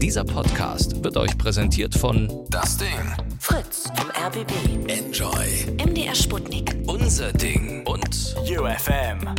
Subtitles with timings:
[0.00, 2.88] Dieser Podcast wird euch präsentiert von Das Ding.
[3.38, 4.52] Fritz vom RBB.
[4.90, 5.66] Enjoy.
[5.84, 6.76] MDR Sputnik.
[6.86, 9.34] Unser Ding und UFM.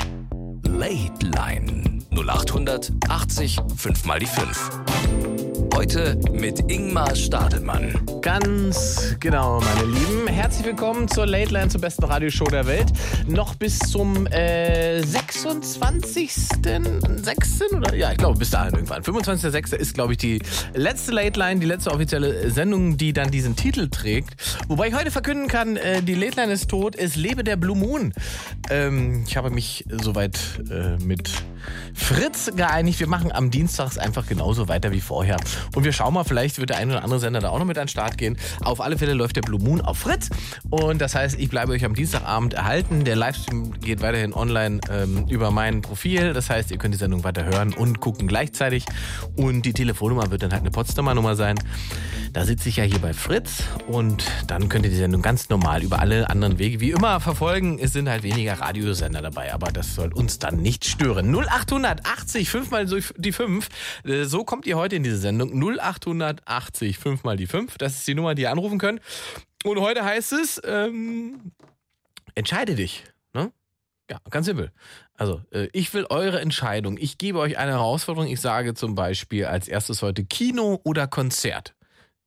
[0.64, 4.70] Late Line 0800 80 5 mal die 5.
[5.74, 8.00] Heute mit Ingmar Stadelmann.
[8.22, 10.19] Ganz genau, meine Lieben.
[10.40, 12.94] Herzlich willkommen zur Late Line, zur besten Radioshow der Welt.
[13.28, 17.76] Noch bis zum äh, 26.06.
[17.76, 17.94] oder?
[17.94, 19.04] Ja, ich glaube, bis dahin irgendwann.
[19.04, 19.76] 25.06.
[19.76, 20.42] ist, glaube ich, die
[20.74, 24.38] letzte Late Line, die letzte offizielle Sendung, die dann diesen Titel trägt.
[24.70, 27.76] Wobei ich heute verkünden kann, äh, die Late Line ist tot, es lebe der Blue
[27.76, 28.14] Moon.
[28.70, 30.40] Ähm, ich habe mich soweit
[30.72, 31.30] äh, mit
[31.94, 33.02] Fritz geeinigt.
[33.02, 35.36] Wir machen am Dienstags einfach genauso weiter wie vorher.
[35.76, 37.78] Und wir schauen mal, vielleicht wird der ein oder andere Sender da auch noch mit
[37.78, 38.38] an den Start gehen.
[38.64, 40.29] Auf alle Fälle läuft der Blue Moon auf Fritz.
[40.70, 43.04] Und das heißt, ich bleibe euch am Dienstagabend erhalten.
[43.04, 46.34] Der Livestream geht weiterhin online ähm, über mein Profil.
[46.34, 48.86] Das heißt, ihr könnt die Sendung weiter hören und gucken gleichzeitig.
[49.36, 51.58] Und die Telefonnummer wird dann halt eine Potsdamer Nummer sein.
[52.34, 55.82] Da sitze ich ja hier bei Fritz und dann könnt ihr die Sendung ganz normal
[55.82, 57.80] über alle anderen Wege wie immer verfolgen.
[57.80, 61.34] Es sind halt weniger Radiosender dabei, aber das soll uns dann nicht stören.
[61.34, 62.86] 0880 5 mal
[63.18, 63.70] die 5.
[64.04, 65.52] Äh, So kommt ihr heute in diese Sendung.
[65.60, 67.78] 0880 5 mal die 5.
[67.78, 69.02] Das ist die Nummer, die ihr anrufen könnt.
[69.64, 71.52] Und heute heißt es, ähm,
[72.36, 73.04] entscheide dich.
[73.34, 73.52] Ne?
[74.10, 74.72] Ja, ganz simpel.
[75.16, 76.98] Also, äh, ich will eure Entscheidung.
[76.98, 78.30] Ich gebe euch eine Herausforderung.
[78.30, 81.76] Ich sage zum Beispiel als erstes heute Kino oder Konzert.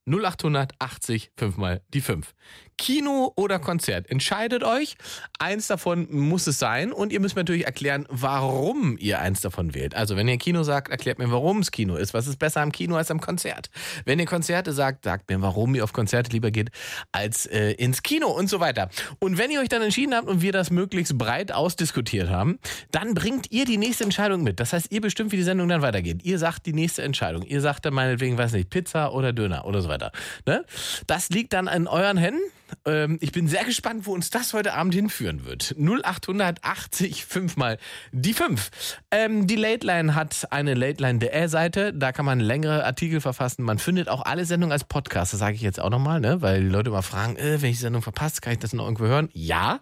[0.06, 2.34] 0880 5 mal die 5.
[2.76, 4.10] Kino oder Konzert?
[4.10, 4.96] Entscheidet euch.
[5.38, 6.92] Eins davon muss es sein.
[6.92, 9.94] Und ihr müsst mir natürlich erklären, warum ihr eins davon wählt.
[9.94, 12.14] Also, wenn ihr Kino sagt, erklärt mir, warum es Kino ist.
[12.14, 13.70] Was ist besser am Kino als am Konzert?
[14.04, 16.70] Wenn ihr Konzerte sagt, sagt mir, warum ihr auf Konzerte lieber geht
[17.12, 18.88] als äh, ins Kino und so weiter.
[19.18, 22.58] Und wenn ihr euch dann entschieden habt und wir das möglichst breit ausdiskutiert haben,
[22.90, 24.60] dann bringt ihr die nächste Entscheidung mit.
[24.60, 26.24] Das heißt, ihr bestimmt, wie die Sendung dann weitergeht.
[26.24, 27.42] Ihr sagt die nächste Entscheidung.
[27.42, 30.12] Ihr sagt dann meinetwegen, weiß nicht, Pizza oder Döner oder so weiter.
[30.46, 30.64] Ne?
[31.06, 32.40] Das liegt dann in euren Händen.
[32.84, 35.74] Ähm, ich bin sehr gespannt, wo uns das heute Abend hinführen wird.
[35.78, 37.78] 0880 5 mal
[38.12, 38.70] die 5.
[39.10, 41.92] Ähm, die Late Line hat eine Late Line Seite.
[41.92, 43.62] Da kann man längere Artikel verfassen.
[43.62, 45.32] Man findet auch alle Sendungen als Podcast.
[45.32, 46.42] Das sage ich jetzt auch nochmal, ne?
[46.42, 48.84] weil die Leute immer fragen, äh, wenn ich die Sendung verpasse, kann ich das noch
[48.84, 49.28] irgendwo hören?
[49.32, 49.80] Ja,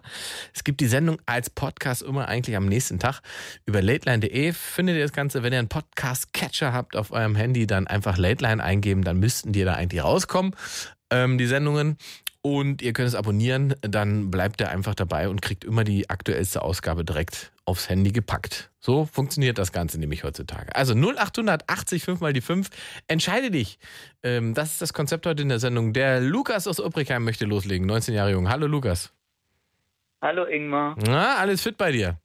[0.53, 3.21] es gibt die Sendung als Podcast immer eigentlich am nächsten Tag.
[3.65, 5.43] Über lateline.de findet ihr das Ganze.
[5.43, 9.03] Wenn ihr einen Podcast-Catcher habt auf eurem Handy, dann einfach Late Line eingeben.
[9.03, 10.55] Dann müssten die da eigentlich rauskommen,
[11.09, 11.97] ähm, die Sendungen.
[12.43, 16.63] Und ihr könnt es abonnieren, dann bleibt ihr einfach dabei und kriegt immer die aktuellste
[16.63, 18.71] Ausgabe direkt aufs Handy gepackt.
[18.79, 20.75] So funktioniert das Ganze nämlich heutzutage.
[20.75, 22.69] Also 0880 5 mal die 5.
[23.07, 23.77] Entscheide dich.
[24.23, 25.93] Ähm, das ist das Konzept heute in der Sendung.
[25.93, 27.85] Der Lukas aus Obrigheim möchte loslegen.
[27.85, 28.49] 19 Jahre jung.
[28.49, 29.13] Hallo Lukas.
[30.19, 30.95] Hallo Ingmar.
[30.97, 32.19] Na, alles fit bei dir?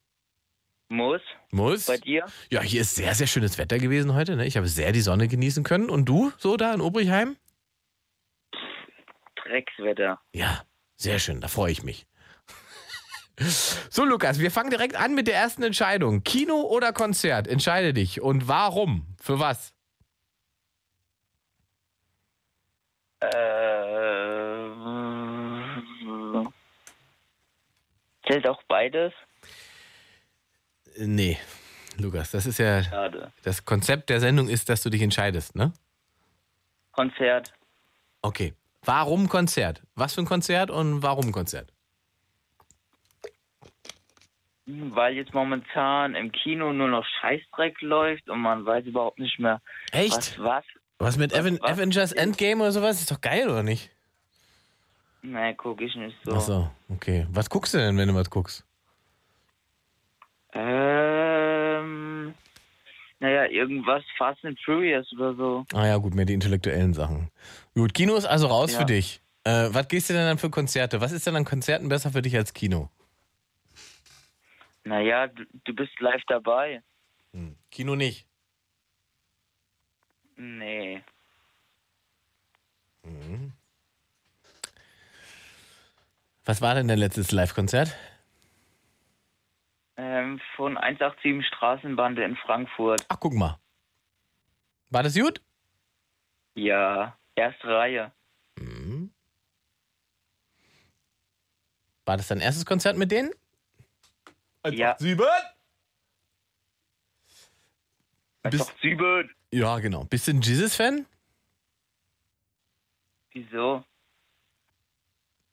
[0.89, 1.21] Muss.
[1.51, 1.87] Muss?
[1.87, 2.25] Bei dir?
[2.51, 4.37] Ja, hier ist sehr, sehr schönes Wetter gewesen heute.
[4.37, 4.47] Ne?
[4.47, 5.91] Ich habe sehr die Sonne genießen können.
[5.91, 7.37] Und du, so da in Obrigheim?
[9.49, 10.21] Dreckswetter.
[10.33, 10.63] Ja,
[10.97, 12.07] sehr schön, da freue ich mich.
[13.91, 16.23] So, Lukas, wir fangen direkt an mit der ersten Entscheidung.
[16.25, 17.47] Kino oder Konzert?
[17.47, 18.23] Entscheide dich.
[18.23, 19.15] Und warum?
[19.21, 19.75] Für was?
[23.21, 23.29] Äh,
[28.27, 29.13] zählt auch beides?
[30.99, 31.39] Nee,
[31.99, 32.83] Lukas, das ist ja.
[32.83, 33.33] Schade.
[33.43, 35.73] Das Konzept der Sendung ist, dass du dich entscheidest, ne?
[36.93, 37.53] Konzert.
[38.23, 38.55] Okay.
[38.87, 39.83] Warum Konzert?
[39.95, 41.73] Was für ein Konzert und warum Konzert?
[44.67, 49.61] Weil jetzt momentan im Kino nur noch Scheißdreck läuft und man weiß überhaupt nicht mehr,
[49.93, 50.13] Echt?
[50.13, 50.65] was was.
[50.99, 51.71] Was mit Was- Aven was?
[51.73, 53.01] Avengers Endgame oder sowas?
[53.01, 53.91] Ist doch geil, oder nicht?
[55.23, 56.33] Nee, guck ich nicht so.
[56.35, 57.27] Ach so, okay.
[57.31, 58.65] Was guckst du denn, wenn du was guckst?
[60.53, 61.26] Ähm,
[63.19, 65.65] naja, irgendwas Fast and Furious oder so.
[65.75, 67.31] Ah ja, gut, mehr die intellektuellen Sachen.
[67.75, 68.81] Gut, Kino ist also raus Ja.
[68.81, 69.21] für dich.
[69.45, 71.01] Äh, was gehst du denn dann für Konzerte?
[71.01, 72.91] Was ist denn an Konzerten besser für dich als Kino?
[74.85, 76.83] Naja, du, du bist live dabei.
[77.33, 77.57] Hm.
[77.71, 78.27] Kino nicht.
[80.37, 81.03] Nee.
[86.45, 87.97] Was war denn dein letztes Live-Konzert?
[89.97, 93.05] Ähm, von 187 Straßenbande in Frankfurt.
[93.09, 93.59] Ach, guck mal.
[94.91, 95.41] War das gut?
[96.55, 98.13] Ja, erste Reihe.
[102.07, 103.33] War das dein erstes Konzert mit denen?
[104.71, 104.97] Ja.
[104.99, 105.27] Sieben?
[108.45, 108.73] Bist-.
[109.51, 110.05] Ja, genau.
[110.05, 111.05] Bist du ein Jesus-Fan?
[113.33, 113.85] Wieso?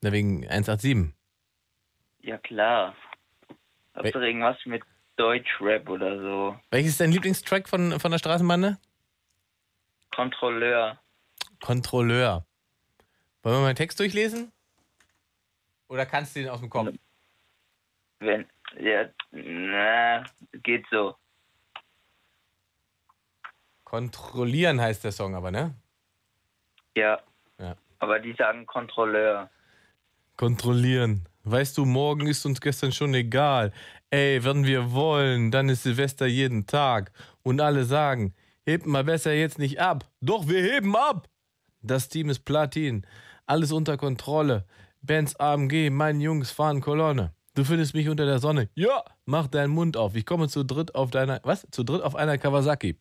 [0.02, 1.14] Na, wegen 187.
[2.22, 2.96] Ja, klar.
[3.96, 4.84] Hauptsache irgendwas mit
[5.16, 6.60] Deutschrap oder so.
[6.72, 8.78] Welches ist dein Lieblingstrack von, von der Straßenbande?
[10.16, 11.00] Kontrolleur.
[11.62, 12.46] Kontrolleur.
[13.44, 14.52] Wollen wir mal den Text durchlesen?
[15.88, 16.90] Oder kannst du den aus dem Kopf?
[18.20, 18.48] Wenn,
[18.80, 20.24] ja, na,
[20.64, 21.16] geht so.
[23.84, 25.76] Kontrollieren heißt der Song aber, ne?
[26.96, 27.22] Ja.
[27.60, 27.76] Ja.
[28.00, 29.50] Aber die sagen Kontrolleur.
[30.36, 31.28] Kontrollieren.
[31.46, 33.74] Weißt du, morgen ist uns gestern schon egal.
[34.10, 37.12] Ey, wenn wir wollen, dann ist Silvester jeden Tag.
[37.42, 38.34] Und alle sagen,
[38.66, 40.10] hebt mal besser jetzt nicht ab.
[40.22, 41.28] Doch, wir heben ab.
[41.82, 43.06] Das Team ist Platin.
[43.46, 44.66] Alles unter Kontrolle.
[45.02, 47.34] Benz AMG, meine Jungs fahren Kolonne.
[47.56, 48.70] Du findest mich unter der Sonne.
[48.74, 50.16] Ja, mach deinen Mund auf.
[50.16, 51.68] Ich komme zu dritt auf deiner, was?
[51.72, 52.98] Zu dritt auf einer Kawasaki.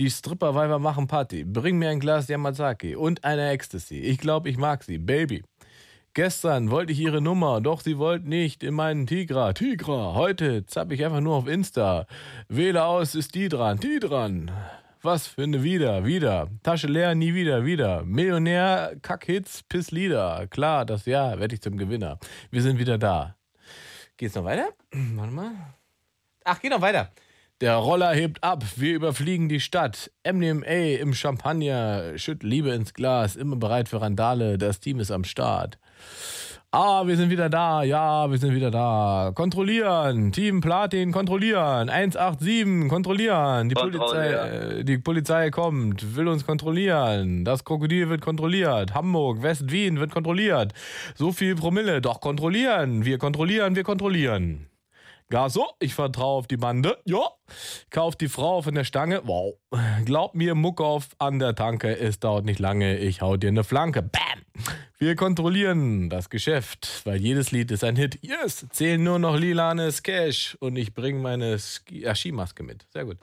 [0.00, 1.44] Die Stripperweiber machen Party.
[1.44, 4.00] Bring mir ein Glas Yamazaki und eine Ecstasy.
[4.00, 4.98] Ich glaube, ich mag sie.
[4.98, 5.44] Baby.
[6.16, 9.52] Gestern wollte ich ihre Nummer, doch sie wollte nicht in meinen Tigra.
[9.52, 12.06] Tigra, heute zapp ich einfach nur auf Insta.
[12.48, 14.50] Wähle aus, ist die dran, die dran.
[15.02, 16.48] Was für eine Wieder, wieder.
[16.62, 18.02] Tasche leer, nie wieder, wieder.
[18.02, 20.46] Millionär, Kackhits, Pisslieder.
[20.48, 22.18] Klar, das Jahr werde ich zum Gewinner.
[22.50, 23.36] Wir sind wieder da.
[24.16, 24.70] Geht's noch weiter?
[24.92, 25.50] Warte mal.
[26.44, 27.10] Ach, geht noch weiter.
[27.60, 30.10] Der Roller hebt ab, wir überfliegen die Stadt.
[30.26, 35.24] MDMA im Champagner, schütt Liebe ins Glas, immer bereit für Randale, das Team ist am
[35.24, 35.78] Start.
[36.72, 39.32] Ah, wir sind wieder da, ja, wir sind wieder da.
[39.34, 41.88] Kontrollieren, Team Platin, kontrollieren.
[41.88, 43.70] 187, kontrollieren.
[43.70, 47.46] Die Polizei, äh, die Polizei kommt, will uns kontrollieren.
[47.46, 48.94] Das Krokodil wird kontrolliert.
[48.94, 50.74] Hamburg, West-Wien wird kontrolliert.
[51.14, 53.06] So viel Promille, doch kontrollieren.
[53.06, 54.66] Wir kontrollieren, wir kontrollieren.
[55.28, 56.98] Gar so, ich vertraue auf die Bande.
[57.04, 57.28] Ja.
[57.90, 59.22] Kauf die Frau von der Stange.
[59.24, 59.56] Wow.
[60.04, 61.98] Glaub mir, Muck auf an der Tanke.
[61.98, 62.98] Es dauert nicht lange.
[62.98, 64.02] Ich hau dir eine Flanke.
[64.02, 64.22] Bam.
[64.98, 68.20] Wir kontrollieren das Geschäft, weil jedes Lied ist ein Hit.
[68.22, 68.66] Yes.
[68.70, 70.56] Zählen nur noch lilanes Cash.
[70.60, 72.86] Und ich bringe meine Skimaske mit.
[72.92, 73.18] Sehr gut.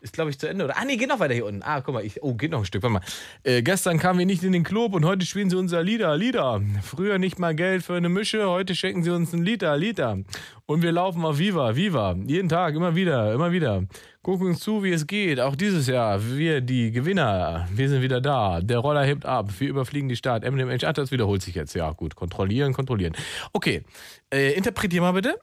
[0.00, 0.76] Ist, glaube ich, zu Ende, oder?
[0.76, 1.62] Ah, nee, geht noch weiter hier unten.
[1.62, 2.82] Ah, guck mal, ich, oh, geht noch ein Stück.
[2.82, 3.02] Warte mal.
[3.42, 6.60] Äh, gestern kamen wir nicht in den Club und heute spielen sie unser Lieder, Lieder.
[6.82, 10.18] Früher nicht mal Geld für eine Mische, heute schenken sie uns ein Liter, Liter.
[10.66, 12.14] Und wir laufen auf Viva, Viva.
[12.26, 13.84] Jeden Tag, immer wieder, immer wieder.
[14.22, 15.40] Gucken uns zu, wie es geht.
[15.40, 16.20] Auch dieses Jahr.
[16.22, 18.60] Wir, die Gewinner, wir sind wieder da.
[18.60, 19.48] Der Roller hebt ab.
[19.58, 20.44] Wir überfliegen die Stadt.
[20.44, 21.74] MDMH, ach, das wiederholt sich jetzt.
[21.74, 22.14] Ja, gut.
[22.14, 23.14] Kontrollieren, kontrollieren.
[23.52, 23.82] Okay.
[24.30, 25.38] Äh, interpretier mal bitte.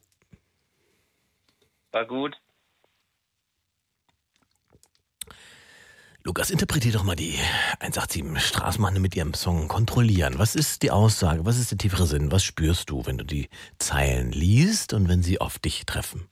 [1.92, 2.38] War gut.
[6.26, 7.38] Lukas, interpretier doch mal die
[7.82, 10.40] 187 Straßenbahn mit ihrem Song Kontrollieren.
[10.40, 11.46] Was ist die Aussage?
[11.46, 12.32] Was ist der tiefere Sinn?
[12.32, 16.28] Was spürst du, wenn du die Zeilen liest und wenn sie auf dich treffen?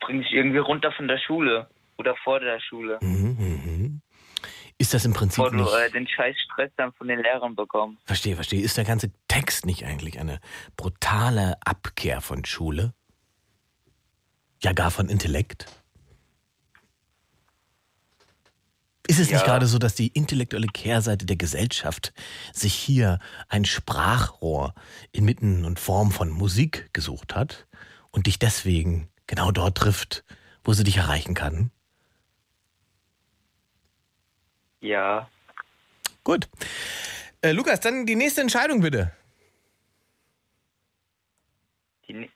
[0.00, 1.68] Bring dich irgendwie runter von der Schule.
[1.98, 2.98] Oder vor der Schule.
[3.02, 4.00] Mhm, mhm.
[4.78, 5.74] Ist das im Prinzip Bevor du nicht...
[5.74, 8.00] äh, den scheiß Stress dann von den Lehrern bekommst.
[8.06, 8.62] Verstehe, verstehe.
[8.62, 10.40] Ist der ganze Text nicht eigentlich eine
[10.78, 12.94] brutale Abkehr von Schule?
[14.62, 15.66] Ja, gar von Intellekt?
[19.08, 19.46] Ist es nicht Ja.
[19.46, 22.12] gerade so, dass die intellektuelle Kehrseite der Gesellschaft
[22.52, 24.74] sich hier ein Sprachrohr
[25.12, 27.66] inmitten und Form von Musik gesucht hat
[28.10, 30.24] und dich deswegen genau dort trifft,
[30.64, 31.70] wo sie dich erreichen kann?
[34.80, 35.28] Ja.
[36.24, 36.48] Gut.
[37.42, 39.12] Äh, Lukas, dann die nächste Entscheidung bitte.
[42.08, 42.28] Die,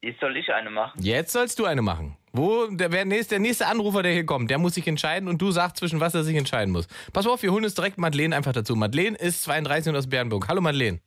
[0.00, 1.02] jetzt soll ich eine machen.
[1.02, 2.16] Jetzt sollst du eine machen.
[2.32, 5.40] Wo der, wer nächste, der nächste Anrufer, der hier kommt, der muss sich entscheiden und
[5.42, 6.88] du sagst, zwischen was er sich entscheiden muss.
[7.12, 8.74] Pass auf, wir holen uns direkt Madeleine einfach dazu.
[8.74, 10.48] Madeleine ist 32 und aus Bernburg.
[10.48, 11.00] Hallo Madeleine.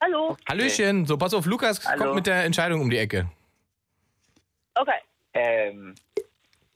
[0.00, 0.36] Hallo.
[0.48, 1.06] Hallöchen.
[1.06, 2.04] So, pass auf, Lukas Hallo.
[2.04, 3.28] kommt mit der Entscheidung um die Ecke.
[4.74, 4.98] Okay.
[5.32, 5.94] Ähm,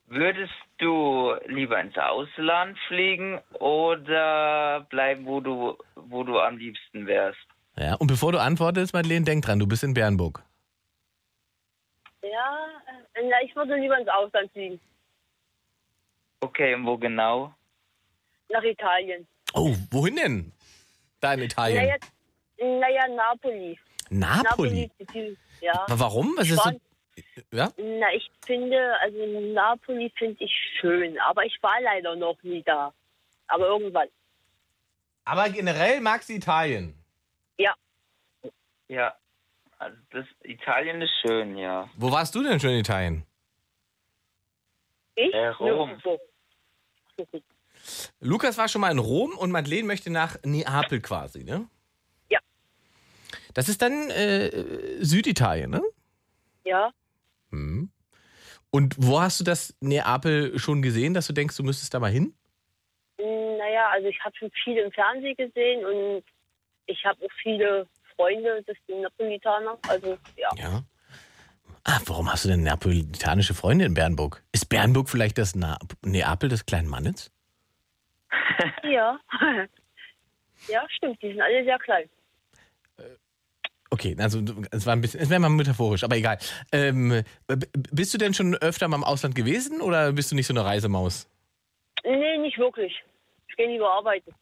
[0.07, 7.39] würdest du lieber ins Ausland fliegen oder bleiben, wo du, wo du am liebsten wärst?
[7.77, 10.43] Ja, und bevor du antwortest, Madeleine, denk dran, du bist in Bernburg.
[12.23, 12.67] Ja,
[13.15, 14.79] äh, na, ich würde lieber ins Ausland fliegen.
[16.41, 17.53] Okay, und wo genau?
[18.49, 19.27] Nach Italien.
[19.53, 20.51] Oh, wohin denn?
[21.19, 21.77] Da in Italien.
[22.57, 23.79] Naja, naja, Napoli.
[24.09, 24.89] Napoli.
[25.13, 25.73] die- Ja.
[25.85, 26.33] Aber warum?
[26.37, 26.71] Was ist so?
[27.51, 27.71] Ja?
[27.77, 29.17] Na, ich finde, also
[29.53, 32.93] Napoli finde ich schön, aber ich war leider noch nie da.
[33.47, 34.07] Aber irgendwann.
[35.25, 36.95] Aber generell magst du Italien.
[37.57, 37.75] Ja.
[38.87, 39.15] Ja,
[39.81, 41.89] also das Italien ist schön, ja.
[41.95, 43.25] Wo warst du denn schon in Italien?
[45.15, 45.33] Ich?
[45.33, 45.99] Äh, Rom.
[48.19, 51.67] Lukas war schon mal in Rom und Madeleine möchte nach Neapel quasi, ne?
[52.29, 52.39] Ja.
[53.55, 55.81] Das ist dann äh, Süditalien, ne?
[56.63, 56.93] Ja.
[57.49, 57.89] Mhm.
[58.69, 62.11] Und wo hast du das Neapel schon gesehen, dass du denkst, du müsstest da mal
[62.11, 62.35] hin?
[63.17, 66.23] Naja, also ich habe schon viel im Fernsehen gesehen und
[66.85, 69.77] ich habe auch viele Freunde, das sind Napolitaner.
[69.87, 70.49] Also ja.
[70.57, 70.83] Ja.
[71.83, 74.43] Ah, warum hast du denn neapolitanische Freundin in Bernburg?
[74.51, 77.31] Ist Bernburg vielleicht das Na Neapel des kleinen Mannes?
[78.83, 79.19] Ja.
[80.67, 81.21] ja, stimmt.
[81.21, 82.09] Die sind alle sehr klein.
[83.89, 84.41] Okay, also
[84.71, 86.37] es war ein bisschen, es wäre mal metaphorisch, aber egal.
[86.71, 87.55] Ähm, b-
[87.91, 90.63] bist du denn schon öfter mal im Ausland gewesen oder bist du nicht so eine
[90.63, 91.27] Reisemaus?
[92.03, 92.93] Nee, nicht wirklich.
[93.49, 94.33] Ich gehe lieber arbeiten.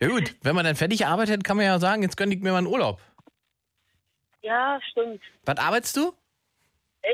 [0.00, 2.52] Ja gut, wenn man dann fertig arbeitet, kann man ja sagen, jetzt gönn ich mir
[2.52, 3.00] mal einen Urlaub.
[4.42, 5.20] Ja, stimmt.
[5.44, 6.12] Was arbeitest du?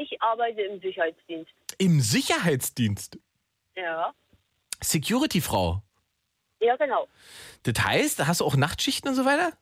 [0.00, 1.52] Ich arbeite im Sicherheitsdienst.
[1.78, 3.18] Im Sicherheitsdienst.
[3.76, 4.12] Ja.
[4.82, 5.82] Security-Frau.
[6.60, 7.08] Ja, genau.
[7.62, 9.52] Das heißt, hast du auch Nachtschichten und so weiter?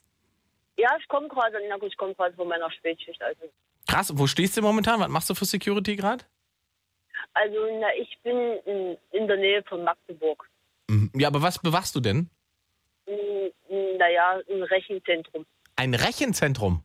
[0.76, 3.22] Ja, ich komme gerade, na gut, ich komme gerade von meiner Spätschicht.
[3.22, 3.42] Also,
[3.88, 5.00] Krass, wo stehst du momentan?
[5.00, 6.24] Was machst du für Security gerade?
[7.34, 10.48] also na, ich bin in, in der Nähe von Magdeburg.
[10.88, 11.10] Mhm.
[11.14, 12.30] Ja, aber was bewachst du denn?
[13.98, 15.46] Naja, ein Rechenzentrum.
[15.76, 16.82] Ein Rechenzentrum.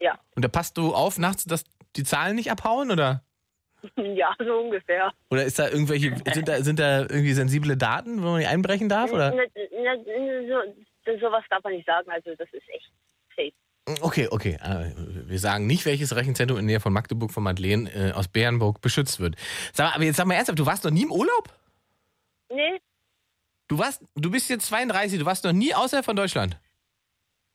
[0.00, 0.18] Ja.
[0.34, 1.64] Und da passt du auf nachts, dass
[1.96, 3.22] die Zahlen nicht abhauen oder?
[3.96, 5.12] Ja, so ungefähr.
[5.30, 8.88] Oder ist da irgendwelche, sind da, sind da irgendwie sensible Daten, wo man die einbrechen
[8.88, 9.12] darf?
[9.12, 9.32] Oder?
[9.32, 10.72] Na, na, so,
[11.04, 12.90] das, sowas darf man nicht sagen, also das ist echt
[13.36, 14.02] safe.
[14.02, 14.58] Okay, okay.
[14.60, 14.92] Äh,
[15.28, 18.80] Wir sagen nicht, welches Rechenzentrum in der Nähe von Magdeburg von Madeleine äh, aus Bärenburg
[18.80, 19.36] beschützt wird.
[19.72, 21.54] Sag mal, aber jetzt sag mal ernsthaft, du warst noch nie im Urlaub?
[22.52, 22.80] Nee,
[23.68, 26.58] Du warst, du bist jetzt 32, du warst noch nie außerhalb von Deutschland.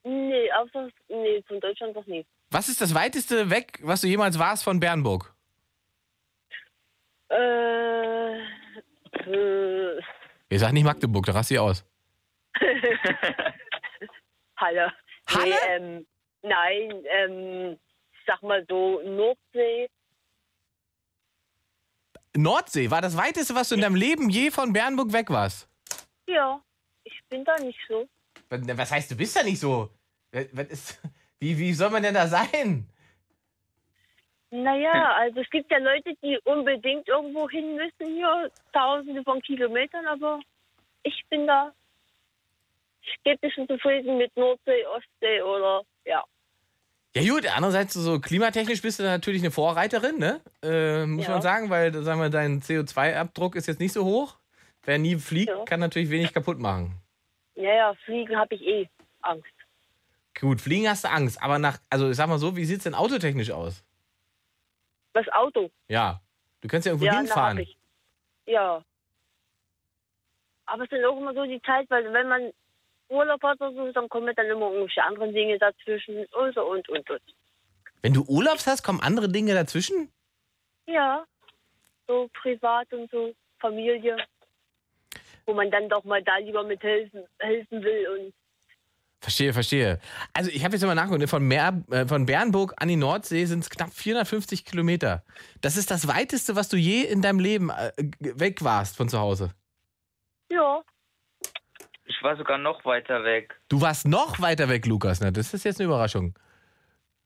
[0.03, 2.25] nee, außer, nee, von Deutschland noch nie.
[2.50, 5.34] Was ist das weiteste weg, was du jemals warst von Bernburg?
[7.30, 8.36] Äh,
[9.13, 10.01] äh,
[10.50, 11.86] Ich sag nicht Magdeburg, da rast du aus.
[14.58, 14.91] Halle.
[15.30, 15.50] Halle?
[15.50, 16.08] Nee, ähm,
[16.41, 17.80] nein, ähm,
[18.27, 19.89] sag mal so, Nordsee.
[22.36, 25.70] Nordsee war das weiteste, was du in deinem Leben je von Bernburg weg warst.
[26.33, 26.61] Ja,
[27.03, 28.07] ich bin da nicht so.
[28.50, 29.89] Was heißt, du bist da nicht so?
[30.31, 31.01] Was ist,
[31.39, 32.88] wie, wie soll man denn da sein?
[34.53, 40.05] Naja, also es gibt ja Leute, die unbedingt irgendwo hin müssen, hier tausende von Kilometern,
[40.07, 40.41] aber
[41.03, 41.73] ich bin da.
[43.01, 46.23] Ich gebe bisschen zufrieden mit Nordsee, Ostsee oder ja.
[47.15, 50.41] Ja gut, andererseits so klimatechnisch bist du natürlich eine Vorreiterin, ne?
[50.63, 51.31] Äh, muss Ja.
[51.33, 54.38] man sagen, weil sagen wir, dein CO2-Abdruck ist jetzt nicht so hoch.
[54.83, 55.63] Wer nie fliegt, Ja.
[55.65, 56.95] kann natürlich wenig kaputt machen.
[57.55, 58.89] Ja, ja, fliegen habe ich eh
[59.21, 59.45] Angst.
[60.39, 62.95] Gut, fliegen hast du Angst, aber nach, also ich sag mal so, wie sieht's denn
[62.95, 63.83] autotechnisch aus?
[65.13, 65.69] Das Auto.
[65.88, 66.21] Ja,
[66.61, 67.57] du kannst ja irgendwo ja, hinfahren.
[67.57, 67.77] hab ich.
[68.45, 68.83] Ja.
[70.65, 72.51] Aber es ist auch immer so die Zeit, weil wenn man
[73.09, 76.88] Urlaub hat oder so, dann kommen dann immer irgendwelche anderen Dinge dazwischen und so und
[76.88, 77.21] und und.
[78.01, 80.09] Wenn du Urlaubs hast, kommen andere Dinge dazwischen?
[80.88, 81.25] Ja.
[82.07, 84.17] So privat und so, Familie.
[85.45, 88.33] Wo man dann doch mal da lieber mit helfen, helfen will und
[89.21, 90.00] Verstehe, verstehe.
[90.33, 93.60] Also ich habe jetzt mal nachgeguckt, von, Meer, äh, von Bernburg an die Nordsee sind
[93.60, 95.24] es knapp 450 Kilometer.
[95.62, 99.19] Das ist das weiteste, was du je in deinem Leben äh, weg warst von zu
[99.19, 99.51] Hause.
[100.50, 100.81] ja.
[102.05, 103.60] Ich war sogar noch weiter weg.
[103.69, 105.21] Du warst noch weiter weg, Lukas.
[105.21, 105.31] Ne?
[105.31, 106.38] Das ist jetzt eine Überraschung.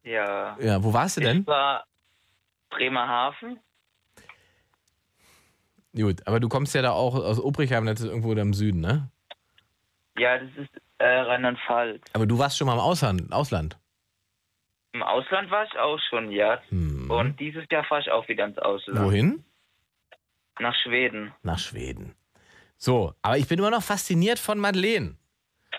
[0.04, 0.56] Ja.
[0.60, 1.40] Ja, wo warst du denn?
[1.40, 1.86] Ich war
[2.70, 3.60] Bremerhaven.
[5.96, 8.82] Gut, aber du kommst ja da auch aus Obrichheim, das ist irgendwo da im Süden,
[8.82, 9.10] ne?
[10.18, 12.02] Ja, das ist äh, Rheinland-Pfalz.
[12.14, 13.32] Aber du warst schon mal im Ausland.
[13.32, 13.78] Ausland.
[14.94, 16.62] Im Ausland war ich auch schon, ja.
[16.70, 17.10] Hm.
[17.10, 19.00] Und dieses Jahr fahre ich auch wieder ins Ausland.
[19.00, 19.44] Wohin?
[20.60, 21.34] Nach Schweden.
[21.44, 22.16] Nach Schweden.
[22.78, 25.16] So, aber ich bin immer noch fasziniert von Madeleine.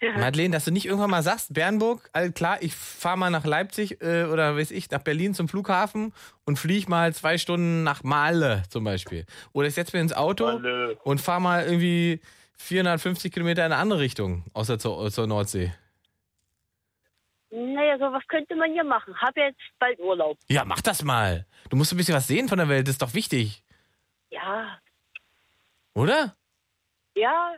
[0.00, 4.00] Madeleine, dass du nicht irgendwann mal sagst, Bernburg, all klar, ich fahre mal nach Leipzig
[4.02, 6.12] äh, oder weiß ich, nach Berlin zum Flughafen
[6.44, 9.24] und fliege mal zwei Stunden nach Male zum Beispiel.
[9.52, 10.96] Oder ich setze mir ins Auto Male.
[11.04, 12.20] und fahre mal irgendwie
[12.58, 15.72] 450 Kilometer in eine andere Richtung, außer zur, zur Nordsee.
[17.50, 19.14] Naja, so was könnte man hier machen.
[19.20, 20.36] Hab jetzt bald Urlaub.
[20.48, 21.46] Ja, mach das mal.
[21.70, 23.62] Du musst ein bisschen was sehen von der Welt, das ist doch wichtig,
[24.30, 24.78] Ja,
[25.94, 26.34] oder?
[27.14, 27.54] ja,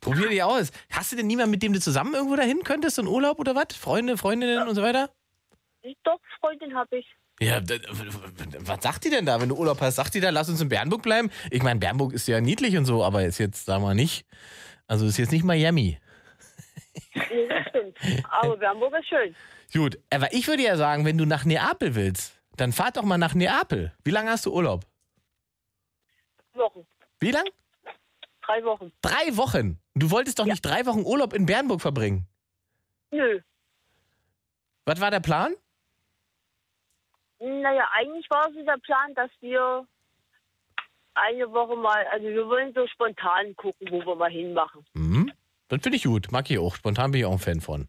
[0.00, 0.70] Probier dich aus.
[0.90, 3.54] Hast du denn niemanden, mit dem du zusammen irgendwo dahin könntest, so einen Urlaub oder
[3.54, 3.76] was?
[3.76, 5.10] Freunde, Freundinnen und so weiter?
[6.04, 7.06] doch, Freundin habe ich.
[7.40, 7.60] Ja,
[8.60, 9.96] was sagt die denn da, wenn du Urlaub hast?
[9.96, 11.30] Sagt die da, lass uns in Bernburg bleiben?
[11.50, 14.26] Ich meine, Bernburg ist ja niedlich und so, aber ist jetzt, sagen wir nicht,
[14.88, 15.98] also ist jetzt nicht Miami.
[17.14, 17.96] Nee, das stimmt.
[18.30, 19.34] Aber Bernburg ist schön.
[19.72, 23.18] Gut, aber ich würde ja sagen, wenn du nach Neapel willst, dann fahr doch mal
[23.18, 23.92] nach Neapel.
[24.02, 24.84] Wie lange hast du Urlaub?
[26.54, 26.86] Wochen.
[27.20, 27.46] Wie lang?
[28.48, 28.92] Drei Wochen.
[29.02, 29.78] Drei Wochen.
[29.94, 30.52] Du wolltest doch Ja.
[30.54, 32.26] nicht drei Wochen Urlaub in Bernburg verbringen.
[33.10, 33.40] Nö.
[34.86, 35.54] Was war der Plan?
[37.40, 39.86] Naja, eigentlich war so der Plan, dass wir
[41.14, 44.84] eine Woche mal, also wir wollen so spontan gucken, wo wir mal hinmachen.
[44.94, 45.30] Mhm.
[45.68, 46.32] Das finde ich gut.
[46.32, 46.74] Mag ich auch.
[46.74, 47.86] Spontan bin ich auch ein Fan von.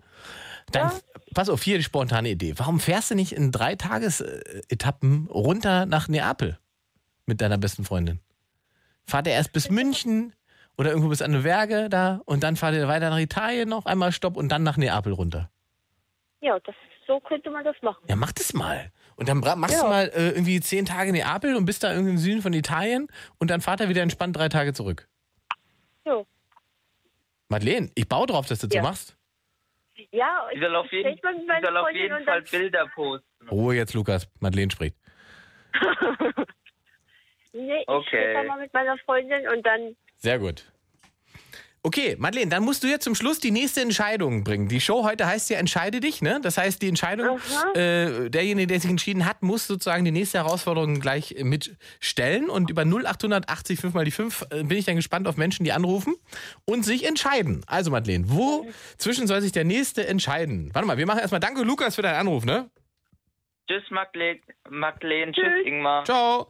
[0.72, 0.92] Dann,
[1.34, 2.54] pass auf, hier die spontane Idee.
[2.58, 6.60] Warum fährst du nicht in drei Tagesetappen runter nach Neapel
[7.26, 8.20] mit deiner besten Freundin?
[9.08, 10.36] Fahrt ihr erst bis München
[10.80, 13.86] oder irgendwo bis an die Berge da und dann fahrt ihr weiter nach Italien noch
[13.86, 15.52] einmal Stopp und dann nach Neapel runter.
[16.40, 16.74] Ja, das,
[17.06, 18.02] so könnte man das machen.
[18.08, 18.90] Ja, mach das mal.
[19.18, 19.82] Und dann machst Ja.
[19.84, 23.08] du mal äh, irgendwie zehn Tage Neapel und bist da irgendwie im Süden von Italien
[23.40, 25.10] und dann fahrt er wieder entspannt drei Tage zurück.
[26.06, 26.24] Ja,
[27.50, 28.82] Madeleine, ich baue drauf, dass du das Ja.
[28.82, 29.18] so machst.
[30.12, 31.20] ja Ich soll auf jeden,
[31.62, 33.50] soll auf jeden Fall Bilder posten.
[33.52, 34.30] Ruhe jetzt, Lukas.
[34.40, 34.96] Madeleine spricht.
[37.52, 38.46] Nee, ich Okay.
[38.48, 40.66] mal mit meiner Freundin und dann Sehr gut.
[41.82, 44.68] Okay, Madeleine, dann musst du jetzt zum Schluss die nächste Entscheidung bringen.
[44.68, 46.42] Die Show heute heißt ja Entscheide dich, ne?
[46.44, 47.40] Das heißt, die Entscheidung,
[47.74, 52.50] äh, derjenige, der sich entschieden hat, muss sozusagen die nächste Herausforderung gleich mitstellen.
[52.50, 55.72] Und über 0880 5 mal die 5 äh, bin ich dann gespannt auf Menschen, die
[55.72, 56.16] anrufen
[56.66, 57.64] und sich entscheiden.
[57.66, 60.72] Also, Madeleine, wo zwischen soll sich der nächste entscheiden?
[60.74, 62.70] Warte mal, wir machen erstmal Danke, Lukas, für deinen Anruf, ne?
[63.70, 63.84] Tschüss.
[63.92, 65.32] Magdalene.
[65.32, 65.66] Tschüss, Tschüss.
[65.68, 66.04] Ingmar.
[66.06, 66.48] Ciao.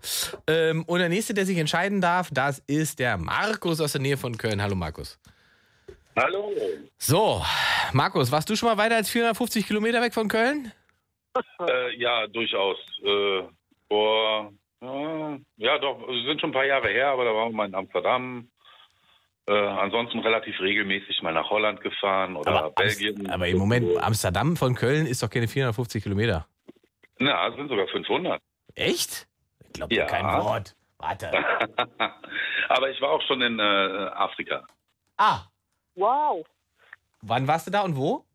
[0.48, 4.16] Ähm, und der nächste, der sich entscheiden darf, das ist der Markus aus der Nähe
[4.18, 4.62] von Köln.
[4.62, 5.20] Hallo, Markus.
[6.18, 6.52] Hallo.
[6.98, 7.42] So,
[7.94, 10.72] Markus, warst du schon mal weiter als 450 Kilometer weg von Köln?
[11.68, 12.78] Äh, ja, durchaus.
[13.04, 13.44] Äh,
[13.90, 17.56] vor, äh, ja doch, es sind schon ein paar Jahre her, aber da waren wir
[17.58, 18.50] mal in Amsterdam.
[19.48, 23.18] Äh, ansonsten relativ regelmäßig mal nach Holland gefahren oder Belgien.
[23.20, 26.48] Amst- aber im Moment, Amsterdam von Köln ist doch keine 450 Kilometer.
[27.20, 28.42] Na, es sind sogar 500.
[28.76, 29.28] Echt?
[29.68, 30.06] Ich glaube Ja.
[30.06, 30.76] kein Wort.
[30.98, 31.32] Warte.
[32.70, 34.66] aber ich war auch schon in äh, Afrika.
[35.18, 35.42] Ah,
[35.96, 36.46] wow.
[37.22, 38.26] wann warst du da und wo?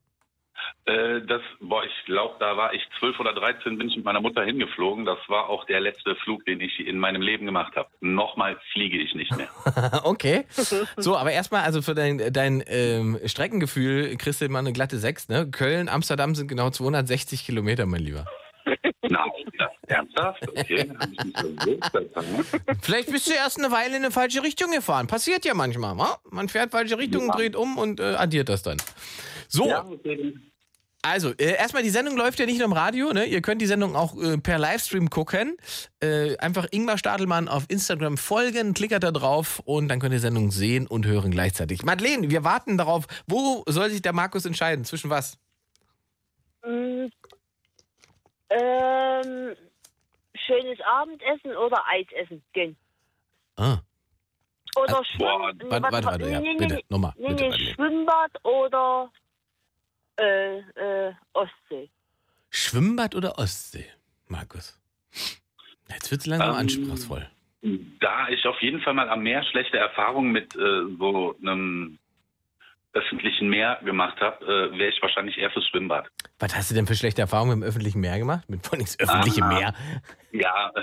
[0.86, 4.20] Äh, das, boah, ich glaube, da war ich 12 oder 13, bin ich mit meiner
[4.20, 5.04] Mutter hingeflogen.
[5.04, 7.88] Das war auch der letzte Flug, den ich in meinem Leben gemacht habe.
[8.00, 9.48] Nochmal fliege ich nicht mehr.
[10.04, 10.44] okay.
[10.96, 15.28] So, aber erstmal, also für dein, dein ähm, Streckengefühl kriegst du mal eine glatte 6,
[15.28, 15.50] ne?
[15.50, 18.26] Köln, Amsterdam sind genau 260 Kilometer, mein Lieber.
[19.02, 20.48] Nein, das ernsthaft?
[20.48, 20.90] Okay.
[20.98, 22.60] hab ich nicht so gewusst.
[22.82, 25.06] Vielleicht bist du erst eine Weile in eine falsche Richtung gefahren.
[25.06, 26.18] Passiert ja manchmal, wa?
[26.30, 27.34] Man fährt falsche Richtung, Ja.
[27.36, 28.78] dreht um und äh, addiert das dann.
[29.48, 30.34] So, Ja, okay.
[31.06, 33.26] Also, äh, erstmal, die Sendung läuft ja nicht nur im Radio, ne?
[33.26, 35.58] Ihr könnt die Sendung auch äh, per Livestream gucken.
[36.00, 40.22] Äh, einfach Ingmar Stadelmann auf Instagram folgen, klickert da drauf und dann könnt ihr die
[40.22, 41.82] Sendung sehen und hören gleichzeitig.
[41.82, 43.04] Madeleine, wir warten darauf.
[43.26, 44.86] Wo soll sich der Markus entscheiden?
[44.86, 45.36] Zwischen was?
[48.50, 49.56] Ähm,
[50.46, 52.76] schönes Abendessen oder Eis essen gehen.
[53.56, 53.78] Ah,
[54.76, 55.70] Oder boah, Schwimmen.
[55.70, 57.74] warte, was- warte, warte, ja, nee, bitte, nee, nochmal, nee, bitte, nee.
[57.74, 59.12] Schwimmbad oder
[60.18, 61.90] äh, äh, Ostsee.
[62.50, 63.86] Schwimmbad oder Ostsee,
[64.28, 64.78] Markus?
[65.88, 67.28] Jetzt wird es langsam Ähm, anspruchsvoll.
[68.00, 71.98] Da ich auf jeden Fall mal am Meer schlechte Erfahrungen mit äh, so einem
[72.92, 76.08] öffentlichen Meer gemacht habe, äh, wäre ich wahrscheinlich eher fürs Schwimmbad.
[76.38, 78.48] Was hast du denn für schlechte Erfahrungen mit dem öffentlichen Meer gemacht?
[78.48, 79.48] Mit vor allem das öffentliche Ah.
[79.48, 79.74] Meer?
[80.32, 80.82] Ja, äh,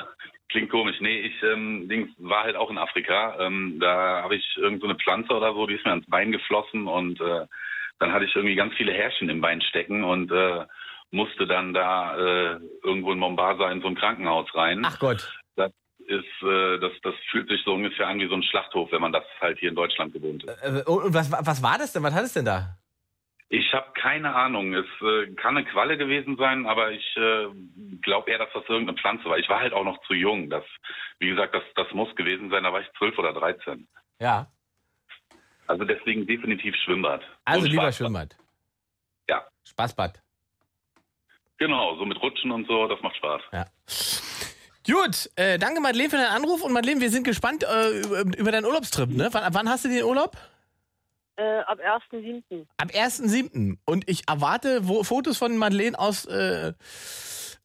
[0.50, 0.96] klingt komisch.
[1.02, 3.36] Nee, ich ähm, Dings, war halt auch in Afrika.
[3.40, 6.32] Ähm, da habe ich irgend so eine Pflanze oder so, die ist mir ans Bein
[6.32, 7.46] geflossen und äh,
[8.00, 10.66] dann hatte ich irgendwie ganz viele Härchen im Bein stecken und äh,
[11.12, 14.82] musste dann da äh, irgendwo in Mombasa in so ein Krankenhaus rein.
[14.86, 15.38] Ach Gott.
[16.08, 19.14] Ist, äh, das, das fühlt sich so ungefähr an wie so ein Schlachthof, wenn man
[19.14, 20.50] das halt hier in Deutschland gewohnt ist.
[20.64, 22.02] Äh, Und was, was war das denn?
[22.04, 22.78] Was hattest du denn da?
[23.54, 24.74] Ich habe keine Ahnung.
[24.74, 27.48] Es äh, kann eine Qualle gewesen sein, aber ich äh,
[28.02, 29.38] glaube eher, dass das irgendeine Pflanze war.
[29.38, 30.50] Ich war halt auch noch zu jung.
[30.50, 30.64] Das,
[31.20, 32.64] wie gesagt, das, das muss gewesen sein.
[32.64, 33.90] Da war ich zwölf oder dreizehn.
[34.20, 34.48] Ja.
[35.68, 37.24] Also deswegen definitiv Schwimmbad.
[37.44, 37.98] Also Und lieber Spaßbad.
[37.98, 38.38] Schwimmbad.
[39.30, 39.46] Ja.
[39.68, 40.22] Spaßbad.
[41.58, 43.42] Genau, so mit Rutschen und so, das macht Spaß.
[43.52, 43.66] Ja.
[44.90, 48.52] Gut, äh, danke Madeleine für deinen Anruf und Madeleine, wir sind gespannt äh, über, über
[48.52, 49.10] deinen Urlaubstrip.
[49.10, 49.28] Ne?
[49.32, 50.38] Wann, wann hast du den Urlaub?
[51.42, 52.68] Äh, ab 1.7.
[52.78, 53.78] Ab 1.7.
[53.86, 56.74] Und ich erwarte wo, Fotos von Madeleine aus äh,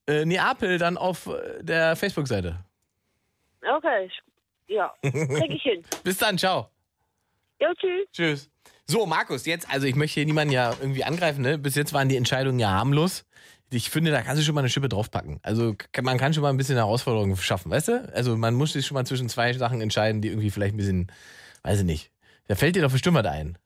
[0.07, 2.59] äh, Neapel dann auf äh, der Facebook-Seite.
[3.61, 4.11] Okay,
[4.69, 5.83] ja, krieg ich hin.
[6.05, 6.71] Bis dann, ciao.
[7.61, 8.09] Ja, tschüss.
[8.13, 8.51] Tschüss.
[8.87, 11.59] So, Markus, jetzt, also ich möchte hier niemanden ja irgendwie angreifen, ne?
[11.59, 13.27] Bis jetzt waren die Entscheidungen ja harmlos.
[13.71, 15.41] Ich finde, da kannst du schon mal eine Schippe draufpacken.
[15.43, 18.13] Also man kann schon mal ein bisschen Herausforderungen schaffen, weißt du?
[18.15, 21.13] Also man muss sich schon mal zwischen zwei Sachen entscheiden, die irgendwie vielleicht ein bisschen,
[21.63, 22.13] weiß ich nicht.
[22.49, 23.59] Da fällt dir doch bestimmt was ein.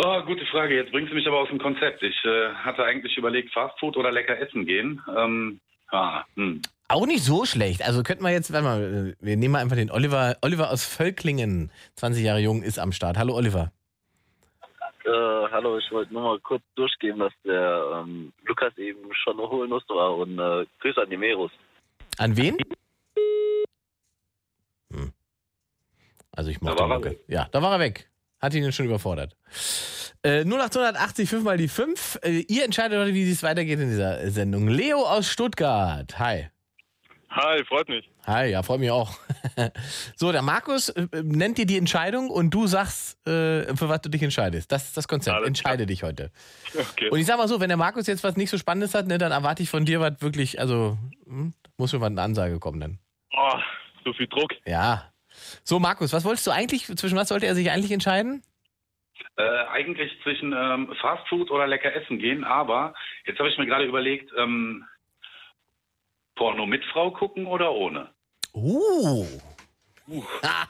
[0.00, 0.76] Oh, gute Frage.
[0.76, 2.02] Jetzt bringst du mich aber aus dem Konzept.
[2.04, 5.02] Ich äh, hatte eigentlich überlegt, Fastfood oder lecker essen gehen.
[5.16, 6.62] Ähm, ah, hm.
[6.86, 7.82] Auch nicht so schlecht.
[7.82, 10.36] Also könnten wir jetzt, warte mal, wir nehmen mal einfach den Oliver.
[10.40, 13.18] Oliver aus Völklingen, 20 Jahre jung, ist am Start.
[13.18, 13.72] Hallo Oliver.
[15.04, 15.10] Äh,
[15.50, 19.94] hallo, ich wollte nur mal kurz durchgeben, dass der ähm, Lukas eben schon holen musste
[19.94, 21.50] war und äh, Grüße an die Merus.
[22.18, 22.56] An wen?
[24.92, 25.12] Hm.
[26.32, 27.16] Also ich mochte Da war Lukas.
[27.26, 28.08] Ja, da war er weg.
[28.40, 29.36] Hat ihn schon überfordert.
[30.22, 32.20] Äh, 0880 5 mal die 5.
[32.22, 34.68] Äh, ihr entscheidet heute, wie es weitergeht in dieser Sendung.
[34.68, 36.18] Leo aus Stuttgart.
[36.18, 36.48] Hi.
[37.30, 38.08] Hi, freut mich.
[38.26, 39.12] Hi, ja, freut mich auch.
[40.16, 44.08] so, der Markus äh, nennt dir die Entscheidung und du sagst, äh, für was du
[44.08, 44.72] dich entscheidest.
[44.72, 45.36] Das ist das Konzept.
[45.36, 46.30] Alles Entscheide dich heute.
[46.74, 47.10] Okay.
[47.10, 49.18] Und ich sag mal so, wenn der Markus jetzt was nicht so Spannendes hat, ne,
[49.18, 50.96] dann erwarte ich von dir was wirklich, also
[51.26, 52.98] hm, muss schon mal eine Ansage kommen dann.
[53.36, 53.58] Oh,
[54.04, 54.52] so viel Druck.
[54.64, 55.12] Ja.
[55.64, 58.42] So, Markus, was wolltest du eigentlich, zwischen was sollte er sich eigentlich entscheiden?
[59.36, 62.94] Äh, eigentlich zwischen ähm, Fast Food oder lecker essen gehen, aber
[63.26, 64.84] jetzt habe ich mir gerade überlegt, ähm,
[66.34, 68.10] Porno mit Frau gucken oder ohne?
[68.54, 69.26] Uh.
[70.42, 70.66] Ah,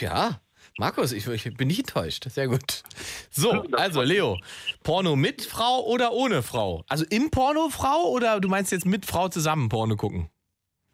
[0.00, 0.40] ja,
[0.78, 2.24] Markus, ich, ich bin nicht enttäuscht.
[2.28, 2.82] Sehr gut.
[3.30, 4.38] So, also Leo,
[4.82, 6.84] Porno mit Frau oder ohne Frau?
[6.88, 10.30] Also im Porno Frau oder du meinst jetzt mit Frau zusammen Porno gucken?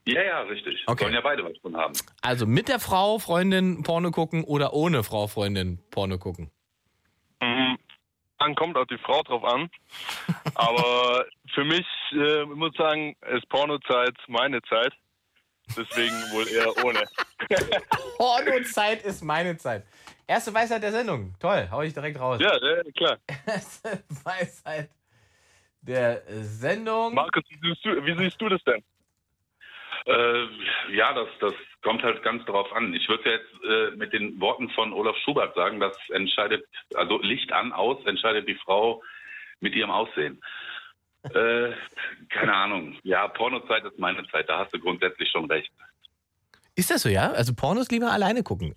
[0.06, 0.84] Ja, ja, richtig.
[0.86, 1.04] Okay.
[1.04, 1.94] Sollen ja beide was von haben.
[2.22, 6.50] Also mit der Frau Freundin Porno gucken oder ohne Frau Freundin Porno gucken?
[7.40, 7.76] Mhm.
[8.38, 9.68] Dann kommt auch die Frau drauf an.
[10.54, 14.92] Aber für mich, äh, ich muss sagen, ist Pornozeit meine Zeit.
[15.76, 17.02] Deswegen wohl eher ohne.
[18.16, 19.84] Pornozeit ist meine Zeit.
[20.28, 21.34] Erste Weisheit der Sendung.
[21.40, 22.40] Toll, hau ich direkt raus.
[22.40, 23.18] Ja, ja klar.
[23.46, 24.90] Erste Weisheit
[25.80, 27.14] der Sendung.
[27.14, 28.84] Markus, wie siehst du, wie siehst du das denn?
[30.06, 30.46] Äh,
[30.92, 32.94] ja, das, das kommt halt ganz darauf an.
[32.94, 36.64] Ich würde jetzt äh, mit den Worten von Olaf Schubert sagen, das entscheidet,
[36.94, 39.02] also Licht an, aus, entscheidet die Frau
[39.60, 40.40] mit ihrem Aussehen.
[41.24, 41.72] Äh,
[42.28, 42.96] keine Ahnung.
[43.02, 45.72] Ja, Pornozeit ist meine Zeit, da hast du grundsätzlich schon recht.
[46.76, 47.32] Ist das so, ja?
[47.32, 48.74] Also Pornos lieber alleine gucken.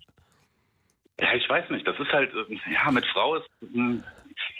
[1.20, 1.86] Ja, ich weiß nicht.
[1.86, 3.46] Das ist halt, äh, ja, mit Frau ist.
[3.60, 4.02] mh,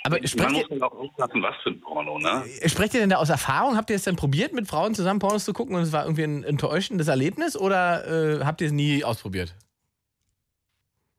[0.04, 2.44] Aber man sprecht muss ihr, halt auch aufpassen, was für ein Porno, ne?
[2.66, 3.76] sprecht ihr denn da aus Erfahrung?
[3.76, 6.24] Habt ihr es denn probiert, mit Frauen zusammen Pornos zu gucken und es war irgendwie
[6.24, 9.54] ein enttäuschendes Erlebnis oder äh, habt ihr es nie ausprobiert?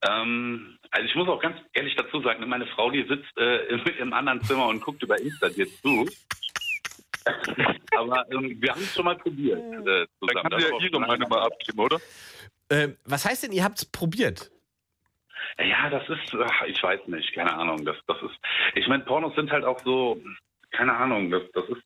[0.03, 3.81] Ähm, also ich muss auch ganz ehrlich dazu sagen, meine Frau, die sitzt äh, im,
[3.99, 6.07] im anderen Zimmer und guckt über Insta dir zu.
[7.95, 10.49] Aber ähm, wir haben es schon mal probiert äh, Dann zusammen.
[10.49, 11.99] kann sie ja ihre Meinung mal abgeben, oder?
[12.69, 14.49] Äh, was heißt denn, ihr habt es probiert?
[15.59, 17.85] Ja, das ist, ach, ich weiß nicht, keine Ahnung.
[17.85, 18.37] Das, das ist,
[18.75, 20.21] ich meine, Pornos sind halt auch so,
[20.71, 21.83] keine Ahnung, das, das ist,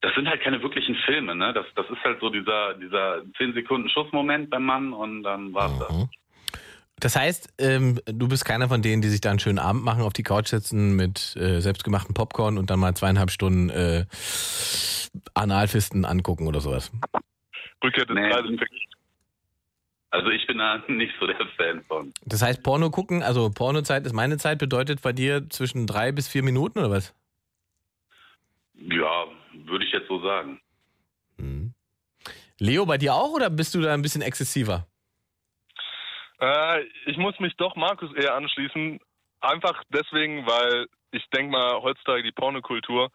[0.00, 1.52] das sind halt keine wirklichen Filme, ne?
[1.52, 5.78] Das, das ist halt so dieser, dieser 10 Sekunden Schussmoment beim Mann und dann war's
[5.78, 5.90] das.
[5.90, 6.08] Mhm.
[6.98, 10.02] Das heißt, ähm, du bist keiner von denen, die sich da einen schönen Abend machen,
[10.02, 14.06] auf die Couch setzen mit äh, selbstgemachten Popcorn und dann mal zweieinhalb Stunden äh,
[15.34, 16.90] Analfisten angucken oder sowas.
[17.84, 18.30] Rückkehr des Nee.
[20.10, 22.12] Also ich bin da nicht so der Fan von.
[22.24, 26.28] Das heißt, Porno gucken, also Pornozeit ist meine Zeit, bedeutet bei dir zwischen drei bis
[26.28, 27.14] vier Minuten oder was?
[28.74, 30.60] Ja, würde ich jetzt so sagen.
[31.38, 31.74] Mhm.
[32.58, 34.86] Leo, bei dir auch oder bist du da ein bisschen exzessiver?
[36.40, 39.00] Äh, ich muss mich doch Markus eher anschließen.
[39.40, 43.10] Einfach deswegen, weil ich denke mal, heutzutage die Pornokultur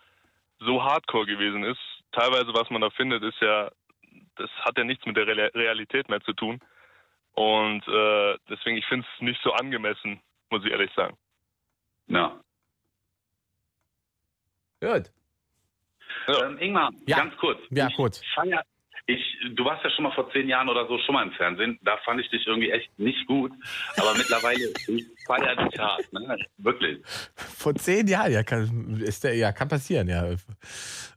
[0.60, 1.80] so hardcore gewesen ist.
[2.12, 3.70] Teilweise, was man da findet, ist ja,
[4.36, 6.60] das hat ja nichts mit der Real- Realität mehr zu tun.
[7.34, 11.16] Und äh, deswegen, ich finde es nicht so angemessen, muss ich ehrlich sagen.
[12.08, 12.40] Ja.
[14.82, 15.12] Gut.
[16.28, 16.46] Ja.
[16.46, 17.18] Ähm, Ingmar, Ja.
[17.18, 17.60] ganz kurz.
[17.70, 18.22] Ja, ich kurz.
[18.36, 18.64] Feier,
[19.08, 19.24] ich,
[19.56, 21.80] du warst ja schon mal vor zehn Jahren oder so schon mal im Fernsehen.
[21.82, 23.52] Da fand ich dich irgendwie echt nicht gut.
[23.98, 26.12] Aber mittlerweile, ich feier dich hart.
[26.14, 26.38] Ne?
[26.58, 27.00] Wirklich.
[27.36, 30.26] Vor zehn Jahren, ja, kann, ist der, ja, kann passieren, ja.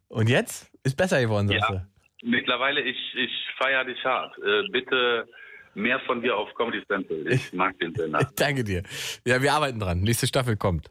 [0.09, 0.71] Und jetzt?
[0.85, 1.77] Ist besser geworden, sagst Ja.
[1.77, 1.87] du.
[2.27, 4.39] Mittlerweile, ich, ich feier dich hart.
[4.39, 5.29] Äh, bitte
[5.75, 7.27] mehr von dir auf Comedy Central.
[7.29, 8.31] Ich mag den Sender.
[8.37, 8.83] Danke dir.
[9.27, 10.01] Ja, wir arbeiten dran.
[10.01, 10.91] Nächste Staffel kommt.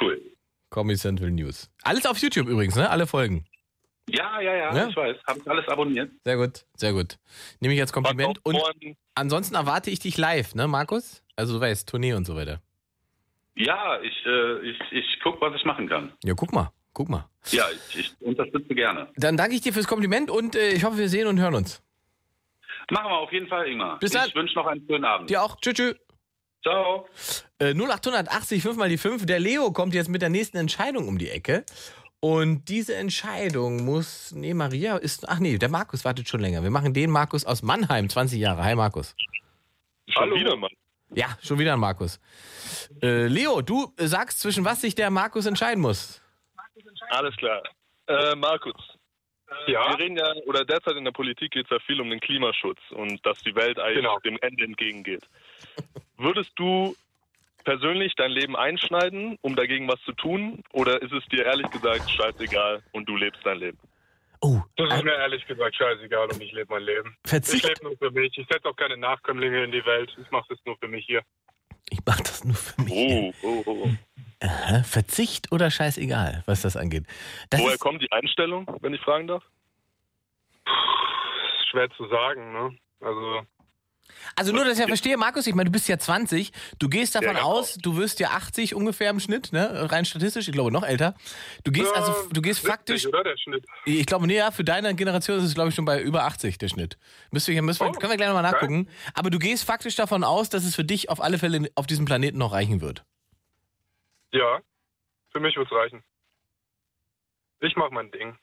[0.00, 0.20] Cool.
[0.70, 1.70] Comedy Central News.
[1.82, 2.90] Alles auf YouTube übrigens, ne?
[2.90, 3.44] Alle Folgen.
[4.08, 4.88] Ja, ja, ja, Ja?
[4.88, 5.16] ich weiß.
[5.26, 6.10] Habe ich alles abonniert.
[6.24, 7.16] Sehr gut, sehr gut.
[7.60, 8.38] Nehme ich als Kompliment.
[8.44, 8.58] Und
[9.14, 11.22] ansonsten erwarte ich dich live, ne, Markus?
[11.36, 12.60] Also du weißt, Tournee und so weiter.
[13.56, 16.12] Ja, ich, äh, ich, ich guck, was ich machen kann.
[16.24, 17.28] Ja, guck mal, guck mal.
[17.50, 19.08] Ja, ich, ich unterstütze gerne.
[19.16, 21.80] Dann danke ich dir fürs Kompliment und äh, ich hoffe, wir sehen und hören uns.
[22.90, 23.98] Machen wir auf jeden Fall, Ingmar.
[23.98, 24.28] Bis dann.
[24.28, 25.30] Ich wünsche noch einen schönen Abend.
[25.30, 25.56] Dir auch.
[25.60, 25.96] Tschüss, tschüss.
[26.62, 27.06] Ciao.
[27.58, 29.26] Äh, 0880 5 mal die 5.
[29.26, 31.64] Der Leo kommt jetzt mit der nächsten Entscheidung um die Ecke.
[32.20, 34.32] Und diese Entscheidung muss.
[34.32, 35.28] Nee, Maria ist.
[35.28, 36.62] Ach nee, der Markus wartet schon länger.
[36.62, 38.64] Wir machen den Markus aus Mannheim, 20 Jahre.
[38.64, 39.14] Hi, Markus.
[40.08, 40.36] Schon Hallo.
[40.36, 40.70] wieder, Mann.
[41.14, 42.18] Ja, schon wieder ein Markus.
[43.02, 46.22] Äh, Leo, du sagst, zwischen was sich der Markus entscheiden muss.
[47.10, 47.62] Alles klar.
[48.06, 48.74] Äh, Markus.
[49.66, 49.90] Ja?
[49.90, 52.78] Wir reden ja, oder derzeit in der Politik geht es ja viel um den Klimaschutz
[52.90, 54.18] und dass die Welt eigentlich Genau.
[54.20, 55.22] dem Ende entgegengeht.
[56.18, 56.94] Würdest du
[57.64, 60.62] persönlich dein Leben einschneiden, um dagegen was zu tun?
[60.72, 63.78] Oder ist es dir ehrlich gesagt scheißegal und du lebst dein Leben?
[64.40, 67.16] Oh, Das äh, ist mir ehrlich gesagt scheißegal und ich lebe mein Leben.
[67.24, 67.66] Ich Verzicht.
[67.66, 68.36] lebe nur für mich.
[68.36, 70.14] Ich setze auch keine Nachkömmlinge in die Welt.
[70.20, 71.22] Ich mache das nur für mich hier.
[71.90, 72.92] Ich mach das nur für mich.
[72.94, 73.88] Oh, oh, oh.
[74.44, 77.06] Aha, Verzicht oder scheißegal, was das angeht.
[77.48, 79.42] Das Woher kommt die Einstellung, wenn ich fragen darf?
[80.66, 82.76] Ist schwer zu sagen, ne?
[83.00, 83.40] Also,
[84.36, 87.14] also nur, dass ich ja verstehe, Markus, ich meine, du bist ja 20, du gehst
[87.14, 87.46] davon Ja, genau.
[87.52, 89.90] aus, du wirst ja 80 ungefähr im Schnitt, ne?
[89.90, 91.14] Rein statistisch, ich glaube noch älter.
[91.64, 93.64] Du gehst ja, also, du gehst 70, faktisch, Oder der Schnitt.
[93.86, 96.58] ich glaube, nee, ja, für deine Generation ist es, glaube ich, schon bei über 80
[96.58, 96.98] der Schnitt.
[97.30, 98.88] Müsste ich, müssen wir, Oh, können wir gleich nochmal nachgucken.
[99.14, 102.04] Aber du gehst faktisch davon aus, dass es für dich auf alle Fälle auf diesem
[102.04, 103.04] Planeten noch reichen wird.
[104.34, 104.60] Ja,
[105.30, 106.02] für mich wird's reichen.
[107.60, 108.36] Ich mach mein Ding.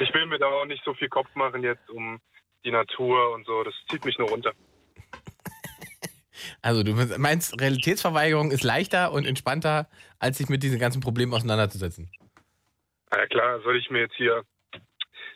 [0.00, 2.18] Ich will mir da auch nicht so viel Kopf machen jetzt um
[2.64, 3.62] die Natur und so.
[3.62, 4.52] Das zieht mich nur runter.
[6.62, 12.10] Also du meinst, Realitätsverweigerung ist leichter und entspannter, als sich mit diesen ganzen Problemen auseinanderzusetzen.
[13.10, 14.44] Na ja, klar, soll ich mir jetzt hier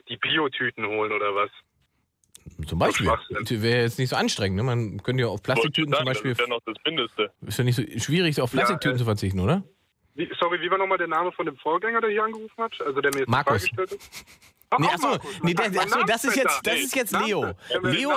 [0.08, 1.50] die Biotüten holen oder was?
[2.66, 3.06] Zum Beispiel.
[3.62, 4.56] Wäre jetzt nicht so anstrengend.
[4.56, 4.62] Ne?
[4.62, 6.32] Man könnte ja auf Plastiktüten zum Beispiel.
[6.32, 7.30] Das ist ja noch das Mindeste.
[7.46, 9.62] Ist ja nicht so schwierig, auf Ja, Plastiktüten äh, zu verzichten, oder?
[10.14, 12.72] Wie, sorry, wie war nochmal derAme von dem Vorgänger, der hier angerufen hat?
[12.80, 13.64] Also der mir jetzt Markus.
[13.64, 14.26] die Frage gestellt hat?
[14.80, 17.52] Nee, achso, nee, der, achso, das ist jetzt, das ist jetzt Leo.
[17.82, 18.10] Leo?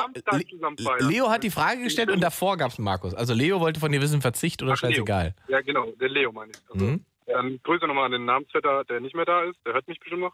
[0.97, 3.13] Leo hat die Frage gestellt und davor gab es Markus.
[3.13, 4.91] Also Leo wollte von dir wissen, Verzicht oder Ach, Leo.
[4.91, 5.35] scheißegal.
[5.47, 6.57] Ja, genau, der Leo meine ich.
[6.73, 7.05] Also, Mhm.
[7.27, 9.57] ähm, Grüße nochmal an den Namensvetter, der nicht mehr da ist.
[9.63, 10.33] Der hört mich bestimmt noch.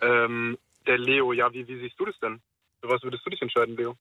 [0.00, 2.40] Ähm, der Leo, ja, wie, wie siehst du das denn?
[2.80, 3.96] Für was würdest du dich entscheiden, Leo?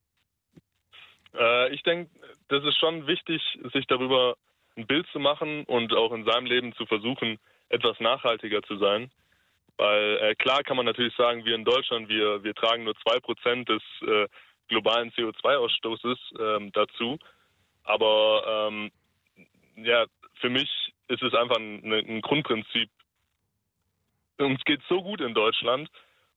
[1.38, 2.10] Äh, ich denke,
[2.48, 3.42] das ist schon wichtig,
[3.74, 4.36] sich darüber
[4.78, 7.38] ein Bild zu machen und auch in seinem Leben zu versuchen,
[7.70, 9.12] etwas nachhaltiger zu sein.
[9.78, 13.65] Weil äh, klar kann man natürlich sagen, wir in Deutschland, wir, wir tragen nur 2%
[13.65, 14.28] des äh,
[14.68, 17.18] globalen CO2-Ausstoßes ähm, dazu.
[17.84, 18.92] Aber ähm,
[19.76, 20.06] ja,
[20.39, 20.70] für mich
[21.08, 22.89] ist es einfach ein, ein Grundprinzip.
[24.38, 25.89] Uns geht so gut in Deutschland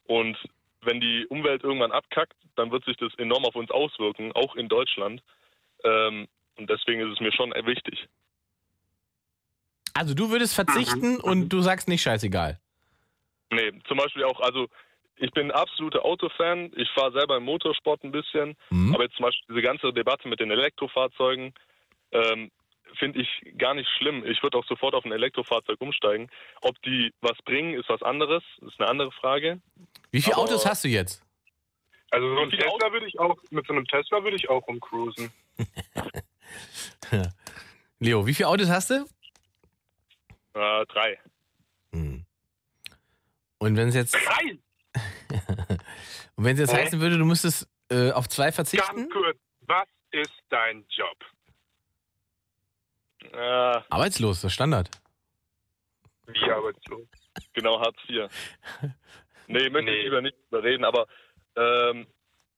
[0.05, 0.37] und
[0.85, 4.69] wenn die Umwelt irgendwann abkackt, dann wird sich das enorm auf uns auswirken, auch in
[4.69, 5.21] Deutschland.
[5.83, 8.07] Ähm, und deswegen ist es mir schon wichtig.
[9.93, 12.59] Also du würdest verzichten und du sagst nicht scheißegal.
[13.51, 14.67] Nee, zum Beispiel auch, also
[15.17, 16.71] ich bin absoluter Autofan.
[16.75, 18.55] Ich fahre selber im Motorsport ein bisschen.
[18.69, 18.93] Mhm.
[18.93, 21.53] Aber jetzt zum Beispiel diese ganze Debatte mit den Elektrofahrzeugen
[22.11, 22.51] ähm,
[22.97, 24.25] finde ich gar nicht schlimm.
[24.25, 26.29] Ich würde auch sofort auf ein Elektrofahrzeug umsteigen.
[26.61, 28.43] Ob die was bringen, ist was anderes.
[28.59, 29.61] Das ist eine andere Frage.
[30.11, 31.21] Wie viele Aber- Autos hast du jetzt?
[32.11, 35.31] Also so ein Tesla würde ich auch, mit so einem Tesla würde ich auch rumcruisen.
[37.99, 39.05] Leo, wie viele Autos hast du?
[40.53, 41.19] Äh, drei.
[41.91, 42.23] Hm.
[43.57, 44.57] Und wenn es jetzt, Drei!
[46.35, 46.83] und wenn es jetzt Hä?
[46.83, 49.09] heißen würde, du müsstest äh, auf zwei Ganz verzichten?
[49.09, 51.17] kurz, was ist dein Job?
[53.31, 54.89] Äh, Arbeitslos, das ist Standard.
[56.27, 57.07] Wie arbeitslos?
[57.53, 58.27] genau, Hartz IV.
[59.47, 59.97] Nee, möchte Nee.
[59.97, 61.05] ich lieber nicht drüber reden, aber
[61.57, 62.07] ähm,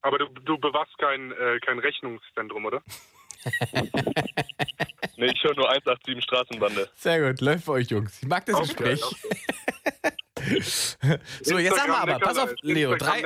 [0.02, 2.84] Aber du, du bewachst kein, äh, kein Rechnungszentrum, oder?
[5.18, 6.88] nee, ich höre nur 187 Straßenbande.
[6.96, 8.22] Sehr gut, läuft bei euch, Jungs.
[8.22, 9.04] Ich mag das Okay, Gespräch.
[9.04, 10.12] okay.
[11.42, 13.24] So, jetzt sag mal aber, pass auf, Leo, drei,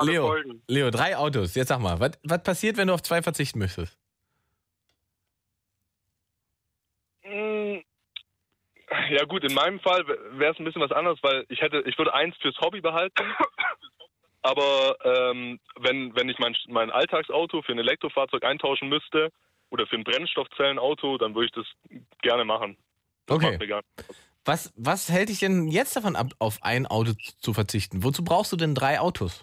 [0.00, 0.34] Leo.
[0.66, 1.54] Leo, drei Autos.
[1.54, 3.98] Jetzt sag mal, was, was passiert, wenn du auf zwei verzichten möchtest?
[7.13, 7.13] Mm,
[9.10, 11.96] Ja gut, in meinem Fall wäre es ein bisschen was anderes, weil ich hätte, ich
[11.98, 13.24] würde eins fürs Hobby behalten.
[14.42, 19.30] Aber ähm, wenn, wenn ich mein, mein Alltagsauto für ein Elektrofahrzeug eintauschen müsste
[19.70, 21.66] oder für ein Brennstoffzellenauto, dann würde ich das
[22.20, 22.76] gerne machen.
[23.26, 23.58] Das Okay.
[24.44, 28.04] Was, was hält dich denn jetzt davon ab, auf ein Auto zu verzichten?
[28.04, 29.42] Wozu brauchst du denn drei Autos?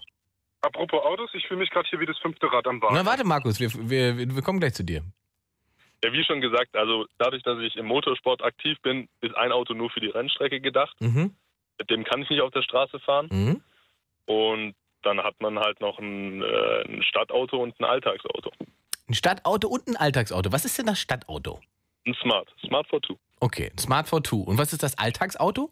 [0.61, 2.93] Apropos Autos, ich fühle mich gerade hier wie das fünfte Rad am Wagen.
[2.93, 5.01] Na, warte, Markus, wir, wir, wir kommen gleich zu dir.
[6.03, 9.73] Ja, wie schon gesagt, also dadurch, dass ich im Motorsport aktiv bin, ist ein Auto
[9.73, 10.99] nur für die Rennstrecke gedacht.
[10.99, 11.35] Mhm.
[11.77, 13.27] Mit dem kann ich nicht auf der Straße fahren.
[13.31, 13.61] Mhm.
[14.25, 18.51] Und dann hat man halt noch ein, äh, ein Stadtauto und ein Alltagsauto.
[19.07, 20.51] Ein Stadtauto und ein Alltagsauto.
[20.51, 21.59] Was ist denn das Stadtauto?
[22.05, 22.49] Ein Smart.
[22.65, 23.17] Smart V2.
[23.39, 24.43] Okay, ein Smart V2.
[24.45, 25.69] Und was ist das Alltagsauto?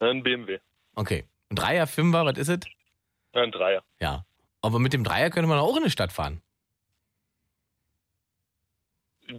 [0.00, 0.58] Ein BMW.
[0.94, 1.24] Okay.
[1.50, 2.60] Ein Dreier, Fünfer, was ist es?
[3.32, 3.82] Ein Dreier.
[4.00, 4.24] Ja.
[4.62, 6.42] Aber mit dem Dreier könnte man auch in eine Stadt fahren.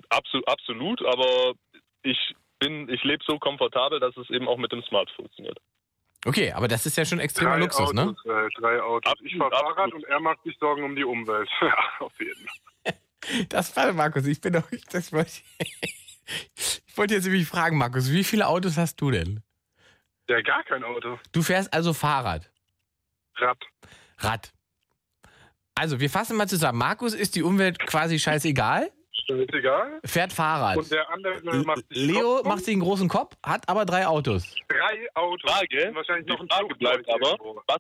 [0.10, 1.54] Absolut, absolut, aber
[2.04, 2.18] ich
[2.60, 5.58] bin, ich lebe so komfortabel, dass es eben auch mit dem Smart funktioniert.
[6.26, 8.02] Okay, aber das ist ja schon extremer drei Luxus, ne?
[8.04, 9.14] Autos, äh, drei Autos.
[9.24, 11.50] ich fahre Absolut, Fahrrad und er macht sich Sorgen um die Umwelt.
[11.62, 12.94] ja, auf jeden Fall.
[13.50, 14.70] Das war Markus, ich bin doch.
[14.92, 15.32] Das wollte
[16.56, 19.42] ich wollte jetzt nämlich fragen, Markus, wie viele Autos hast du denn?
[20.30, 21.20] Ja, gar kein Auto.
[21.32, 22.52] Du fährst also Fahrrad,
[23.36, 23.58] Rad.
[24.20, 24.54] Rad.
[25.76, 26.78] Also, wir fassen mal zusammen.
[26.78, 28.92] Markus ist die Umwelt quasi scheißegal,
[29.40, 30.00] Scheißegal.
[30.06, 30.78] fährt Fahrrad.
[30.78, 34.06] Und der andere macht sich Leo Kopf macht sich einen großen Kopf, hat aber drei
[34.08, 34.56] Autos.
[34.68, 35.52] drei Autos.
[35.52, 37.78] Frage, wahrscheinlich die noch ein Frage bleibt aber, was,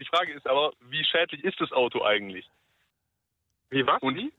[0.00, 2.48] die Frage ist aber, wie schädlich ist das Auto eigentlich?
[3.70, 4.00] Wie was?
[4.02, 4.32] Und- Wie?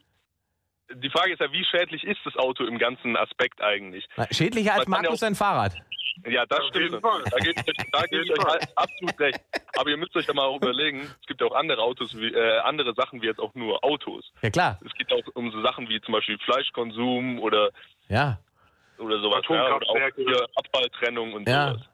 [0.96, 4.08] Die Frage ist ja, wie schädlich ist das Auto im ganzen Aspekt eigentlich?
[4.32, 5.74] Schädlicher als ja Markus auch- sein Fahrrad.
[6.28, 7.02] Ja, das Auf stimmt.
[7.04, 9.40] Da gebe ich, da gebe ich euch halt absolut recht.
[9.78, 12.28] Aber ihr müsst euch ja mal auch überlegen, es gibt ja auch andere Autos, wie,
[12.34, 14.30] äh, andere Sachen wie jetzt auch nur Autos.
[14.42, 17.70] Ja klar, Es geht auch um so Sachen wie zum Beispiel Fleischkonsum oder,
[18.10, 18.38] ja.
[19.00, 19.42] oder sowas.
[19.48, 20.22] Ja, oder auch Atomkraftwerke.
[20.24, 21.72] hier Abfalltrennung und Ja.
[21.72, 21.88] sowas.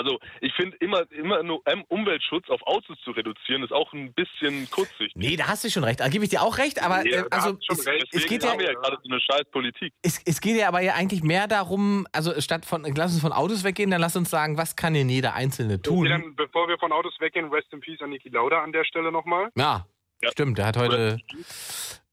[0.00, 4.14] Also ich finde immer, immer nur ähm, Umweltschutz auf Autos zu reduzieren, ist auch ein
[4.14, 5.12] bisschen kurzsichtig.
[5.14, 6.00] Nee, da hast du schon recht.
[6.00, 8.06] Da gebe ich dir auch recht, aber Ja, äh, also es, recht.
[8.12, 9.92] es, geht ja, haben wir ja gerade so eine scheiß Politik.
[10.02, 13.32] es, es geht ja aber ja eigentlich mehr darum, also statt von, lass uns von
[13.32, 16.08] Autos weggehen, dann lass uns sagen, was kann denn jeder Einzelne Okay, tun?
[16.08, 19.12] dann, bevor wir von Autos weggehen, Rest in Peace an Niki Lauda an der Stelle
[19.12, 19.50] nochmal.
[19.54, 19.86] Ja,
[20.22, 20.30] Ja.
[20.30, 21.18] stimmt, der hat heute,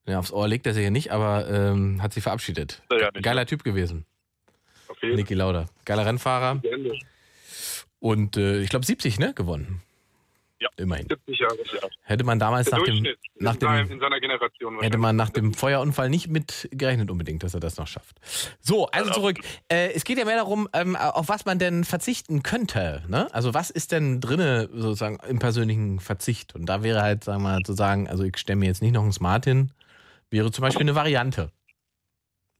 [0.06, 2.82] ja, aufs Ohr legt er sich ja nicht, aber ähm, hat sich verabschiedet.
[2.92, 3.12] Ja.
[3.22, 4.06] Geiler Typ gewesen,
[5.02, 5.68] Niki Lauda.
[5.86, 6.62] Geiler Rennfahrer.
[8.00, 9.82] Und äh, ich glaube 70, ne, gewonnen.
[10.60, 10.70] Ja.
[10.78, 11.08] Immerhin.
[11.08, 11.56] 70 Jahre.
[12.02, 14.82] Hätte man damals Der nach dem, nach dem, in seiner Generation.
[14.82, 18.18] hätte man nach dem Feuerunfall nicht mit gerechnet unbedingt, dass er das noch schafft.
[18.60, 19.38] So, also zurück.
[19.68, 23.04] Äh, es geht ja mehr darum, ähm, auf was man denn verzichten könnte.
[23.08, 23.32] Ne?
[23.34, 26.56] Also was ist denn drinne sozusagen im persönlichen Verzicht?
[26.56, 28.94] Und da wäre halt, sagen wir mal, zu sagen, also ich stelle mir jetzt nicht
[28.94, 29.72] noch ein Smart hin,
[30.32, 31.52] wäre zum Beispiel eine Variante,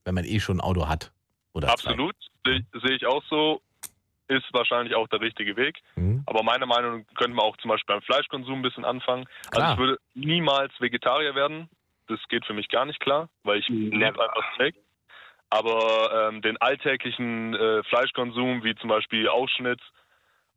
[0.04, 1.10] wenn man eh schon ein Auto hat.
[1.52, 3.60] Oder Absolut, sehe sehe ich auch so.
[4.28, 5.78] Ist wahrscheinlich auch der richtige Weg.
[5.94, 6.02] Zwei.
[6.02, 6.22] Hm?
[6.26, 9.24] Aber meiner Meinung nach könnte man auch zum Beispiel beim Fleischkonsum ein bisschen anfangen.
[9.50, 9.70] Klar.
[9.70, 11.68] Also ich würde niemals Vegetarier werden.
[12.08, 14.74] Das geht für mich gar nicht klar, weil ich liebe einfach Steak.
[15.50, 19.80] Aber ähm, den alltäglichen äh, Fleischkonsum, wie zum Beispiel Ausschnitt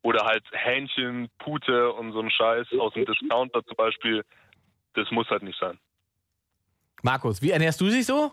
[0.01, 4.23] oder halt Hähnchen, Pute und so ein Scheiß aus dem Discounter zum Beispiel,
[4.93, 5.79] das muss halt nicht sein.
[7.03, 8.31] Markus, wie ernährst du dich so?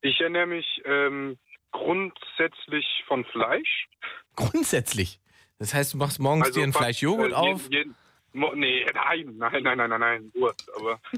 [0.00, 1.38] Ich ernähre mich ähm,
[1.72, 3.88] grundsätzlich von Fleisch.
[4.36, 5.20] Grundsätzlich.
[5.58, 7.62] Das heißt, du machst morgens dir einen fast, Fleischjoghurt äh, auf.
[7.64, 7.94] Jeden, jeden,
[8.32, 10.70] mo- nee, nein, nein, nein, nein, nein, nein, Wurst.
[10.76, 11.00] Aber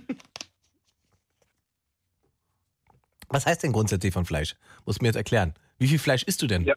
[3.31, 4.55] Was heißt denn grundsätzlich von Fleisch?
[4.87, 5.55] Musst du mir jetzt erklären.
[5.79, 6.65] Wie viel Fleisch isst du denn?
[6.65, 6.75] Ja.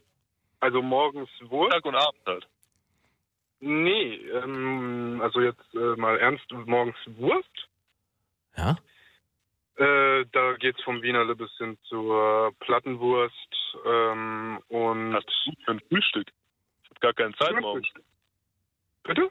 [0.60, 1.72] also morgens Wurst.
[1.72, 2.46] Tag und Abend halt.
[3.60, 7.68] Nee, ähm, also jetzt äh, mal ernst, morgens Wurst.
[8.56, 8.76] Ja?
[9.76, 13.34] Äh, da geht's vom Wienerle bis hin zur Plattenwurst
[13.86, 16.28] ähm, und Das ist gut für ein Frühstück.
[16.84, 17.88] Ich habe gar keine Zeit morgens.
[19.02, 19.30] Bitte?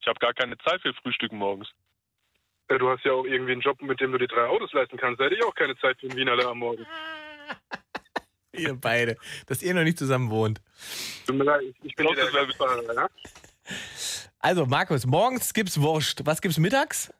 [0.00, 1.68] Ich habe gar keine Zeit für Frühstücken morgens.
[2.70, 4.96] Ja, du hast ja auch irgendwie einen Job, mit dem du dir drei Autos leisten
[4.98, 5.18] kannst.
[5.20, 6.86] Da hätte ich auch keine Zeit für ein Wienerle am Morgen.
[8.52, 9.16] Ihr beide.
[9.46, 10.60] Dass ihr noch nicht zusammen wohnt.
[11.26, 13.08] Tut mir leid, ich- ich bin das der Fahrer, ja?
[14.38, 16.24] Also, Markus, morgens gibt's Wurst.
[16.26, 17.12] Was gibt's mittags?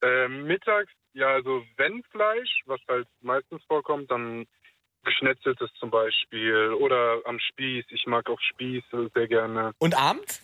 [0.00, 4.46] Äh, mittags, ja, also wenn Fleisch, was halt meistens vorkommt, dann
[5.04, 7.86] geschnetzeltes zum Beispiel oder am Spieß.
[7.90, 9.72] Ich mag auch Spieß sehr gerne.
[9.78, 10.40] Und abends?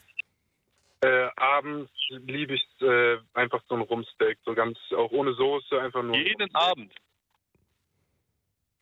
[1.00, 6.02] Äh, abends liebe ich äh, einfach so ein Rumsteak, so ganz auch ohne Soße, einfach
[6.02, 6.16] nur.
[6.16, 6.92] Jeden Abend.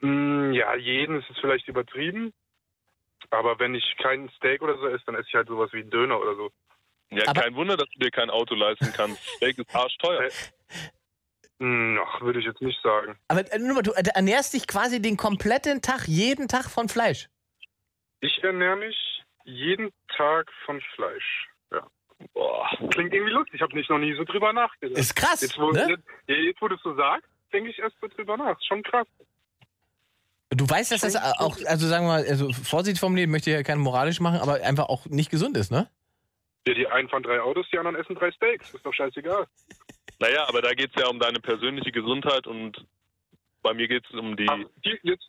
[0.00, 2.32] Mm, ja, jeden ist es vielleicht übertrieben.
[3.30, 5.90] Aber wenn ich kein Steak oder so esse, dann esse ich halt sowas wie einen
[5.90, 6.50] Döner oder so.
[7.10, 9.22] Ja, Aber- kein Wunder, dass du dir kein Auto leisten kannst.
[9.36, 10.30] Steak ist arschteuer.
[11.58, 13.18] Ach, würde ich jetzt nicht sagen.
[13.28, 16.88] Aber äh, nur mal, du äh, ernährst dich quasi den kompletten Tag, jeden Tag von
[16.88, 17.28] Fleisch.
[18.20, 18.96] Ich ernähre mich
[19.44, 21.48] jeden Tag von Fleisch.
[21.72, 21.86] Ja.
[22.34, 22.68] Boah.
[22.90, 23.54] Klingt irgendwie lustig.
[23.54, 24.98] Ich habe nicht noch nie so drüber nachgedacht.
[24.98, 25.86] Ist krass, Jetzt, wo, ne?
[25.88, 28.58] jetzt, jetzt, wo du es so sagst, denke ich erst so drüber nach.
[28.58, 29.06] Ist schon krass.
[30.50, 33.56] Du weißt, dass das auch, also sagen wir mal, also Vorsicht vom Leben möchte ich
[33.56, 35.90] ja keine moralisch machen, aber einfach auch nicht gesund ist, ne?
[36.66, 38.74] Ja, die einen fahren drei Autos, die anderen essen drei Steaks.
[38.74, 39.46] Ist doch scheißegal.
[40.18, 42.84] Naja, aber da geht es ja um deine persönliche Gesundheit und
[43.62, 44.46] bei mir geht es um die.
[44.84, 45.28] Die, jetzt,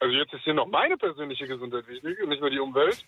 [0.00, 3.04] also jetzt ist hier noch meine persönliche Gesundheit wichtig und nicht nur die Umwelt.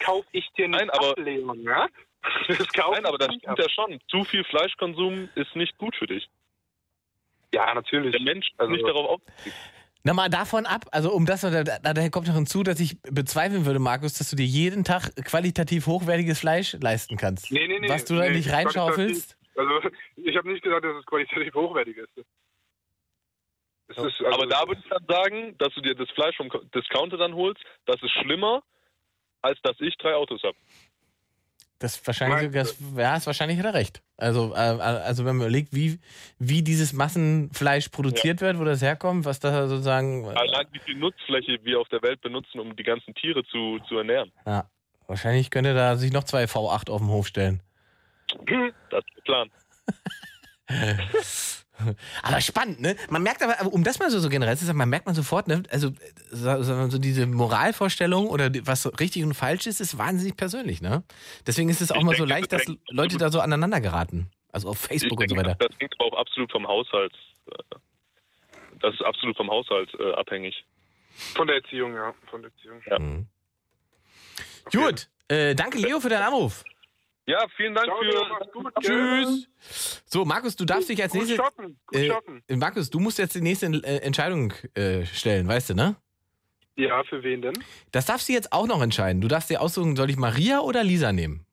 [0.00, 1.86] Kauf ich dir nicht Nein, aber- ab, Leon, ja?
[2.48, 3.58] Das Nein, aber das ich stimmt ab.
[3.58, 4.00] ja schon.
[4.08, 6.28] Zu viel Fleischkonsum ist nicht gut für dich.
[7.54, 8.12] Ja, natürlich.
[8.12, 9.56] Der Mensch ist Also- nicht darauf ausgelegt.
[10.02, 12.96] Na mal davon ab, also um das, da, da, daher kommt noch hinzu, dass ich
[13.02, 17.50] bezweifeln würde, Markus, dass du dir jeden Tag qualitativ hochwertiges Fleisch leisten kannst.
[17.50, 17.88] Nee, nee, nee.
[17.88, 19.36] Was du da nee, nicht reinschaufelst.
[19.56, 22.26] Also, ich habe nicht gesagt, dass es qualitativ hochwertig ist.
[23.88, 26.50] Es ist also, aber da würde ich dann sagen, dass du dir das Fleisch vom
[26.74, 28.62] Discounter dann holst, das ist schlimmer,
[29.42, 30.56] als dass ich drei Autos habe.
[31.78, 34.02] Das wahrscheinlich Meinst ja, ist wahrscheinlich hat er recht.
[34.16, 36.00] Also, äh, also wenn man überlegt, wie,
[36.38, 40.96] wie dieses Massenfleisch produziert wird, wo das herkommt, was da sozusagen, äh, Allein wie viel
[40.96, 44.32] Nutzfläche wir auf der Welt benutzen, um die ganzen Tiere zu, zu ernähren.
[44.46, 44.70] ja,
[45.06, 47.62] wahrscheinlich könnte da sich noch zwei V8 auf den Hof stellen.
[48.90, 49.50] Das ist der Plan.
[52.22, 52.96] Aber spannend, ne?
[53.10, 55.14] Man merkt aber, aber um das mal so, so generell zu sagen, man merkt man
[55.14, 55.62] sofort, ne?
[55.70, 55.90] Also
[56.30, 60.80] so, so so diese Moralvorstellung oder was so richtig und falsch ist, ist wahnsinnig persönlich,
[60.80, 61.04] ne?
[61.46, 63.80] Deswegen ist es auch Ich mal so denke, leicht, das dass Leute da so aneinander
[63.80, 64.30] geraten.
[64.52, 65.68] Also auf Ich Facebook und so denke, weiter.
[65.68, 67.12] das hängt aber auch absolut vom Haushalt.
[68.80, 70.64] das ist absolut vom Haushalt äh, abhängig.
[71.34, 72.14] Von der Erziehung, ja.
[72.30, 72.80] Von der Erziehung.
[72.86, 72.98] Ja.
[72.98, 73.26] Mhm.
[74.72, 76.64] Gut, äh, danke Leo für deinen Anruf.
[77.26, 78.50] Ja, vielen Dank Ciao, für.
[78.52, 78.72] Gut.
[78.80, 80.02] Tschüss.
[80.06, 81.36] So, Markus, du darfst dich als Gut nächstes.
[81.44, 81.78] shoppen.
[81.86, 82.42] Gut Äh, shoppen.
[82.54, 85.96] Markus, du musst jetzt die nächste äh, Entscheidung äh, stellen, weißt du, ne?
[86.76, 87.54] Ja, für wen denn?
[87.90, 89.20] Das darfst du jetzt auch noch entscheiden.
[89.20, 91.44] Du darfst dir aussuchen, soll ich Maria oder Lisa nehmen?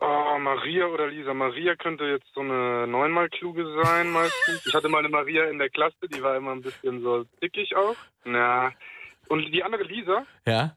[0.00, 1.34] Oh, Maria oder Lisa.
[1.34, 4.64] Maria könnte jetzt so eine neunmal kluge sein meistens.
[4.64, 7.74] Ich hatte mal eine Maria in der Klasse, die war immer ein bisschen so dickig
[7.74, 7.96] auch.
[8.24, 8.72] Na.
[9.28, 10.24] Und die andere Lisa?
[10.46, 10.76] Ja?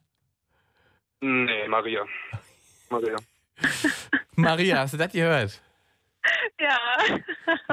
[1.20, 2.06] Nee, Maria.
[2.92, 3.16] Maria.
[4.36, 5.62] Maria, hast du das gehört?
[6.60, 6.78] Ja.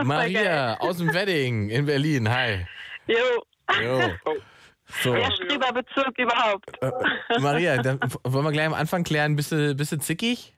[0.03, 2.29] Maria aus dem Wedding in Berlin.
[2.31, 2.67] Hi.
[3.07, 3.17] Jo.
[3.83, 4.01] Jo.
[4.25, 4.35] Oh.
[5.03, 6.83] So, Der Streberbezirk überhaupt.
[6.83, 6.91] äh,
[7.41, 10.57] Maria, dann wollen wir gleich am Anfang klären, bist du, bist du zickig?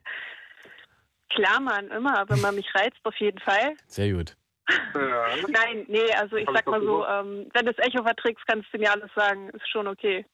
[1.31, 2.23] Klar, Mann, immer.
[2.29, 3.73] Wenn man mich reizt, auf jeden Fall.
[3.87, 4.37] Sehr gut.
[4.95, 5.25] Ja.
[5.49, 8.45] Nein, nee, also ich Hab sag ich mal so, ähm, wenn du das Echo verträgst,
[8.47, 9.49] kannst du mir alles sagen.
[9.49, 10.25] Ist schon okay.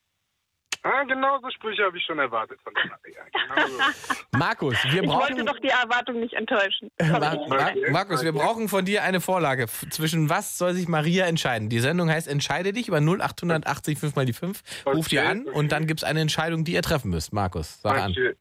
[0.84, 3.24] Ah, genau so Sprüche habe ich schon erwartet von der Maria.
[3.34, 4.16] Genau so.
[4.38, 5.46] Markus, wir Ich wollte brauchen.
[5.46, 6.90] doch die Erwartung nicht enttäuschen.
[7.00, 7.48] Mar Sorry.
[7.50, 7.92] Mar Okay.
[7.92, 8.40] Markus, wir Okay.
[8.46, 9.68] brauchen von dir eine Vorlage.
[9.68, 11.70] Zwischen was soll sich Maria entscheiden?
[11.70, 14.62] Die Sendung heißt Entscheide dich über 0880 5 mal die 5.
[14.86, 15.52] Ruft ihr Okay, an okay.
[15.58, 17.34] und dann gibt es eine Entscheidung, die ihr treffen müsst.
[17.34, 18.12] Markus, sag an.
[18.12, 18.34] Okay.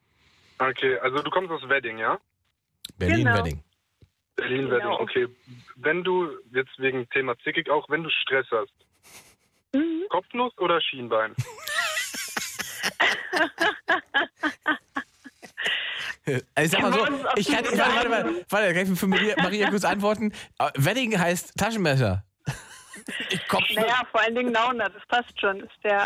[0.58, 2.18] Okay, also du kommst aus Wedding, ja?
[2.98, 3.38] Berlin, Genau.
[3.38, 3.62] Wedding.
[4.36, 4.74] Berlin, Genau.
[4.76, 5.26] Wedding, okay.
[5.76, 8.72] Wenn du, jetzt wegen Thema zickig auch, wenn du Stress hast,
[9.74, 10.04] Mhm.
[10.08, 11.34] Kopfnuss oder Schienbein?
[16.26, 17.06] Äh, Ich sag mal so,
[17.36, 20.32] ich kann, warte, warte, warte, warte, kann ich für Maria, Maria kurz antworten?
[20.58, 22.24] Äh, Wedding heißt Taschenmesser.
[23.30, 23.62] Ich Kopf.
[23.74, 25.60] Naja, vor allen Dingen Nauna, das passt schon.
[25.60, 26.02] Ist der.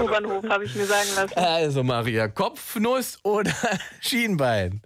[0.00, 1.34] U-Bahnhof, habe ich mir sagen lassen.
[1.36, 3.52] Also Maria, Kopfnuss oder
[4.00, 4.82] Schienbein?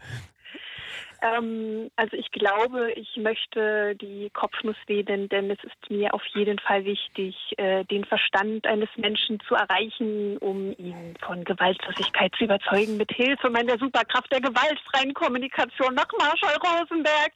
[1.23, 6.59] Ähm, also ich glaube, ich möchte die Kopfnuss wählen, denn es ist mir auf jeden
[6.59, 12.97] Fall wichtig, äh, den Verstand eines Menschen zu erreichen, um ihn von Gewaltlosigkeit zu überzeugen,
[12.97, 17.33] mit Hilfe meiner Superkraft der gewaltfreien Kommunikation nach Marshall Rosenberg.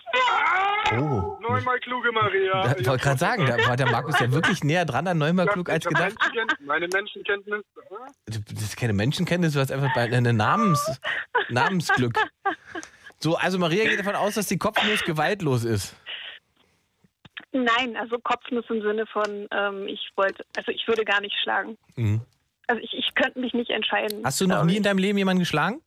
[0.90, 0.98] Ja!
[1.00, 1.38] Oh.
[1.40, 2.74] Neunmal kluge Maria.
[2.78, 5.68] Ich wollte gerade sagen, da war der Markus ja wirklich näher dran an Neumann klug
[5.68, 6.14] als gedacht.
[6.60, 7.62] Meine Menschenkenntnis.
[8.26, 11.00] Das ist keine Menschenkenntnis, du hast einfach bei- eine Namens,
[11.50, 12.18] Namensglück.
[13.18, 15.96] So, also Maria geht davon aus, dass die Kopfnuss gewaltlos ist.
[17.52, 21.78] Nein, also Kopfnuss im Sinne von, ähm, ich wollte, also ich würde gar nicht schlagen.
[21.94, 22.20] Mhm.
[22.66, 24.24] Also ich, ich könnte mich nicht entscheiden.
[24.24, 25.80] Hast du noch nie in deinem Leben jemanden geschlagen?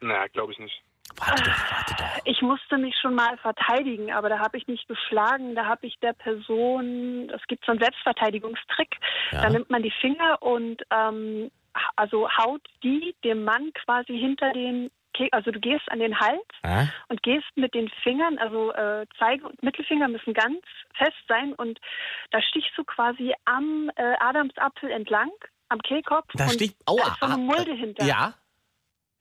[0.00, 0.82] Na, glaube ich nicht.
[1.14, 2.24] Warte doch, warte doch.
[2.24, 5.54] Ich musste mich schon mal verteidigen, aber da habe ich nicht geschlagen.
[5.54, 8.96] Da habe ich der Person, es gibt so einen Selbstverteidigungstrick.
[9.30, 9.42] Ja.
[9.42, 11.50] Da nimmt man die Finger und ähm,
[11.94, 14.90] also haut die dem Mann quasi hinter den,
[15.32, 19.46] also du gehst an den Hals Ah, und gehst mit den Fingern, also äh, Zeige
[19.46, 20.60] und Mittelfinger müssen ganz
[20.94, 21.78] fest sein und
[22.30, 25.30] da stichst du quasi am äh, Adamsapfel entlang,
[25.68, 28.04] am Kehlkopf Da sticht- da ist so eine ah, Mulde hinter.
[28.04, 28.34] ja.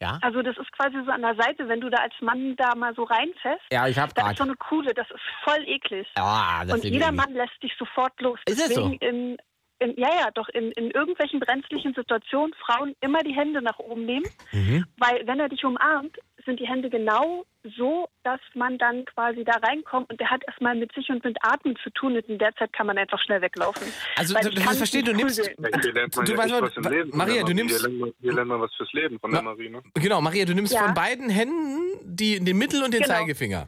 [0.01, 0.19] Ja.
[0.21, 2.93] Also das ist quasi so an der Seite, wenn du da als Mann da mal
[2.95, 3.63] so reinfährst.
[3.71, 4.49] Ja, ich hab Da ist so grad.
[4.49, 6.05] eine Kuhle, das ist voll eklig.
[6.15, 7.13] Ah, das und jeder.
[7.13, 8.37] Mann lässt dich sofort los.
[8.45, 8.89] Ist es so?
[8.89, 8.97] Deswegen
[9.31, 9.37] in,
[9.85, 14.05] in, ja, ja, doch in, in irgendwelchen brenzlichen Situationen Frauen immer die Hände nach oben
[14.05, 14.85] nehmen, Mhm.
[14.97, 17.43] weil wenn er dich umarmt, sind die Hände genau
[17.75, 21.35] so, dass man dann quasi da reinkommt und der hat erstmal mit sich und mit
[21.41, 23.87] Atmen zu tun und in der Zeit kann man einfach schnell weglaufen.
[24.15, 25.39] Also, du, musst verstehen, du nimmst.
[25.39, 27.09] Du ja weißt was im Leben.
[27.09, 27.87] von Maria, der du nimmst-
[28.21, 29.81] hier lernt man was fürs Leben von der Ma- Marie, ne?
[29.95, 30.83] Genau, Maria, du nimmst Ja.
[30.85, 33.13] von beiden Händen die, den Mittel- und den Genau.
[33.15, 33.67] Zeigefinger.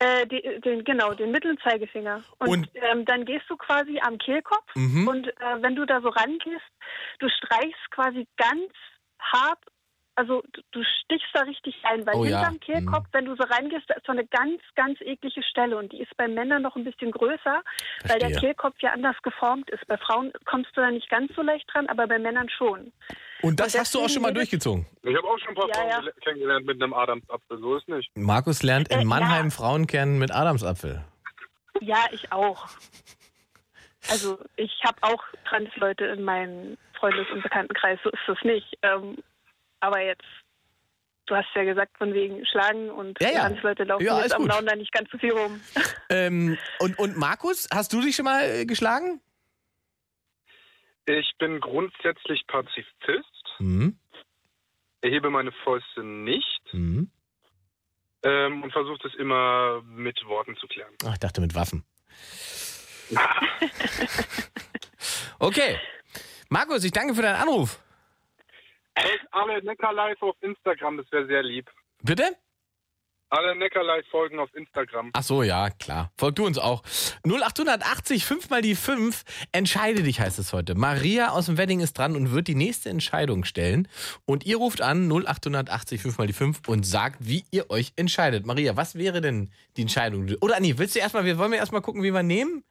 [0.00, 2.22] Äh, die, den, genau, den mittleren Zeigefinger.
[2.38, 5.08] Und, Und- ähm, dann gehst du quasi am Kehlkopf Mhm.
[5.08, 6.64] und äh, wenn du da so rangehst,
[7.18, 8.72] du streichst quasi ganz
[9.18, 9.58] hart,
[10.18, 13.44] also du, du stichst da richtig rein, weil Oh ja, hinterm Kehlkopf, wenn du so
[13.44, 16.74] reingehst, da ist so eine ganz, ganz eklige Stelle und die ist bei Männern noch
[16.76, 17.62] ein bisschen größer,
[18.08, 18.40] weil der Verstehe.
[18.40, 19.86] Kehlkopf ja anders geformt ist.
[19.86, 22.92] Bei Frauen kommst du da nicht ganz so leicht dran, aber bei Männern schon.
[23.42, 24.84] Und das Und hast du auch schon mal durchgezogen.
[25.02, 25.98] Ich habe auch schon ein paar Ja, Frauen ja.
[26.00, 28.10] gele- kennengelernt mit einem Adamsapfel, so ist nicht.
[28.16, 29.50] Markus lernt in Äh, Mannheim ja.
[29.50, 31.04] Frauen kennen mit Adamsapfel.
[31.80, 32.66] Ja, ich auch.
[34.10, 38.76] Also ich habe auch Transleute in meinem Freundes- und Bekanntenkreis, so ist das nicht.
[38.82, 39.18] Ähm,
[39.80, 40.24] aber jetzt,
[41.26, 43.40] du hast ja gesagt, von wegen Schlagen und Ja, ja.
[43.48, 44.50] Transleute laufen Ja, jetzt am gut.
[44.50, 45.60] Lauen da nicht ganz so viel rum.
[46.10, 49.20] Ähm, und, und Markus, hast du dich schon mal äh, geschlagen?
[51.04, 53.98] Ich bin grundsätzlich Pazifist, Mhm.
[55.02, 57.10] erhebe meine Fäuste nicht Mhm.
[58.22, 60.94] ähm, und versuche das immer mit Worten zu klären.
[61.04, 61.84] Ach, ich dachte mit Waffen.
[65.38, 65.78] Okay.
[66.48, 67.78] Markus, ich danke für deinen Anruf.
[69.02, 71.70] Folgt alle Neckar Live auf Instagram, das wäre sehr lieb.
[72.02, 72.24] Bitte?
[73.30, 75.10] Alle Neckerlei folgen auf Instagram.
[75.12, 76.10] Ach so, ja, klar.
[76.16, 76.82] Folg du uns auch.
[77.26, 79.22] 0880 5 mal die 5.
[79.52, 80.74] Entscheide dich heißt es heute.
[80.74, 83.86] Maria aus dem Wedding ist dran und wird die nächste Entscheidung stellen.
[84.24, 88.46] Und ihr ruft an 0880 5 mal die 5 und sagt, wie ihr euch entscheidet.
[88.46, 90.26] Maria, was wäre denn die Entscheidung?
[90.40, 92.64] Oder Anni, willst du erstmal, wir wollen wir erstmal gucken, wie wir nehmen?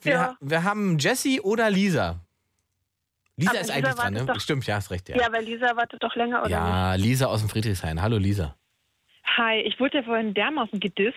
[0.00, 0.36] Wir, Ja.
[0.40, 2.18] wir haben Jessie oder Lisa.
[3.38, 4.26] Lisa Aber ist Lisa eigentlich dran, ne?
[4.26, 5.16] doch- Stimmt, ja, hast recht, ja.
[5.16, 6.52] Ja, weil Lisa wartet doch länger, oder nicht?
[6.58, 8.02] Ja, Lisa aus dem Friedrichshain.
[8.02, 8.56] Hallo Lisa.
[9.36, 11.14] Hi, ich wurde ja vorhin dermaßen gedisst.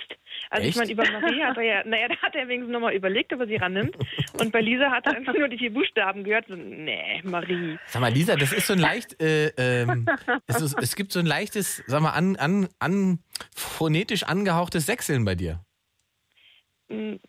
[0.51, 0.69] Also Echt?
[0.69, 3.39] ich meine, über Maria hat er ja, naja, da hat er wenigstens nochmal überlegt, ob
[3.39, 3.97] er sie rannimmt.
[4.33, 6.45] Und bei Lisa hat er einfach nur die vier Buchstaben gehört.
[6.47, 7.79] So, nee, Marie.
[7.87, 10.07] Sag mal, Lisa, das ist so ein leicht, äh, ähm,
[10.45, 13.19] es, ist, es gibt so ein leichtes, sag mal, an, an, an,
[13.55, 15.63] phonetisch angehauchtes Sechseln bei dir.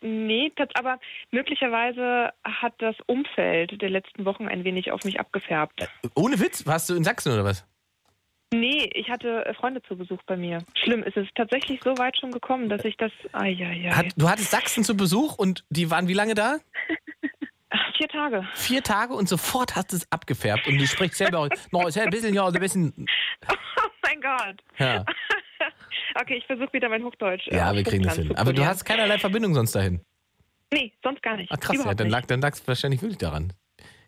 [0.01, 0.99] Nee, tats- aber
[1.31, 5.89] möglicherweise hat das Umfeld der letzten Wochen ein wenig auf mich abgefärbt.
[6.15, 7.67] Ohne Witz, warst du in Sachsen oder was?
[8.53, 10.59] Nee, ich hatte äh, Freunde zu Besuch bei mir.
[10.77, 13.11] Schlimm, ist es tatsächlich so weit schon gekommen, dass ich das.
[13.33, 13.97] Ah, ja, ja.
[13.97, 16.59] Hat, du hattest Sachsen zu Besuch und die waren wie lange da?
[17.97, 18.47] Vier Tage.
[18.55, 22.03] Vier Tage und sofort hast du es abgefärbt und du sprichst selber noch ist ja
[22.03, 22.93] ein bisschen, ja, so ein bisschen.
[23.49, 24.63] Oh mein Gott.
[24.79, 25.05] Ja,
[26.21, 27.49] Okay, ich versuche wieder mein Hochdeutsch.
[27.49, 28.35] äh, ja wir kriegen das hin.
[28.37, 30.01] Aber du hast keinerlei Verbindung sonst dahin.
[30.73, 31.51] Nee, sonst gar nicht.
[31.53, 33.53] Ach krass, ja, dann lag dann lag's wahrscheinlich wirklich daran.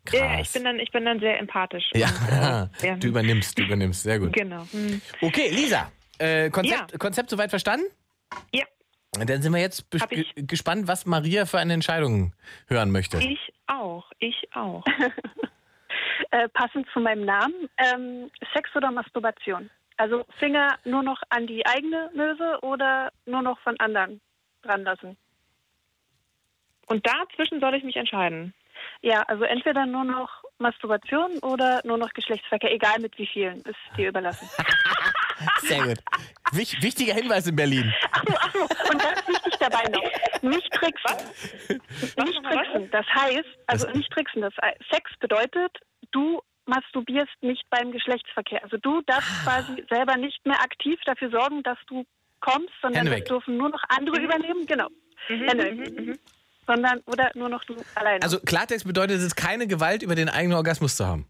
[0.05, 0.21] Krass.
[0.21, 1.91] Ja, ich bin dann, ich bin dann sehr empathisch.
[1.95, 2.97] Ja, Und, äh, ja.
[2.97, 4.33] du übernimmst, du übernimmst, sehr gut.
[4.33, 4.67] Genau.
[4.71, 5.01] Hm.
[5.23, 7.87] Okay, Lisa, äh, Konzept, Konzept soweit verstanden?
[8.53, 8.65] Ja.
[9.13, 9.87] Dann sind wir jetzt
[10.37, 12.35] gespannt, was Maria für eine Entscheidung
[12.67, 13.19] hören möchte.
[13.19, 14.85] Ich auch, ich auch.
[16.31, 19.69] Äh, passend zu meinem Namen, ähm, Sex oder Masturbation?
[19.97, 24.21] Also Finger nur noch an die eigene Möse oder nur noch von anderen
[24.63, 25.17] dran lassen?
[26.87, 28.55] Und dazwischen soll ich mich entscheiden.
[29.01, 33.79] Ja, also entweder nur noch Masturbation oder nur noch Geschlechtsverkehr, egal mit wie vielen, ist
[33.97, 34.49] dir überlassen.
[35.63, 35.99] Sehr gut.
[36.53, 37.93] Wich, wichtiger Hinweis in Berlin.
[38.91, 40.03] Und ganz wichtig dabei noch,
[40.43, 41.81] nicht tricksen.
[42.25, 42.91] Nicht tricksen.
[42.91, 45.79] Das heißt, also nicht tricksen, das heißt, Sex bedeutet,
[46.13, 48.63] du masturbierst nicht beim Geschlechtsverkehr.
[48.63, 49.63] Also du darfst Ah.
[49.63, 52.05] quasi selber nicht mehr aktiv dafür sorgen, dass du
[52.41, 54.67] kommst, sondern das dürfen nur noch andere übernehmen.
[54.67, 54.89] Genau.
[55.29, 56.19] Mhm, Hände weg.
[56.67, 58.23] Sondern, oder nur noch du alleine.
[58.23, 61.27] Also Klartext bedeutet es keine Gewalt über den eigenen Orgasmus zu haben.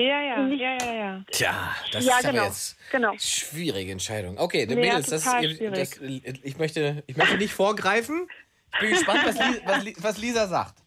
[0.00, 1.24] Ja, ja, ja, ja, ja.
[1.30, 2.44] Tja, das ja, ist aber genau.
[2.46, 3.12] jetzt genau.
[3.18, 4.38] schwierige Entscheidung.
[4.38, 6.40] Okay, der Ja, Mädels, das, total das, schwierig.
[6.44, 8.26] ich, möchte, ich möchte nicht vorgreifen.
[8.74, 10.78] Ich bin gespannt, was, Li, was, Li- was Lisa sagt.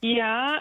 [0.00, 0.60] Ja,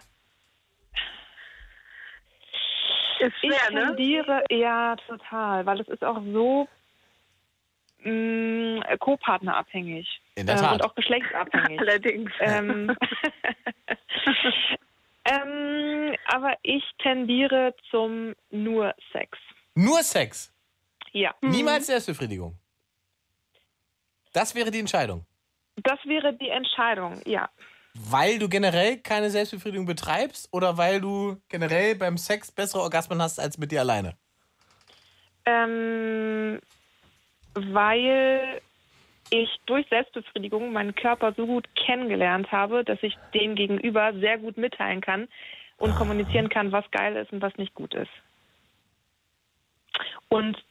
[3.19, 3.87] Ist ich schwer, ne?
[3.87, 6.67] tendiere, ja, total, weil es ist auch so
[7.99, 10.21] mh, Co-Partnerabhängig.
[10.35, 10.73] In der Ähm, Tat.
[10.73, 11.79] Und auch geschlechtsabhängig.
[11.79, 12.31] Allerdings.
[12.39, 12.95] ähm,
[15.25, 19.37] ähm, aber ich tendiere zum nur Sex.
[19.75, 20.51] Nur Sex.
[21.11, 21.33] Ja.
[21.41, 22.57] Niemals Selbstbefriedigung.
[24.33, 25.25] Das wäre die Entscheidung.
[25.77, 27.49] Das wäre die Entscheidung, ja.
[27.97, 33.39] Weil du generell keine Selbstbefriedigung betreibst oder weil du generell beim Sex bessere Orgasmen hast
[33.39, 34.17] als mit dir alleine?
[35.45, 36.59] Ähm,
[37.53, 38.61] weil
[39.29, 44.57] ich durch Selbstbefriedigung meinen Körper so gut kennengelernt habe, dass ich dem gegenüber sehr gut
[44.57, 45.29] mitteilen kann
[45.77, 48.11] und kommunizieren kann, was geil ist und was nicht gut ist.
[50.27, 50.61] Und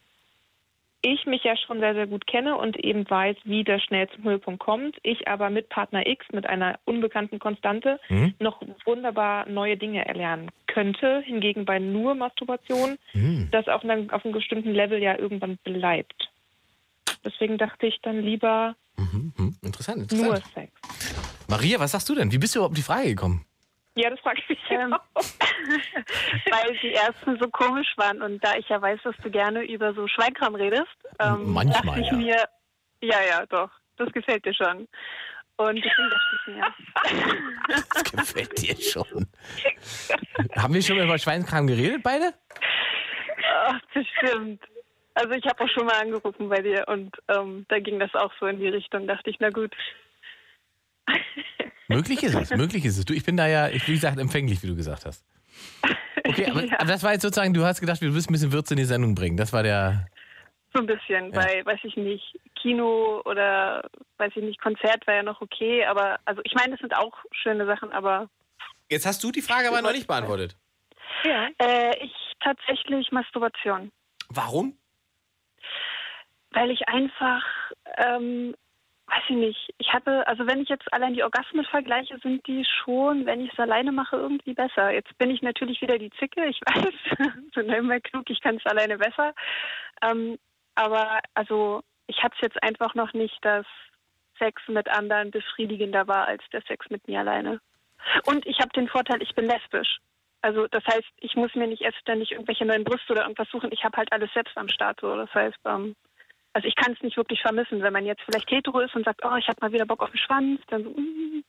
[1.05, 4.23] ich mich ja schon sehr, sehr gut kenne und eben weiß, wie das schnell zum
[4.23, 4.97] Höhepunkt kommt.
[5.03, 8.33] Ich aber mit Partner X, mit einer unbekannten Konstante, Mhm.
[8.39, 11.21] noch wunderbar neue Dinge erlernen könnte.
[11.25, 13.49] Hingegen bei nur Masturbation Mhm.
[13.51, 16.29] das auf einem, auf einem bestimmten Level ja irgendwann bleibt.
[17.23, 19.33] Deswegen dachte ich dann lieber Mhm.
[19.37, 19.55] mhm.
[19.61, 20.53] Interessant, nur interessant.
[20.53, 20.71] Sex.
[21.47, 22.31] Maria, was sagst du denn?
[22.31, 23.45] Wie bist du überhaupt auf die Frage gekommen?
[23.95, 24.99] Ja, das frage ich mich Ähm, auch.
[26.51, 29.93] weil die ersten so komisch waren und da ich ja weiß, dass du gerne über
[29.93, 30.87] so Schweinkram redest,
[31.19, 32.13] ähm, Manchmal, dachte ich ja.
[32.17, 32.49] mir,
[33.01, 34.87] ja, ja, doch, das gefällt dir schon.
[35.57, 36.73] Und deswegen dachte ich mir,
[37.69, 39.27] Das gefällt dir schon.
[40.61, 42.33] Haben wir schon mal über Schweinskram geredet, beide?
[43.67, 44.61] ach, bestimmt.
[45.13, 48.33] Also ich habe auch schon mal angerufen bei dir und ähm, da ging das auch
[48.39, 49.73] so in die Richtung, dachte ich, na gut.
[51.87, 53.05] Möglich ist es, möglich ist es.
[53.05, 55.23] Du, ich bin da ja, ich, wie gesagt, empfänglich, wie du gesagt hast.
[56.23, 58.73] Okay, aber, aber das war jetzt sozusagen, du hast gedacht, du willst ein bisschen Würze
[58.73, 59.37] in die Sendung bringen.
[59.37, 60.07] Das war der.
[60.73, 61.39] So ein bisschen, Ja.
[61.41, 63.87] bei, weiß ich nicht, Kino oder,
[64.17, 67.13] weiß ich nicht, Konzert war ja noch okay, aber, also ich meine, das sind auch
[67.31, 68.29] schöne Sachen, aber
[68.89, 70.57] Jetzt hast du die Frage aber noch nicht beantwortet.
[71.23, 71.47] Ja.
[71.59, 72.11] äh, ich
[72.43, 73.91] tatsächlich Masturbation.
[74.29, 74.77] Warum?
[76.51, 77.43] Weil ich einfach,
[77.97, 78.53] ähm,
[79.07, 82.65] weiß ich nicht, ich hatte, also wenn ich jetzt allein die Orgasmen vergleiche, sind die
[82.65, 84.91] schon, wenn ich es alleine mache, irgendwie besser.
[84.91, 88.65] Jetzt bin ich natürlich wieder die Zicke, ich weiß, nennen wir klug, ich kann es
[88.65, 89.33] alleine besser.
[90.01, 90.37] Ähm,
[90.75, 93.65] aber also ich hatte jetzt einfach noch nicht, dass
[94.37, 97.61] Sex mit anderen befriedigender war als der Sex mit mir alleine.
[98.25, 99.99] Und ich habe den Vorteil, ich bin lesbisch.
[100.41, 103.71] Also das heißt, ich muss mir nicht erst ständig irgendwelche neuen Brüste oder irgendwas suchen.
[103.71, 104.99] Ich habe halt alles selbst am Start.
[105.01, 105.15] So.
[105.15, 105.95] Das heißt, ähm,
[106.55, 109.25] also ich kann es nicht wirklich vermissen, wenn man jetzt vielleicht hetero ist und sagt,
[109.25, 111.43] oh, ich habe mal wieder Bock auf den Schwanz, dann so, mm,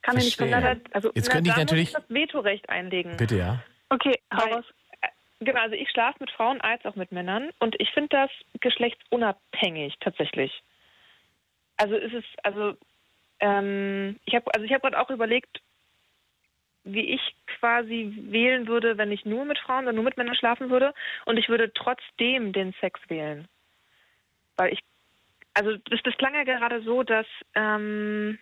[0.00, 0.82] kann mir nicht verleiden.
[0.92, 1.88] Also Jetzt könnte ich natürlich.
[1.88, 3.18] ich das Vetorecht einlegen.
[3.18, 3.62] Bitte, ja.
[3.90, 4.64] Okay, raus.
[5.02, 5.08] äh,
[5.40, 8.30] Genau, also ich schlafe mit Frauen als auch mit Männern und ich finde das
[8.60, 10.62] geschlechtsunabhängig tatsächlich.
[11.76, 12.78] Also ist es, also
[13.40, 15.60] ähm, ich habe also ich habe gerade auch überlegt,
[16.84, 17.20] wie ich
[17.58, 20.94] quasi wählen würde, wenn ich nur mit Frauen oder nur mit Männern schlafen würde
[21.26, 23.46] und ich würde trotzdem den Sex wählen.
[24.60, 24.80] Weil ich,
[25.54, 28.38] also das, das klang ja gerade so, dass, ähm,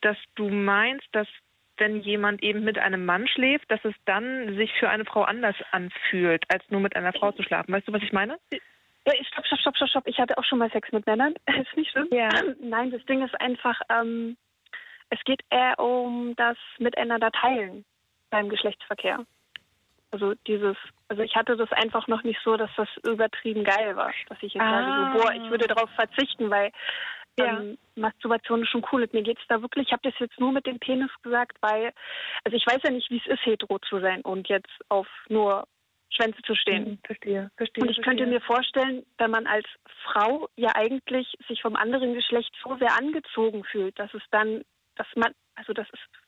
[0.00, 1.28] dass du meinst, dass
[1.76, 5.54] wenn jemand eben mit einem Mann schläft, dass es dann sich für eine Frau anders
[5.70, 7.72] anfühlt, als nur mit einer Frau zu schlafen.
[7.72, 8.36] Weißt du, was ich meine?
[8.50, 10.08] Ja, stopp, stopp, stopp, stopp, stopp.
[10.08, 11.34] Ich hatte auch schon mal Sex mit Männern.
[11.46, 12.08] ist nicht schlimm.
[12.10, 12.30] Ja.
[12.60, 14.36] Nein, das Ding ist einfach, ähm,
[15.10, 17.84] es geht eher um das Miteinander teilen
[18.30, 19.24] beim Geschlechtsverkehr.
[20.12, 20.76] Also dieses,
[21.08, 24.54] also ich hatte das einfach noch nicht so, dass das übertrieben geil war, dass ich
[24.54, 25.12] jetzt sage, Ah.
[25.12, 26.70] so, boah, ich würde darauf verzichten, weil
[27.38, 27.58] Ja.
[27.60, 29.06] ähm, Masturbation ist schon cool.
[29.12, 31.92] Mir geht's da wirklich, ich habe das jetzt nur mit dem Penis gesagt, weil,
[32.44, 35.66] also ich weiß ja nicht, wie es ist, hetero zu sein und jetzt auf nur
[36.08, 36.86] Schwänze zu stehen.
[36.86, 37.82] Hm, Verstehe, verstehe.
[37.84, 38.26] Und ich könnte verstehe.
[38.26, 39.66] mir vorstellen, wenn man als
[40.04, 44.62] Frau ja eigentlich sich vom anderen Geschlecht so sehr angezogen fühlt, dass es dann,
[44.94, 46.25] dass man, also das ist, es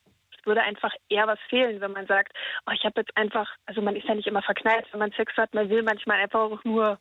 [0.48, 2.32] würde einfach eher was fehlen, wenn man sagt,
[2.66, 5.32] oh, ich habe jetzt einfach, also man ist ja nicht immer verknallt, wenn man Sex
[5.36, 6.98] hat, man will manchmal einfach auch nur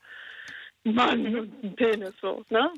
[0.84, 2.70] Mann und einen Penis so, ne?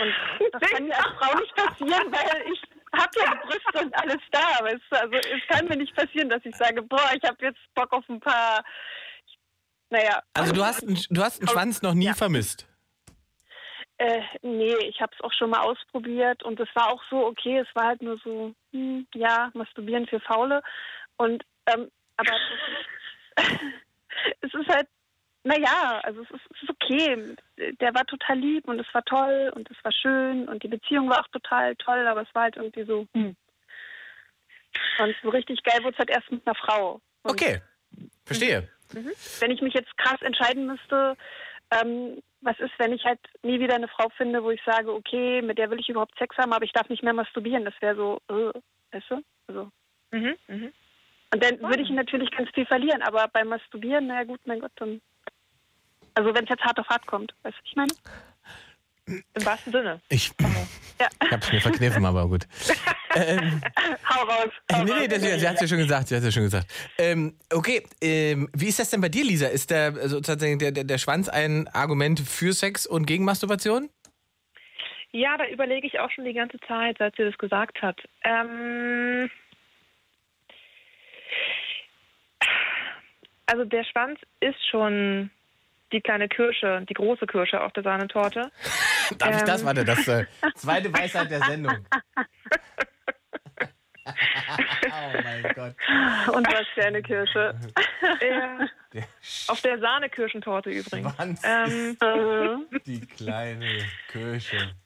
[0.00, 0.14] Und
[0.52, 2.60] das kann mir als Frau nicht passieren, weil ich
[2.92, 5.00] habe ja Brüste und alles da, weißt du?
[5.00, 8.04] Also es kann mir nicht passieren, dass ich sage, boah, ich habe jetzt Bock auf
[8.08, 8.62] ein paar,
[9.90, 12.66] naja, Also du hast, einen- du hast einen Schwanz noch nie vermisst.
[13.98, 17.58] Äh, nee, ich habe es auch schon mal ausprobiert und es war auch so okay.
[17.58, 20.62] Es war halt nur so, hm, ja, masturbieren für Faule.
[21.16, 22.32] Und ähm, aber
[24.40, 24.88] es ist halt,
[25.44, 27.36] naja, also es ist, es ist okay.
[27.80, 31.08] Der war total lieb und es war toll und es war schön und die Beziehung
[31.08, 33.36] war auch total toll, aber es war halt irgendwie so, hm.
[34.98, 37.00] Und so richtig geil wurde es halt erst mit einer Frau.
[37.22, 37.62] Und Okay,
[38.24, 38.68] verstehe.
[38.92, 39.12] Mhm.
[39.40, 41.16] Wenn ich mich jetzt krass entscheiden müsste,
[41.80, 45.42] ähm, was ist, wenn ich halt nie wieder eine Frau finde, wo ich sage, okay,
[45.42, 47.64] mit der will ich überhaupt Sex haben, aber ich darf nicht mehr masturbieren.
[47.64, 48.52] Das wäre so, äh,
[48.92, 49.22] weißt du?
[49.48, 49.70] Also.
[50.10, 50.72] Mhm, mhm.
[51.32, 54.72] Und dann würde ich natürlich ganz viel verlieren, aber beim Masturbieren, naja gut, mein Gott,
[54.76, 55.00] dann.
[56.14, 57.92] Also wenn es jetzt hart auf hart kommt, weißt du, was ich meine?
[59.06, 60.00] Im wahrsten Sinne.
[60.08, 60.30] Ich,
[61.00, 61.08] Ja.
[61.22, 62.46] ich hab's mir verkniffen, aber gut.
[63.16, 63.60] ähm,
[64.08, 64.50] Hau raus.
[64.68, 66.66] äh, nee, nee, das, sie hat's ja schon gesagt, sie hat's ja schon gesagt.
[66.98, 69.48] Ähm, okay, ähm, wie ist das denn bei dir, Lisa?
[69.48, 73.90] Ist der, sozusagen der, der, der Schwanz ein Argument für Sex und gegen Masturbation?
[75.12, 78.00] Ja, da überlege ich auch schon die ganze Zeit, seit sie das gesagt hat.
[78.24, 79.30] Ähm,
[83.46, 85.30] also der Schwanz ist schon
[85.92, 88.50] die kleine Kirsche, die große Kirsche auf der Sahnetorte.
[89.18, 89.60] Darf ich das?
[89.60, 89.66] Ähm.
[89.66, 91.76] Warte, das äh, zweite Weisheit der Sendung.
[94.06, 94.10] oh
[95.22, 95.74] mein Gott.
[96.34, 97.54] Und was für eine Kirsche.
[98.20, 99.02] Ja.
[99.48, 101.12] Auf der Sahnekirschentorte übrigens.
[101.42, 101.96] Ähm,
[102.86, 104.83] die kleine Kirsche der.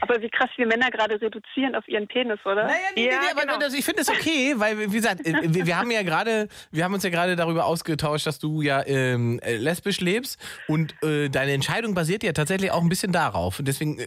[0.00, 2.64] Aber wie krass wir Männer gerade reduzieren auf ihren Penis, oder?
[2.64, 3.64] Naja, nee, Ja, nee, nee, aber genau.
[3.64, 6.84] also ich finde es okay, weil wie gesagt, äh, wir, wir haben ja gerade, wir
[6.84, 11.28] haben uns ja gerade darüber ausgetauscht, dass du ja ähm, äh, lesbisch lebst und äh,
[11.28, 13.58] deine Entscheidung basiert ja tatsächlich auch ein bisschen darauf.
[13.58, 14.06] Und deswegen äh,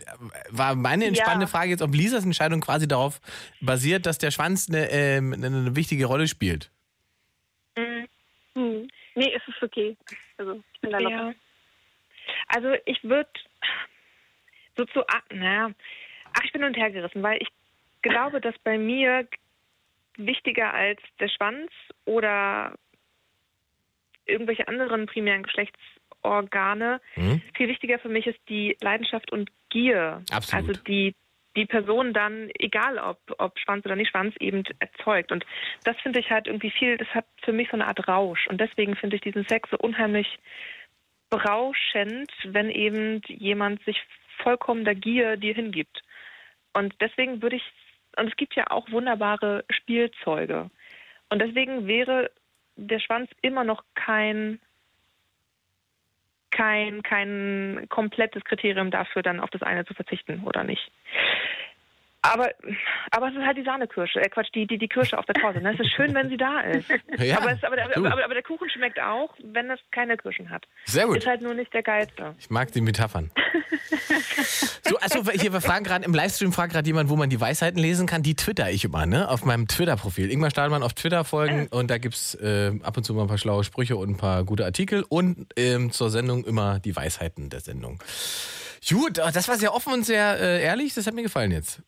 [0.50, 1.52] war meine entspannende Ja.
[1.52, 3.20] Frage jetzt, ob Lisas Entscheidung quasi darauf
[3.60, 6.72] basiert, dass der Schwanz eine, ähm, eine, eine wichtige Rolle spielt.
[7.78, 8.06] mm,
[8.56, 8.88] Hm.
[9.16, 9.98] Nee, es ist okay.
[10.38, 11.16] Also, ich bin da locker.
[11.16, 11.34] ja.
[12.48, 13.30] Also ich würde
[14.82, 15.72] so zu, ah, naja,
[16.34, 17.50] ach, ich bin und her gerissen, weil ich
[18.02, 19.28] glaube, dass bei mir
[20.18, 21.72] wichtiger als der Schwanz
[22.06, 22.76] oder
[24.26, 27.42] irgendwelche anderen primären Geschlechtsorgane Hm?
[27.56, 30.24] viel wichtiger für mich ist die Leidenschaft und Gier.
[30.32, 30.70] Absolut.
[30.70, 31.16] Also die
[31.56, 35.34] die Person dann, egal ob, ob Schwanz oder nicht Schwanz, eben erzeugt.
[35.34, 35.46] Und
[35.84, 38.48] das finde ich halt irgendwie viel, das hat für mich so eine Art Rausch.
[38.48, 40.40] Und deswegen finde ich diesen Sex so unheimlich
[41.30, 43.98] berauschend, wenn eben jemand sich
[44.44, 46.02] vollkommen der Gier dir hingibt.
[46.74, 47.64] Und deswegen würde ich,
[48.18, 50.70] und es gibt ja auch wunderbare Spielzeuge.
[51.30, 52.32] Und deswegen wäre
[52.76, 54.60] der Schwanz immer noch kein
[56.52, 60.92] kein, kein komplettes Kriterium dafür, dann auf das eine zu verzichten oder nicht.
[62.24, 62.52] Aber,
[63.10, 65.60] aber es ist halt die Sahnekirsche, äh Quatsch, die, die, die Kirsche auf der Torte.
[65.60, 65.74] Ne?
[65.74, 66.90] Es ist schön, wenn sie da ist.
[67.18, 70.50] Ja, aber, es, aber, der, aber, aber der Kuchen schmeckt auch, wenn es keine Kirschen
[70.50, 70.66] hat.
[70.86, 71.18] Sehr gut.
[71.18, 72.36] Ist halt nur nicht der geilste.
[72.40, 73.32] Ich mag die Metaphern.
[74.84, 77.80] So, also hier, wir fragen gerade im Livestream fragt gerade jemand, wo man die Weisheiten
[77.80, 78.24] lesen kann.
[78.24, 79.30] Die twitter ich immer, ne?
[79.30, 80.30] Auf meinem Twitter-Profil.
[80.30, 83.38] Ingmar Stahlmann auf Twitter folgen und da gibt's äh, ab und zu mal ein paar
[83.38, 87.62] schlaue Sprüche und ein paar gute Artikel und ähm, zur Sendung immer die Weisheiten der
[87.62, 88.04] Sendung.
[88.90, 90.94] Gut, oh, das war sehr offen und sehr äh, ehrlich.
[90.94, 91.82] Das hat mir gefallen jetzt.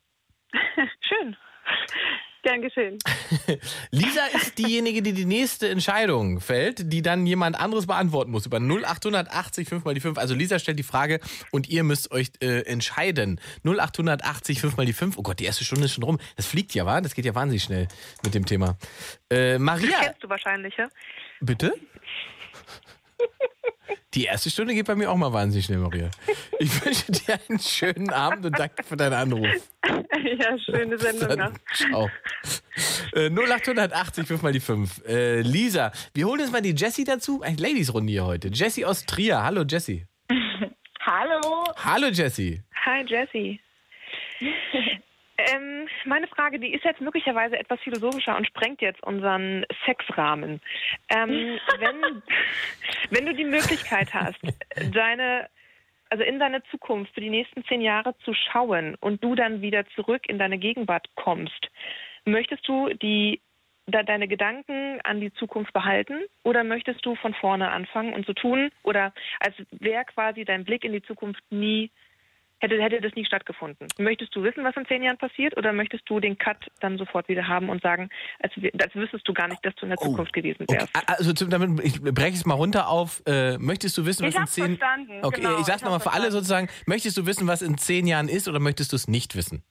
[2.43, 2.99] Gern geschehen.
[3.91, 8.57] Lisa ist diejenige, die die nächste Entscheidung fällt, die dann jemand anderes beantworten muss über
[8.59, 10.17] 0880 5 mal die 5.
[10.17, 11.21] Also Lisa stellt die Frage
[11.51, 13.39] und ihr müsst euch äh, entscheiden.
[13.65, 15.17] 0880 5 mal die 5.
[15.17, 16.19] Oh Gott, die erste Stunde ist schon rum.
[16.35, 16.99] Das fliegt ja, wa?
[16.99, 17.87] Das geht ja wahnsinnig schnell
[18.23, 18.77] mit dem Thema.
[19.29, 20.89] Äh, Das Maria, kennst du wahrscheinlich, ja?
[21.39, 21.73] bitte?
[24.13, 26.09] Die erste Stunde geht bei mir auch mal wahnsinnig schnell, Maria.
[26.59, 29.47] Ich wünsche dir einen schönen Abend und danke für deinen Anruf.
[29.85, 31.51] ja, schöne Sendung noch.
[31.73, 32.09] Ciao.
[33.13, 35.05] Äh, 0880 5 mal die 5.
[35.07, 37.41] Äh, Lisa, wir holen jetzt mal die Jessie dazu.
[37.41, 38.49] Eine Ladies-Runde hier heute.
[38.49, 39.43] Jessie aus Trier.
[39.43, 40.05] Hallo, Jessie.
[40.99, 41.63] Hallo.
[41.83, 42.61] Hallo, Jessie.
[42.85, 43.59] Hi, Jessie.
[45.51, 50.61] Ähm, meine Frage, die ist jetzt möglicherweise etwas philosophischer und sprengt jetzt unseren Sexrahmen.
[51.09, 52.21] Ähm, wenn,
[53.09, 54.39] wenn du die Möglichkeit hast,
[54.93, 55.49] deine,
[56.09, 59.85] also in deine Zukunft für die nächsten zehn Jahre zu schauen und du dann wieder
[59.95, 61.69] zurück in deine Gegenwart kommst,
[62.25, 63.41] möchtest du die
[63.85, 68.33] da deine Gedanken an die Zukunft behalten oder möchtest du von vorne anfangen und so
[68.33, 71.91] tun oder als wäre quasi dein Blick in die Zukunft nie
[72.63, 73.87] hätte hätte das nie stattgefunden.
[73.99, 77.27] Möchtest du wissen, was in zehn Jahren passiert oder möchtest du den Cut dann sofort
[77.27, 78.09] wieder haben und sagen,
[78.39, 80.95] als, als wüsstest du gar nicht, dass du in der Zukunft gewesen Okay, wärst?
[80.95, 83.21] a- also zum- damit, ich breche es mal runter auf.
[83.27, 86.13] Äh, möchtest du wissen, was Ich in zehn verstanden, Okay, genau, ich sag's nochmal für
[86.13, 86.69] alle sozusagen.
[86.87, 89.63] Möchtest du wissen, was in zehn Jahren ist oder möchtest du es nicht wissen?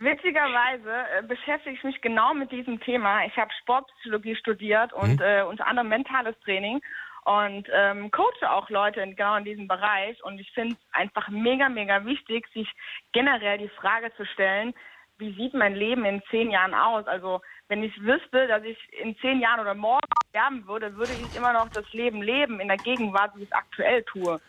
[0.00, 3.24] Witzigerweise äh, beschäftige ich mich genau mit diesem Thema.
[3.26, 6.80] Ich habe Sportpsychologie studiert und äh, unter anderem mentales Training
[7.28, 10.22] und ähm, coache auch Leute in, genau in diesem Bereich.
[10.24, 12.66] Und ich finde es einfach mega, mega wichtig, sich
[13.12, 14.72] generell die Frage zu stellen,
[15.18, 17.06] wie sieht mein Leben in zehn Jahren aus?
[17.06, 21.36] Also wenn ich wüsste, dass ich in zehn Jahren oder morgen sterben würde, würde ich
[21.36, 24.40] immer noch das Leben leben in der Gegenwart, wie ich es aktuell tue.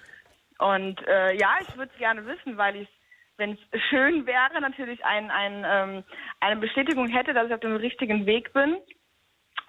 [0.60, 2.88] Und äh, ja, ich würde es gerne wissen, weil ich,
[3.36, 6.04] wenn es schön wäre, natürlich ein, ein, ähm,
[6.40, 8.78] eine Bestätigung hätte, dass ich auf dem richtigen Weg bin.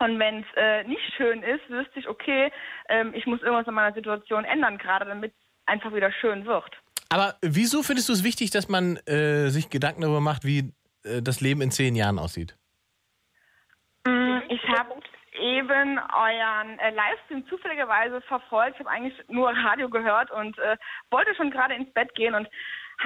[0.00, 2.50] Und wenn es äh, nicht schön ist, wüsste ich, okay,
[2.88, 6.74] ähm, ich muss irgendwas an meiner Situation ändern, gerade damit es einfach wieder schön wird.
[7.10, 10.72] Aber wieso findest du es wichtig, dass man äh, sich Gedanken darüber macht, wie
[11.04, 12.56] äh, das Leben in zehn Jahren aussieht?
[14.06, 14.94] Mm, Ich habe
[15.38, 18.76] eben euren äh, Livestream zufälligerweise verfolgt.
[18.76, 20.78] Ich habe eigentlich nur Radio gehört und äh,
[21.10, 22.48] wollte schon gerade ins Bett gehen und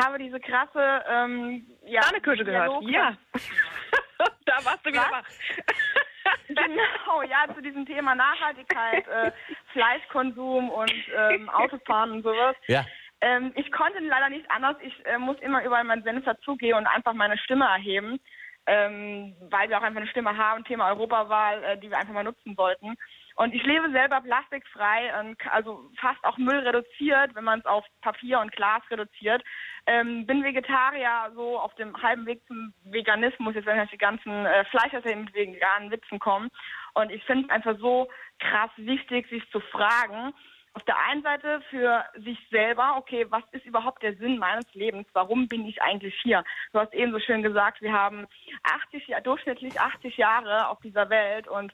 [0.01, 2.83] habe diese krasse ähm, ja, Sahnekirsche gehört.
[2.83, 3.17] Ja.
[4.47, 5.11] da warst du wieder Was?
[5.11, 5.27] wach.
[6.49, 9.33] genau, ja, zu diesem Thema Nachhaltigkeit, äh,
[9.73, 12.57] Fleischkonsum und ähm, Autofahren und sowas.
[12.67, 12.85] Ja.
[13.21, 14.77] Ähm, ich konnte leider nicht anders.
[14.83, 18.21] Ich äh, muss immer überall meinen Senf dazugehen und einfach meine Stimme erheben,
[18.67, 22.25] ähm, weil wir auch einfach eine Stimme haben, Thema Europawahl, äh, die wir einfach mal
[22.25, 22.97] nutzen sollten.
[23.37, 27.85] Und ich lebe selber plastikfrei, und, also fast auch Müll reduziert, wenn man es auf
[28.01, 29.43] Papier und Glas reduziert.
[29.87, 34.47] Ähm, bin Vegetarier, so auf dem halben Weg zum Veganismus, jetzt wenn jetzt die ganzen
[34.47, 36.49] äh, Fleischesser mit veganen Witzen kommen.
[36.95, 38.09] Und ich finde es einfach so
[38.39, 40.33] krass wichtig, sich zu fragen,
[40.75, 45.07] auf der einen Seite für sich selber, okay, was ist überhaupt der Sinn meines Lebens?
[45.13, 46.43] Warum bin ich eigentlich hier?
[46.73, 48.27] Du hast eben so schön gesagt, wir haben
[48.65, 51.73] 80, Jahr- durchschnittlich 80 Jahre auf dieser Welt und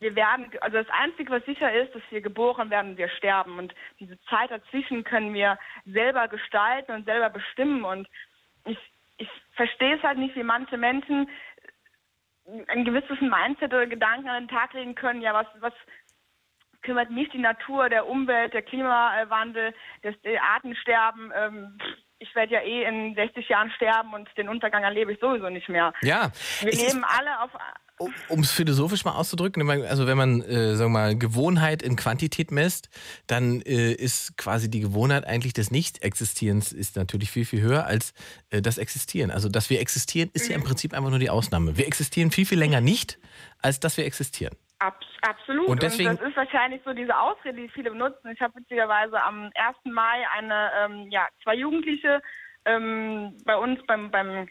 [0.00, 3.58] wir werden, also das Einzige, was sicher ist, dass wir geboren werden und wir sterben.
[3.58, 7.84] Und diese Zeit dazwischen können wir selber gestalten und selber bestimmen.
[7.84, 8.08] Und
[8.64, 8.78] ich,
[9.18, 11.28] ich verstehe es halt nicht, wie manche Menschen
[12.68, 15.74] ein gewisses Mindset oder Gedanken an den Tag legen können, ja, was, was
[16.82, 20.14] kümmert mich die Natur, der Umwelt, der Klimawandel, das
[20.54, 21.30] Artensterben.
[21.36, 21.78] Ähm,
[22.18, 25.68] ich werde ja eh in 60 Jahren sterben und den Untergang erlebe ich sowieso nicht
[25.68, 25.92] mehr.
[26.02, 26.30] Ja.
[26.60, 27.50] Wir leben alle auf
[28.28, 31.82] Um es philosophisch mal auszudrücken, wenn man- also wenn man, äh, sagen wir mal, Gewohnheit
[31.82, 32.88] in Quantität misst,
[33.26, 38.14] dann äh, ist quasi die Gewohnheit eigentlich des Nicht-Existierens ist natürlich viel, viel höher als
[38.50, 39.30] äh, das Existieren.
[39.30, 41.76] Also, dass wir existieren, ist ja im Prinzip einfach nur die Ausnahme.
[41.76, 43.18] Wir existieren viel, viel länger nicht,
[43.60, 44.56] als dass wir existieren.
[44.78, 45.68] Abs absolut.
[45.68, 48.30] Und deswegen- das ist wahrscheinlich so diese Ausrede, die viele benutzen.
[48.32, 49.92] Ich habe witzigerweise am 1.
[49.92, 52.22] Mai eine, ähm, ja, zwei Jugendliche
[52.64, 54.48] ähm, bei uns beim, beim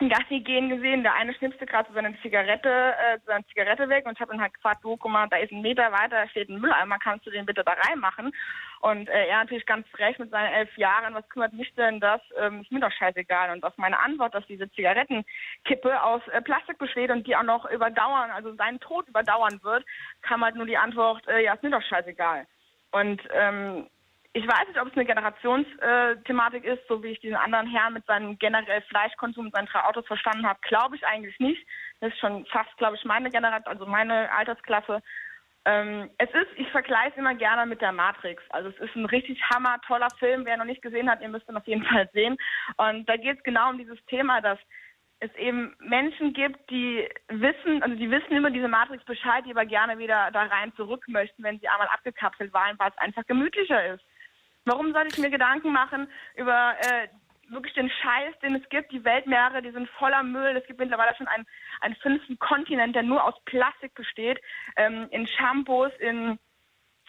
[0.00, 1.02] ein Gassi gehen gesehen.
[1.02, 4.40] Der eine schnipste gerade so seine Zigarette, äh, seine Zigarette weg und ich habe ihn
[4.40, 7.26] halt gefragt, du, guck mal, da ist ein Meter weiter, da steht ein Mülleimer, kannst
[7.26, 8.32] du den bitte da reinmachen?
[8.80, 12.20] Und äh, er natürlich ganz frech mit seinen elf Jahren, was kümmert mich denn das?
[12.38, 13.50] Ähm, ist mir doch scheißegal.
[13.50, 17.70] Und auf meine Antwort, dass diese Zigarettenkippe aus äh, Plastik besteht und die auch noch
[17.70, 19.84] überdauern, also seinen Tod überdauern wird,
[20.22, 22.46] kam halt nur die Antwort, äh, ja, ist mir doch scheißegal.
[22.92, 23.88] Und ähm,
[24.36, 28.04] ich weiß nicht, ob es eine Generationsthematik ist, so wie ich diesen anderen Herrn mit
[28.04, 30.60] seinem generell Fleischkonsum, seinen drei Autos verstanden habe.
[30.60, 31.66] Glaube ich eigentlich nicht.
[32.00, 35.00] Das ist schon fast, glaube ich, meine Generation, also meine Altersklasse.
[35.64, 38.42] Ähm, es ist, ich vergleiche es immer gerne mit der Matrix.
[38.50, 40.44] Also es ist ein richtig hammer, toller Film.
[40.44, 42.36] Wer noch nicht gesehen hat, ihr müsst ihn auf jeden Fall sehen.
[42.76, 44.58] Und da geht es genau um dieses Thema, dass
[45.20, 49.64] es eben Menschen gibt, die wissen, also die wissen über diese Matrix Bescheid, die aber
[49.64, 53.94] gerne wieder da rein zurück möchten, wenn sie einmal abgekapselt waren, weil es einfach gemütlicher
[53.94, 54.04] ist.
[54.66, 57.08] Warum soll ich mir Gedanken machen über äh,
[57.48, 58.90] wirklich den Scheiß, den es gibt?
[58.90, 60.56] Die Weltmeere, die sind voller Müll.
[60.56, 61.46] Es gibt mittlerweile schon einen,
[61.80, 64.40] einen fünften Kontinent, der nur aus Plastik besteht.
[64.76, 66.38] Ähm, in Shampoos, in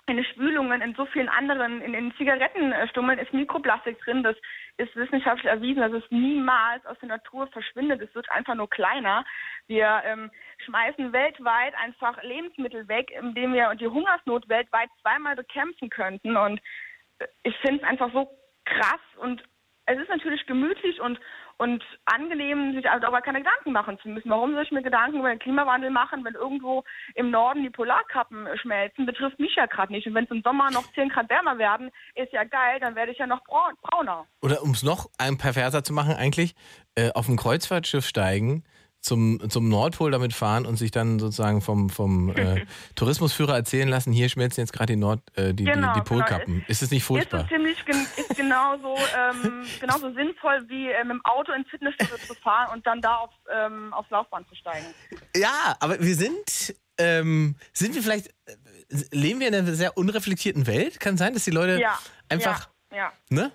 [0.10, 4.24] in Spülungen, in so vielen anderen, in, in Zigarettenstummeln ist Mikroplastik drin.
[4.24, 4.38] Das
[4.78, 8.02] ist wissenschaftlich erwiesen, dass es niemals aus der Natur verschwindet.
[8.02, 9.26] Es wird einfach nur kleiner.
[9.68, 10.32] Wir ähm,
[10.64, 16.38] schmeißen weltweit einfach Lebensmittel weg, indem wir die Hungersnot weltweit zweimal bekämpfen könnten.
[16.38, 16.62] Und
[17.44, 18.30] ich finde es einfach so
[18.66, 19.44] krass und
[19.88, 21.18] es ist natürlich gemütlich und,
[21.58, 24.30] und angenehm, sich also darüber keine Gedanken machen zu müssen.
[24.30, 26.84] Warum soll ich mir Gedanken über den Klimawandel machen, wenn irgendwo
[27.16, 29.06] im Norden die Polarkappen schmelzen?
[29.06, 30.06] Betrifft mich ja gerade nicht.
[30.06, 33.14] Und wenn es im Sommer noch 10 Grad wärmer werden, ist ja geil, dann werde
[33.14, 34.26] ich ja noch braun, brauner.
[34.42, 36.54] Oder um es noch ein perverser zu machen, eigentlich
[36.96, 38.66] äh, auf ein Kreuzfahrtschiff steigen,
[39.02, 44.12] zum, zum Nordpol damit fahren und sich dann sozusagen vom, vom äh, Tourismusführer erzählen lassen,
[44.12, 46.22] hier schmelzen jetzt gerade die, Nord, äh, die, Genau, die, die genau.
[46.22, 46.66] Polkappen.
[46.68, 47.42] Ist es nicht furchtbar?
[47.42, 52.34] Ist, ziemlich, ist genauso, ähm, genauso sinnvoll, wie äh, mit dem Auto ins Fitnessstudio zu
[52.36, 54.86] fahren und dann da aufs, ähm, aufs Laufband zu steigen.
[55.36, 58.56] Ja, aber wir sind, ähm, sind wir vielleicht, äh,
[59.12, 61.00] leben wir in einer sehr unreflektierten Welt?
[61.00, 61.98] Kann sein, dass die Leute Ja.
[62.30, 62.98] einfach, Ja.
[62.98, 63.14] ja.
[63.30, 63.52] ne?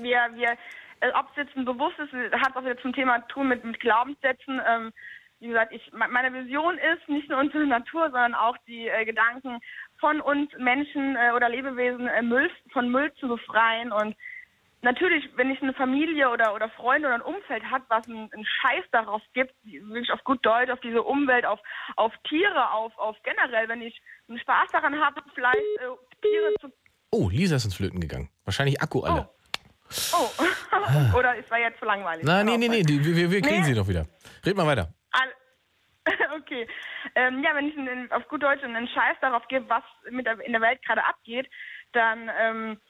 [0.00, 0.56] wir, wir,
[1.00, 4.60] äh, ob es jetzt ein bewusstes, hat auch wieder zum Thema tun mit, mit Glaubenssätzen.
[4.66, 4.92] Ähm,
[5.40, 9.04] wie gesagt, ich, me- meine Vision ist, nicht nur unsere Natur, sondern auch die äh,
[9.04, 9.60] Gedanken
[9.98, 13.92] von uns Menschen äh, oder Lebewesen äh, Müll, von Müll zu befreien.
[13.92, 14.16] Und
[14.82, 18.44] natürlich, wenn ich eine Familie oder, oder Freunde oder ein Umfeld hat, was einen, einen
[18.44, 21.60] Scheiß darauf gibt, wirklich auf gut Deutsch, auf diese Umwelt, auf,
[21.96, 26.72] auf Tiere, auf, auf generell, wenn ich einen Spaß daran habe, vielleicht äh, Tiere zu
[27.10, 28.28] Oh, Lisa ist ins Flöten gegangen.
[28.44, 29.22] Wahrscheinlich Akku alle.
[29.30, 29.37] Oh,
[31.14, 32.24] oder es war jetzt zu langweilig.
[32.26, 33.64] Na, Kann nee, nee, wir, wir kriegen Nee.
[33.64, 34.06] sie noch wieder.
[34.44, 34.88] Red mal weiter.
[35.12, 35.34] All-
[36.38, 36.66] okay.
[37.14, 40.40] Ähm, ja, wenn ich einen, auf gut Deutsch einen Scheiß darauf gebe, was mit der,
[40.40, 41.48] in der Welt gerade abgeht,
[41.92, 42.80] dann ähm,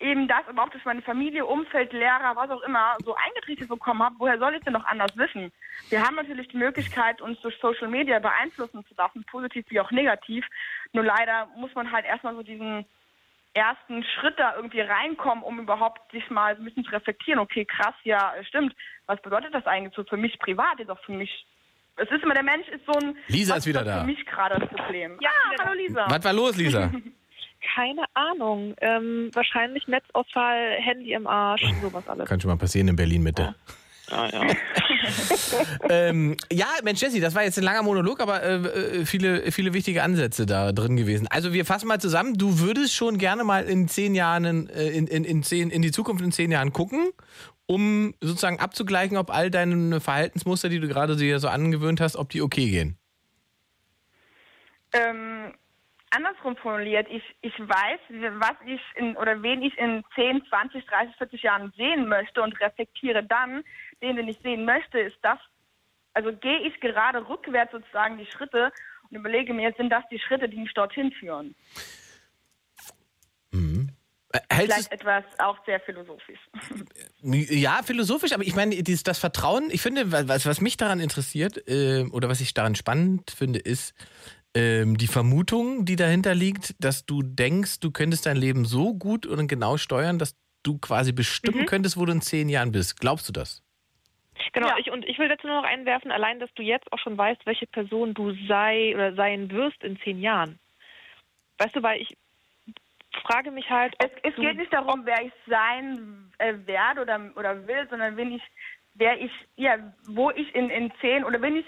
[0.00, 4.02] eben das, aber auch durch meine Familie, Umfeld, Lehrer, was auch immer, so eingetrichtert bekommen
[4.02, 5.52] habe, woher soll ich denn noch anders wissen?
[5.90, 9.90] Wir haben natürlich die Möglichkeit, uns durch Social Media beeinflussen zu lassen, positiv wie auch
[9.90, 10.44] negativ.
[10.92, 12.84] Nur leider muss man halt erstmal so diesen
[13.54, 17.38] ersten Schritt da irgendwie reinkommen, um überhaupt sich mal so ein bisschen zu reflektieren.
[17.38, 18.74] Okay, krass, ja, stimmt.
[19.06, 21.46] Was bedeutet das eigentlich so für mich privat, jetzt auch für mich?
[21.96, 23.16] Es ist immer, der Mensch ist so ein...
[23.28, 24.00] Lisa ist wieder das da.
[24.00, 25.18] Für mich gerade das Problem.
[25.20, 25.30] Ja,
[25.60, 26.06] hallo Lisa.
[26.08, 26.90] Was war los, Lisa?
[27.74, 28.74] Keine Ahnung.
[28.80, 32.28] Ähm, wahrscheinlich Netzausfall, Handy im Arsch, sowas alles.
[32.28, 33.42] Kann schon mal passieren in Berlin Mitte.
[33.42, 33.54] Ja,
[34.10, 34.46] ja.
[35.88, 39.72] ähm, ja, Mensch, Jesse, das war jetzt ein langer Monolog, aber äh, äh, viele, viele
[39.72, 41.26] wichtige Ansätze da drin gewesen.
[41.30, 42.34] Also wir fassen mal zusammen.
[42.34, 45.92] Du würdest schon gerne mal in zehn Jahren, äh, in, in, in, zehn, in die
[45.92, 47.10] Zukunft in zehn Jahren gucken,
[47.66, 52.28] um sozusagen abzugleichen, ob all deine Verhaltensmuster, die du gerade dir so angewöhnt hast, ob
[52.30, 52.98] die okay gehen.
[54.92, 55.54] ähm,
[56.12, 58.00] andersrum formuliert, ich, ich weiß,
[58.38, 62.58] was ich in, oder wen ich in 10, 20, 30, 40 Jahren sehen möchte und
[62.60, 63.64] reflektiere dann,
[64.02, 65.38] den, den ich sehen möchte, ist das,
[66.14, 68.72] also gehe ich gerade rückwärts sozusagen die Schritte
[69.08, 71.54] und überlege mir, sind das die Schritte, die mich dorthin führen?
[74.32, 76.38] Äh, hältst Vielleicht etwas auch sehr philosophisch.
[77.22, 81.68] Ja, philosophisch, aber ich meine, dieses, das Vertrauen, ich finde, was, was mich daran interessiert
[81.68, 83.94] äh, oder was ich daran spannend finde, ist
[84.54, 89.26] ähm, die Vermutung, die dahinter liegt, dass du denkst, du könntest dein Leben so gut
[89.26, 91.66] und genau steuern, dass du quasi bestimmen Mhm.
[91.66, 93.00] könntest, wo du in zehn Jahren bist.
[93.00, 93.62] Glaubst du das?
[94.52, 97.16] Genau, ich, und ich will dazu nur noch einwerfen, allein, dass du jetzt auch schon
[97.16, 100.58] weißt, welche Person du sei oder sein wirst in zehn Jahren.
[101.58, 102.16] Weißt du, weil ich
[103.24, 103.94] frage mich halt.
[103.98, 108.32] Es, es geht nicht darum, wer ich sein äh, werde oder, oder will, sondern wenn
[108.32, 108.42] ich,
[108.94, 111.66] wer ich, ja, wo ich in, in zehn oder wenn ich,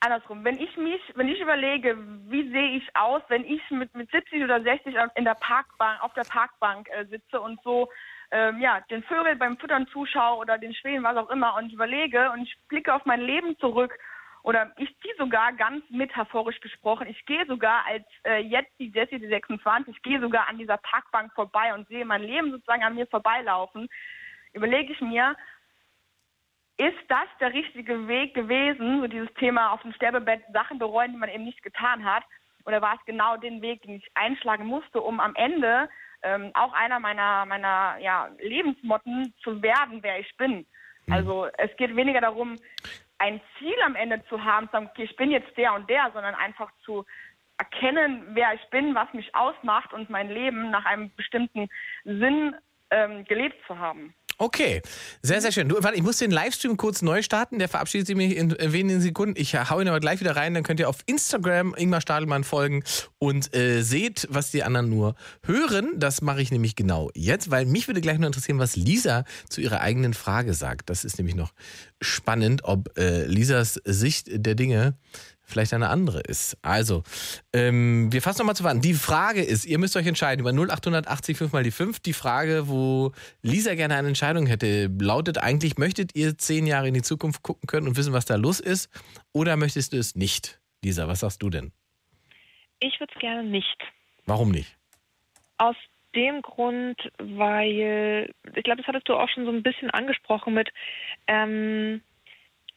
[0.00, 1.96] andersrum, wenn ich mich, wenn ich überlege,
[2.28, 6.14] wie sehe ich aus, wenn ich mit, mit 70 oder 60 in der Parkbank, auf
[6.14, 7.88] der Parkbank äh, sitze und so
[8.30, 12.30] ähm, ja, den Vögeln beim Füttern zuschaue oder den Schwänen, was auch immer, und überlege
[12.30, 13.96] und ich blicke auf mein Leben zurück
[14.42, 19.18] oder ich ziehe sogar ganz metaphorisch gesprochen, ich gehe sogar als äh, jetzt die Jessie,
[19.18, 22.94] die 26, ich gehe sogar an dieser Parkbank vorbei und sehe mein Leben sozusagen an
[22.94, 23.88] mir vorbeilaufen,
[24.52, 25.34] überlege ich mir,
[26.76, 31.18] ist das der richtige Weg gewesen, so dieses Thema auf dem Sterbebett Sachen bereuen, die
[31.18, 32.24] man eben nicht getan hat?
[32.66, 35.88] Oder war es genau den Weg, den ich einschlagen musste, um am Ende
[36.24, 40.66] ähm, auch einer meiner, meiner ja, Lebensmotten zu werden, wer ich bin?
[41.10, 42.58] Also es geht weniger darum,
[43.18, 46.10] ein Ziel am Ende zu haben, zu sagen, okay, ich bin jetzt der und der,
[46.12, 47.04] sondern einfach zu
[47.58, 51.68] erkennen, wer ich bin, was mich ausmacht und mein Leben nach einem bestimmten
[52.04, 52.56] Sinn
[52.90, 54.14] ähm, gelebt zu haben.
[54.38, 54.82] Okay,
[55.22, 55.68] sehr, sehr schön.
[55.68, 57.58] Du, warte, ich muss den Livestream kurz neu starten.
[57.58, 59.34] Der verabschiedet sich in äh, wenigen Sekunden.
[59.40, 60.54] Ich hau ihn aber gleich wieder rein.
[60.54, 62.82] Dann könnt ihr auf Instagram Ingmar Stadelmann folgen
[63.18, 65.14] und äh, seht, was die anderen nur
[65.44, 65.92] hören.
[65.96, 69.60] Das mache ich nämlich genau jetzt, weil mich würde gleich noch interessieren, was Lisa zu
[69.60, 70.90] ihrer eigenen Frage sagt.
[70.90, 71.52] Das ist nämlich noch
[72.00, 74.96] spannend, ob äh, Lisas Sicht der Dinge
[75.54, 76.58] vielleicht eine andere ist.
[76.62, 77.04] Also,
[77.52, 78.80] ähm, wir fassen nochmal zusammen.
[78.80, 82.00] Die Frage ist, ihr müsst euch entscheiden über 0880 5 mal die 5.
[82.00, 86.94] Die Frage, wo Lisa gerne eine Entscheidung hätte, lautet eigentlich, möchtet ihr zehn Jahre in
[86.94, 88.90] die Zukunft gucken können und wissen, was da los ist?
[89.32, 90.60] Oder möchtest du es nicht?
[90.82, 91.72] Lisa, was sagst du denn?
[92.80, 93.78] Ich würde es gerne nicht.
[94.26, 94.76] Warum nicht?
[95.58, 95.76] Aus
[96.16, 100.68] dem Grund, weil, ich glaube, das hattest du auch schon so ein bisschen angesprochen mit
[101.28, 102.02] ähm,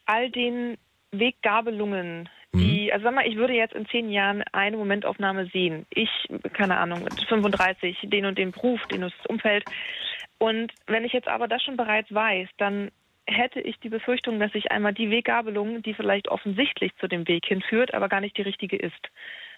[0.05, 0.78] all den
[1.11, 2.30] Weggabelungen,
[2.93, 5.85] also sag mal, ich würde jetzt in zehn Jahren eine Momentaufnahme sehen.
[5.89, 6.09] Ich,
[6.53, 9.65] keine Ahnung, mit 35, den und den Beruf, den und das Umfeld.
[10.38, 12.91] Und wenn ich jetzt aber das schon bereits weiß, dann
[13.25, 17.45] hätte ich die Befürchtung, dass ich einmal die Weggabelung, die vielleicht offensichtlich zu dem Weg
[17.45, 19.09] hinführt, aber gar nicht die richtige ist.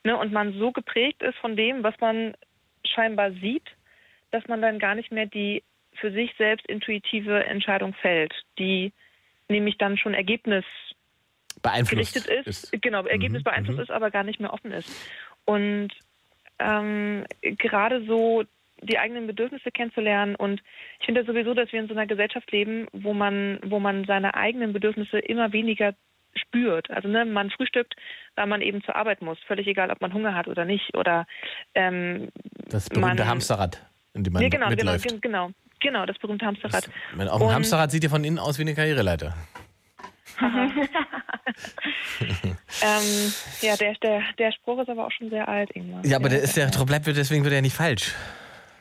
[0.04, 0.18] Ne?
[0.18, 2.34] Und man so geprägt ist von dem, was man
[2.86, 3.70] scheinbar sieht,
[4.32, 5.64] dass man dann gar nicht mehr die
[5.94, 8.94] für sich selbst intuitive Entscheidung fällt, die
[9.50, 10.66] nämlich dann schon Ergebnis
[11.62, 14.90] beeinflusst gerichtet ist, genau, Ergebnis beeinflusst ist, aber gar nicht mehr offen ist.
[15.46, 15.90] Und
[16.60, 18.44] ähm, gerade so
[18.82, 20.62] die eigenen Bedürfnisse kennenzulernen und
[21.00, 24.36] ich finde sowieso, dass wir in so einer Gesellschaft leben, wo man, wo man seine
[24.36, 25.94] eigenen Bedürfnisse immer weniger
[26.36, 26.90] spürt.
[26.90, 27.96] Also ne, man frühstückt,
[28.36, 30.96] weil man eben zur Arbeit muss, völlig egal, ob man Hunger hat oder nicht.
[30.96, 31.26] Oder
[31.76, 32.30] ähm,
[32.70, 33.84] Das berühmte man, Hamsterrad,
[34.14, 35.08] in dem man ja, genau, genau, mitläuft.
[35.10, 36.90] gen- genau, genau, das berühmte Hamsterrad.
[37.16, 39.36] Wenn auf dem Und- Hamsterrad sieht ja von innen aus wie eine Karriereleiter.
[42.82, 46.04] ähm, ja, der, der, der Spruch ist aber auch schon sehr alt irgendwann.
[46.04, 48.14] Ja, aber der ist ja, bleibt deswegen wird er nicht falsch.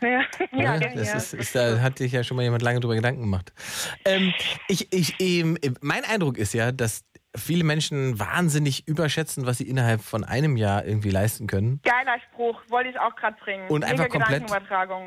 [0.01, 1.17] Ja, ja, ja, das ja.
[1.17, 3.53] ist, ist, da hat sich ja schon mal jemand lange drüber Gedanken gemacht.
[4.05, 4.33] Ähm,
[4.69, 7.05] ich, ich, ähm, mein Eindruck ist ja, dass
[7.39, 11.81] viele Menschen wahnsinnig überschätzen, was sie innerhalb von einem Jahr irgendwie leisten können.
[11.85, 13.69] Geiler Spruch, wollte ich auch gerade bringen.
[13.69, 14.45] Und einfach komplett-.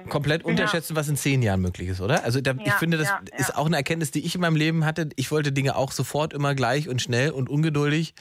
[0.10, 0.48] Komplett Ja.
[0.48, 2.24] unterschätzen, was in zehn Jahren möglich ist, oder?
[2.24, 4.56] Also da, ich Ja, finde, das ja, ist auch eine Erkenntnis, die ich in meinem
[4.56, 5.10] Leben hatte.
[5.16, 8.14] Ich wollte Dinge auch sofort immer gleich und schnell und ungeduldig.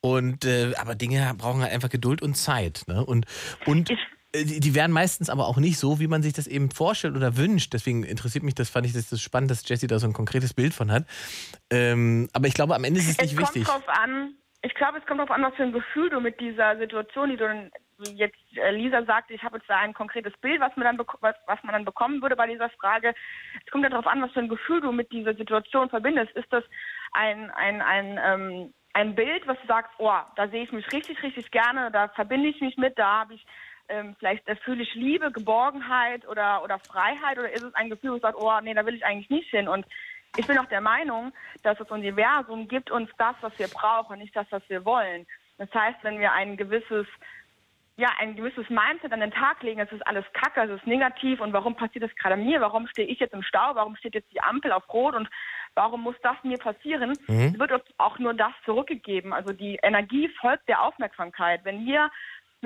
[0.00, 2.82] Und äh, aber Dinge brauchen halt einfach Geduld und Zeit.
[2.86, 3.04] Ne?
[3.04, 3.26] Und,
[3.64, 3.96] und äh,
[4.44, 7.36] die, die werden meistens aber auch nicht so, wie man sich das eben vorstellt oder
[7.36, 7.72] wünscht.
[7.72, 10.54] Deswegen interessiert mich das, fand ich das, das spannend, dass Jessie da so ein konkretes
[10.54, 11.06] Bild von hat.
[11.70, 13.64] Ähm, aber ich glaube, am Ende ist es Es nicht kommt wichtig.
[13.64, 16.76] drauf an, ich glaube, es kommt drauf an, was für ein Gefühl du mit dieser
[16.78, 17.70] Situation, die du
[18.12, 21.34] jetzt äh, Lisa sagte, ich habe jetzt da ein konkretes Bild, was, mir dann was,
[21.46, 23.14] was man dann bekommen würde bei dieser Frage.
[23.64, 26.32] Es kommt ja darauf an, was für ein Gefühl du mit dieser Situation verbindest.
[26.32, 26.64] Ist das
[27.12, 31.22] ein, ein, ein, ähm, ein Bild, was du sagst, oh, da sehe ich mich richtig,
[31.22, 33.46] richtig gerne, da verbinde ich mich mit, da habe ich
[33.88, 38.10] ähm, vielleicht da fühle ich Liebe, Geborgenheit oder, oder Freiheit oder ist es ein Gefühl,
[38.10, 39.86] wo du sagst, oh nee, da will ich eigentlich nicht hin und
[40.36, 41.32] ich bin auch der Meinung,
[41.62, 45.26] dass das Universum gibt uns das, was wir brauchen, nicht das, was wir wollen.
[45.58, 47.06] Das heißt, wenn wir ein gewisses,
[47.96, 51.40] ja, ein gewisses Mindset an den Tag legen, es ist alles Kacke, es ist negativ
[51.40, 52.60] und warum passiert das gerade mir?
[52.60, 53.74] Warum stehe ich jetzt im Stau?
[53.74, 55.28] Warum steht jetzt die Ampel auf Rot und
[55.74, 57.14] warum muss das mir passieren?
[57.26, 57.58] Mhm.
[57.58, 59.32] Wird uns auch nur das zurückgegeben.
[59.32, 61.64] Also die Energie folgt der Aufmerksamkeit.
[61.64, 62.10] Wenn wir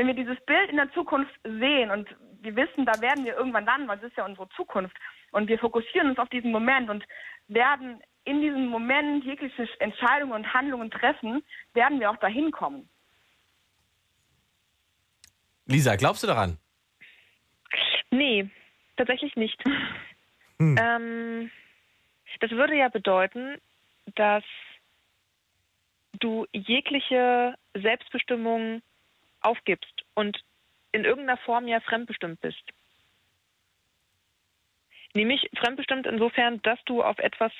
[0.01, 2.09] wenn wir dieses Bild in der Zukunft sehen und
[2.41, 4.97] wir wissen, da werden wir irgendwann landen, weil es ist ja unsere Zukunft
[5.31, 7.05] und wir fokussieren uns auf diesen Moment und
[7.49, 11.45] werden in diesem Moment jegliche Entscheidungen und Handlungen treffen,
[11.75, 12.89] werden wir auch dahin kommen.
[15.67, 16.57] Lisa, glaubst du daran?
[18.11, 18.49] Nee,
[18.97, 19.63] tatsächlich nicht.
[20.59, 20.77] Hm.
[20.79, 21.51] Ähm,
[22.41, 23.57] das würde ja bedeuten,
[24.15, 24.45] dass
[26.19, 28.83] du jegliche Selbstbestimmung
[29.41, 30.43] aufgibst und
[30.93, 32.63] in irgendeiner Form ja fremdbestimmt bist.
[35.15, 37.53] Nämlich fremdbestimmt insofern, dass du auf etwas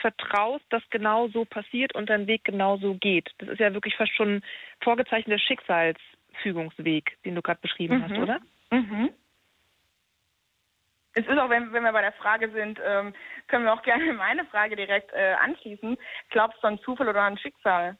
[0.00, 3.30] vertraust, das genau so passiert und dein Weg genau so geht.
[3.38, 4.42] Das ist ja wirklich fast schon ein
[4.82, 8.22] vorgezeichneter Schicksalsfügungsweg, den du gerade beschrieben hast, Mhm.
[8.22, 8.40] oder?
[8.70, 9.10] Mhm.
[11.14, 13.12] es ist auch, wenn, wenn wir bei der Frage sind, ähm,
[13.48, 15.96] können wir auch gerne meine Frage direkt äh, anschließen.
[16.30, 17.96] Glaubst du an Zufall oder an Schicksal?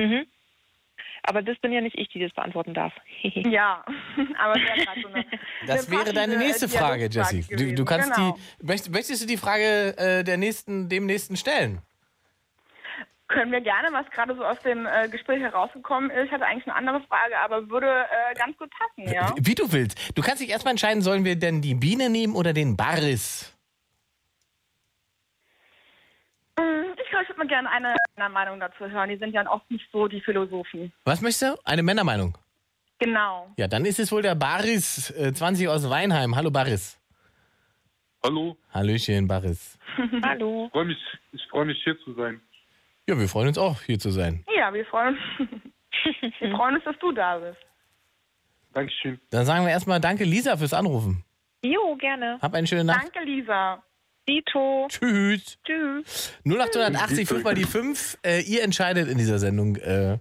[0.00, 0.26] Mhm.
[1.26, 2.92] Aber das bin ja nicht ich, die das beantworten darf.
[3.22, 3.84] ja,
[4.38, 5.24] aber gerade so eine.
[5.66, 7.44] Das eine wäre deine passende nächste Frage, Jessie.
[7.54, 8.38] Du, du kannst genau.
[8.60, 8.66] die.
[8.66, 11.82] Möchtest, möchtest du die Frage äh, der nächsten, dem nächsten stellen?
[13.28, 16.26] Können wir gerne, was gerade so aus dem äh, Gespräch herausgekommen ist.
[16.26, 19.34] Ich hatte eigentlich eine andere Frage, aber würde äh, ganz gut passen, ja?
[19.40, 20.16] Wie du willst.
[20.16, 23.52] Du kannst dich erstmal entscheiden, sollen wir denn die Biene nehmen oder den Baris?
[26.56, 29.08] Mm, Ich glaube, ich würde mal gerne eine, eine Meinung dazu hören.
[29.08, 30.92] Die sind ja oft nicht so die Philosophen.
[31.04, 31.60] Was möchtest du?
[31.64, 32.36] Eine Männermeinung.
[32.98, 33.52] Genau.
[33.56, 36.34] Ja, dann ist es wohl der Baris, äh, 20 aus Weinheim.
[36.34, 37.00] Hallo Baris.
[38.24, 38.56] Hallo.
[38.72, 39.78] Hallöchen, Baris.
[40.24, 40.66] Hallo.
[40.66, 40.98] Ich freue mich,
[41.32, 42.40] ich freu mich hier zu sein.
[43.06, 44.44] Ja, wir freuen uns auch, hier zu sein.
[44.56, 45.16] Ja, wir freuen,
[46.40, 47.58] wir freuen uns, dass du da bist.
[48.72, 49.20] Dankeschön.
[49.30, 51.24] Dann sagen wir erstmal Danke, Lisa, fürs Anrufen.
[51.62, 52.38] Jo, gerne.
[52.42, 53.04] Hab eine schöne Nacht.
[53.04, 53.82] Danke, Lisa.
[54.28, 54.88] Dito.
[54.88, 55.58] Tschüss.
[55.64, 56.32] Tschüss.
[56.44, 58.18] 0880 5 mal die 5.
[58.24, 59.76] Äh, ihr entscheidet in dieser Sendung.
[59.76, 60.18] Äh,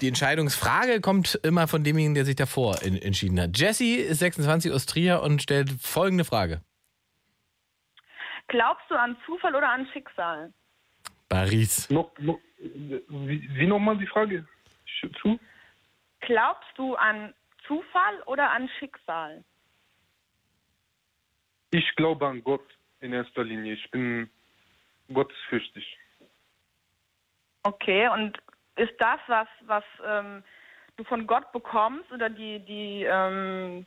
[0.00, 3.56] die Entscheidungsfrage kommt immer von demjenigen, der sich davor in, entschieden hat.
[3.58, 6.62] Jessie ist 26 aus Trier und stellt folgende Frage.
[8.48, 10.52] Glaubst du an Zufall oder an Schicksal?
[11.28, 11.88] Paris.
[11.90, 14.46] Noch, noch, wie, wie nochmal die Frage?
[15.20, 15.38] Zu?
[16.20, 17.34] Glaubst du an
[17.66, 19.44] Zufall oder an Schicksal?
[21.70, 23.74] Ich glaube an Gott in erster Linie.
[23.74, 24.30] Ich bin
[25.12, 25.98] gottesfürchtig.
[27.62, 28.38] Okay, und
[28.76, 30.42] ist das, was, was ähm,
[30.96, 33.86] du von Gott bekommst oder die, die, ähm,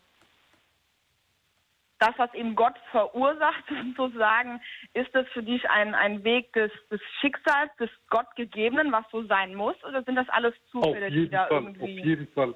[2.00, 3.64] das, was eben Gott verursacht,
[3.98, 4.62] sozusagen,
[4.94, 9.56] ist das für dich ein, ein Weg des, des Schicksals, des Gottgegebenen, was so sein
[9.56, 12.04] muss, oder sind das alles Auf Zufälle, die da Fall, auf irgendwie.
[12.04, 12.56] jeden Fall.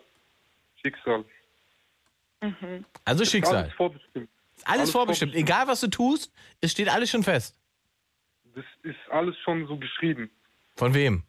[0.84, 1.24] Schicksal.
[2.42, 2.86] Mhm.
[3.06, 3.72] Also Ist Schicksal.
[4.64, 4.64] Alles vorbestimmt.
[4.64, 5.36] Ist alles, alles vorbestimmt.
[5.36, 7.60] Egal, was du tust, es steht alles schon fest.
[8.56, 10.32] Das ist alles schon so geschrieben.
[10.76, 11.24] Von wem?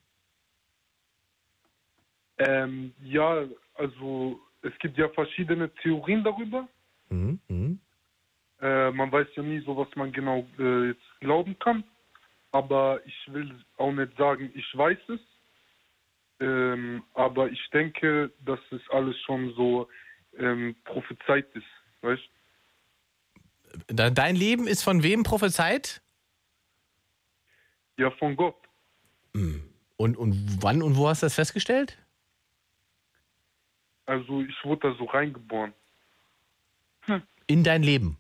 [2.39, 6.69] Ähm, ja, also es gibt ja verschiedene Theorien darüber.
[7.09, 7.41] Mhm.
[7.49, 7.81] Mhm.
[8.61, 11.85] Äh, man weiß ja nie so, was man genau äh, jetzt glauben kann.
[12.53, 15.21] Aber ich will auch nicht sagen, ich weiß es.
[16.39, 19.89] Ähm, aber ich denke, dass es alles schon so
[20.39, 21.67] ähm, prophezeit ist.
[22.03, 22.23] Weißt?
[23.89, 26.03] Dein Leben ist von wem prophezeit?
[27.99, 28.57] Ja, von Gott.
[29.97, 31.99] Und, und wann und wo hast du das festgestellt?
[34.07, 35.73] Also ich wurde da so reingeboren.
[37.47, 38.19] In dein Leben.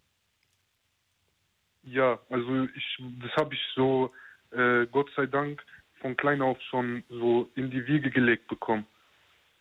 [1.83, 4.13] Ja, also ich, das habe ich so,
[4.51, 5.65] äh, Gott sei Dank,
[6.01, 8.87] von klein auf schon so in die Wiege gelegt bekommen.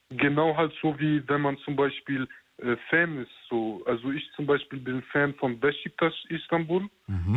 [0.09, 2.27] Genau halt so wie wenn man zum Beispiel
[2.57, 3.31] äh, Fan ist.
[3.49, 6.89] So, also ich zum Beispiel bin Fan von Besiktas Istanbul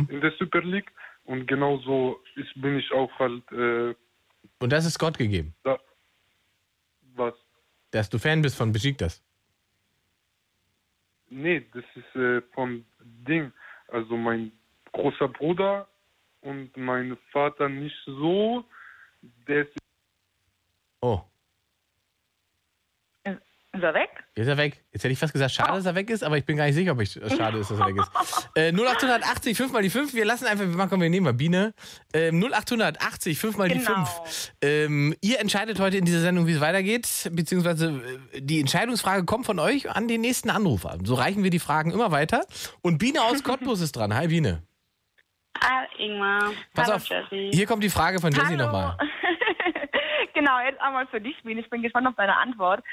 [0.09, 0.91] in der Super League
[1.25, 3.93] und genauso ist, bin ich auch halt äh,
[4.59, 5.53] Und das ist Gott gegeben.
[5.63, 5.79] da.
[7.15, 7.33] Was?
[7.91, 9.21] Dass du Fan bist von Besiktas.
[11.29, 13.51] Nee, das ist äh, von Ding.
[13.89, 14.51] Also mein
[14.91, 15.87] großer Bruder
[16.41, 18.63] und mein Vater nicht so.
[19.47, 19.77] Der ist
[21.01, 21.21] Oh,
[23.79, 24.09] Ist er weg?
[24.35, 24.83] jetzt ist er weg.
[24.91, 26.75] Jetzt hätte ich fast gesagt, schade, dass er weg ist, aber ich bin gar nicht
[26.75, 28.11] sicher, ob ich schade ist, dass er weg ist.
[28.55, 30.13] Äh, 0880, 5 mal die 5.
[30.13, 31.73] Wir lassen einfach, wir machen, wir nehmen mal Biene.
[32.13, 34.05] Ähm, 0880, 5 mal die Genau.
[34.05, 34.53] 5.
[34.61, 38.01] Ähm, ihr entscheidet heute in dieser Sendung, wie es weitergeht, beziehungsweise
[38.33, 40.97] äh, die Entscheidungsfrage kommt von euch an den nächsten Anrufer.
[41.03, 42.45] So reichen wir die Fragen immer weiter.
[42.81, 44.13] Und Biene aus Cottbus ist dran.
[44.15, 44.63] Hi, Biene.
[45.61, 46.51] Hallo Ingmar.
[46.73, 47.51] Pass Hallo auf, Jessie.
[47.53, 48.97] hier kommt die Frage von Jessie nochmal.
[50.33, 51.57] genau, jetzt einmal für dich, Wien.
[51.57, 52.83] Ich bin gespannt auf deine Antwort.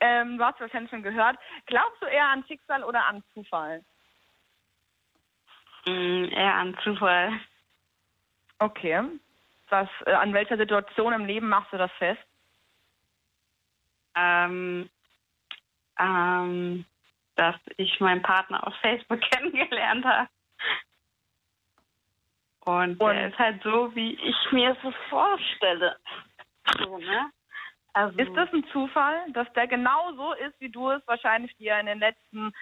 [0.00, 1.36] Ähm, du hast wahrscheinlich schon gehört.
[1.66, 3.84] Glaubst du eher an Schicksal oder an Zufall?
[5.86, 7.32] Mm, eher an Zufall.
[8.58, 9.02] Okay.
[9.68, 12.22] Was, äh, an welcher Situation im Leben machst du das fest?
[14.14, 14.88] Ähm,
[15.98, 16.84] ähm,
[17.36, 20.28] dass ich meinen Partner auf Facebook kennengelernt habe.
[22.60, 25.96] Und, Und- der ist halt so, wie ich mir es vorstelle.
[26.78, 27.30] So, ne?
[27.96, 31.80] Also, Ist das ein Zufall, dass der genau so ist, wie du es wahrscheinlich dir
[31.80, 32.52] in den letzten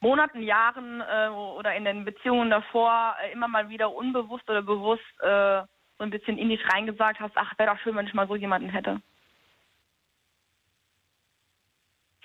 [0.00, 5.04] Monaten, Jahren äh, oder in den Beziehungen davor äh, immer mal wieder unbewusst oder bewusst
[5.20, 5.62] äh,
[5.96, 8.34] so ein bisschen in dich reingesagt hast, ach, wäre doch schön, wenn ich mal so
[8.34, 9.00] jemanden hätte?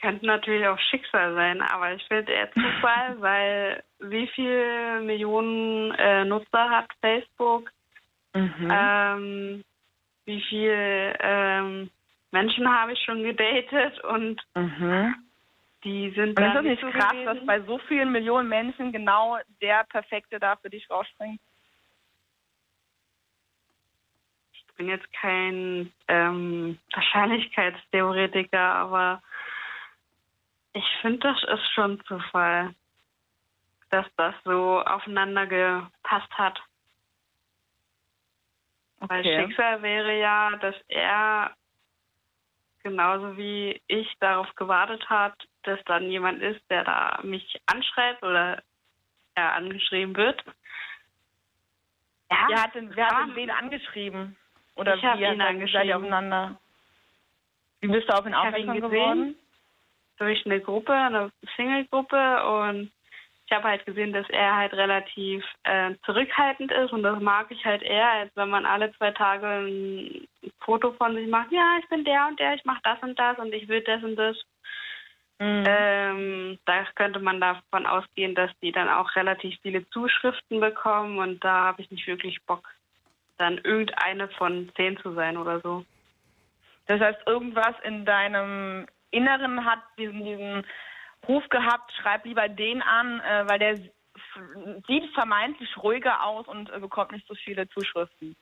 [0.01, 6.25] Könnte natürlich auch Schicksal sein, aber ich finde eher Zufall, weil wie viele Millionen äh,
[6.25, 7.71] Nutzer hat Facebook?
[8.33, 8.71] Mhm.
[8.71, 9.63] Ähm,
[10.25, 11.91] wie viel ähm,
[12.31, 15.15] Menschen habe ich schon gedatet und Mhm.
[15.83, 17.25] die sind Und ist da das nicht so krass, gewesen.
[17.25, 21.39] dass bei so vielen Millionen Menschen genau der Perfekte da für dich rausspringt?
[24.53, 29.21] Ich bin jetzt kein ähm, Wahrscheinlichkeitstheoretiker, aber
[30.73, 32.73] ich finde, das ist schon Zufall,
[33.89, 36.61] dass das so aufeinander gepasst hat.
[38.99, 39.47] Weil Okay.
[39.47, 41.55] Schicksal wäre ja, dass er
[42.89, 45.33] genauso wie ich darauf gewartet hat,
[45.63, 48.61] dass dann jemand ist, der da mich anschreibt oder
[49.35, 50.43] er angeschrieben wird.
[52.31, 54.35] Ja, Wer hat denn, wer hat denn wen angeschrieben?
[54.75, 55.93] Oder Ich wie ihn seid ihr angeschrieben.
[55.93, 56.59] aufeinander?
[57.81, 59.35] Wie bist du auf ihn aufmerksam geworden?
[60.17, 62.91] durch eine Gruppe, eine Single-Gruppe und
[63.49, 67.65] ich habe halt gesehen, dass er halt relativ äh, zurückhaltend ist und das mag ich
[67.65, 70.27] halt eher, als wenn man alle zwei Tage ein
[70.59, 71.51] Foto von sich macht.
[71.51, 74.03] Ja, ich bin der und der, ich mache das und das und ich will das
[74.03, 74.37] und das.
[75.39, 75.63] Mhm.
[75.67, 81.43] Ähm, da könnte man davon ausgehen, dass die dann auch relativ viele Zuschriften bekommen und
[81.43, 82.69] da habe ich nicht wirklich Bock,
[83.37, 85.85] dann irgendeine von zehn zu sein oder so.
[86.85, 90.65] Das heißt, irgendwas in deinem Inneren hat diesen, diesen
[91.27, 93.77] Ruf gehabt, schreib lieber den an, äh, weil der
[94.87, 98.35] sieht vermeintlich ruhiger aus und äh, bekommt nicht so viele Zuschriften.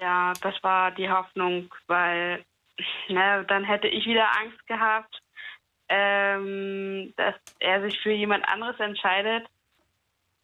[0.00, 2.44] Ja, das war die Hoffnung, weil
[3.08, 5.20] ne, dann hätte ich wieder Angst gehabt,
[5.88, 9.46] ähm, dass er sich für jemand anderes entscheidet.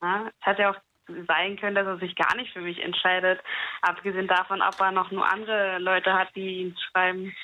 [0.02, 0.76] Ja, es hätte auch
[1.26, 3.40] sein können, dass er sich gar nicht für mich entscheidet,
[3.80, 7.34] abgesehen davon, ob er noch nur andere Leute hat, die ihn schreiben.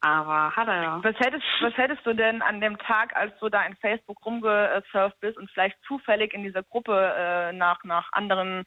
[0.00, 1.04] Aber hat er ja.
[1.04, 5.18] Was hättest, was hättest du denn an dem Tag, als du da in Facebook rumgesurft
[5.20, 8.64] bist und vielleicht zufällig in dieser Gruppe äh, nach, nach anderen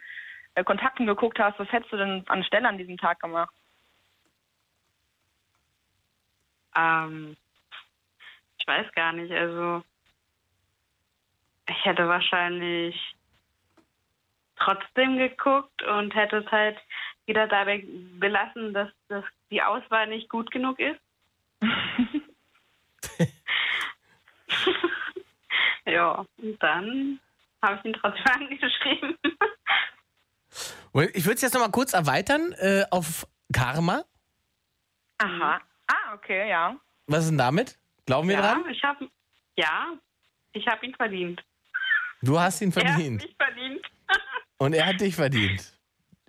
[0.55, 3.53] äh, Kontakten geguckt hast, was hättest du denn anstelle an diesem Tag gemacht?
[6.75, 7.37] Ähm,
[8.59, 9.83] ich weiß gar nicht, also
[11.69, 13.15] ich hätte wahrscheinlich
[14.57, 16.77] trotzdem geguckt und hätte es halt
[17.25, 17.83] wieder dabei
[18.19, 20.99] belassen, dass, dass die Auswahl nicht gut genug ist.
[25.85, 27.19] ja, und dann
[27.61, 29.17] habe ich ihn trotzdem angeschrieben.
[31.13, 34.03] Ich würde es jetzt noch mal kurz erweitern äh, auf Karma.
[35.19, 35.61] Aha.
[35.87, 36.75] Ah, okay, ja.
[37.07, 37.79] Was ist denn damit?
[38.05, 38.69] Glauben wir ja, dran?
[38.69, 39.09] ich habe
[39.55, 39.93] ja,
[40.53, 41.41] ich habe ihn verdient.
[42.21, 43.23] Du hast ihn Er hat verdient.
[43.23, 43.81] mich verdient.
[44.57, 45.77] Und er hat dich verdient.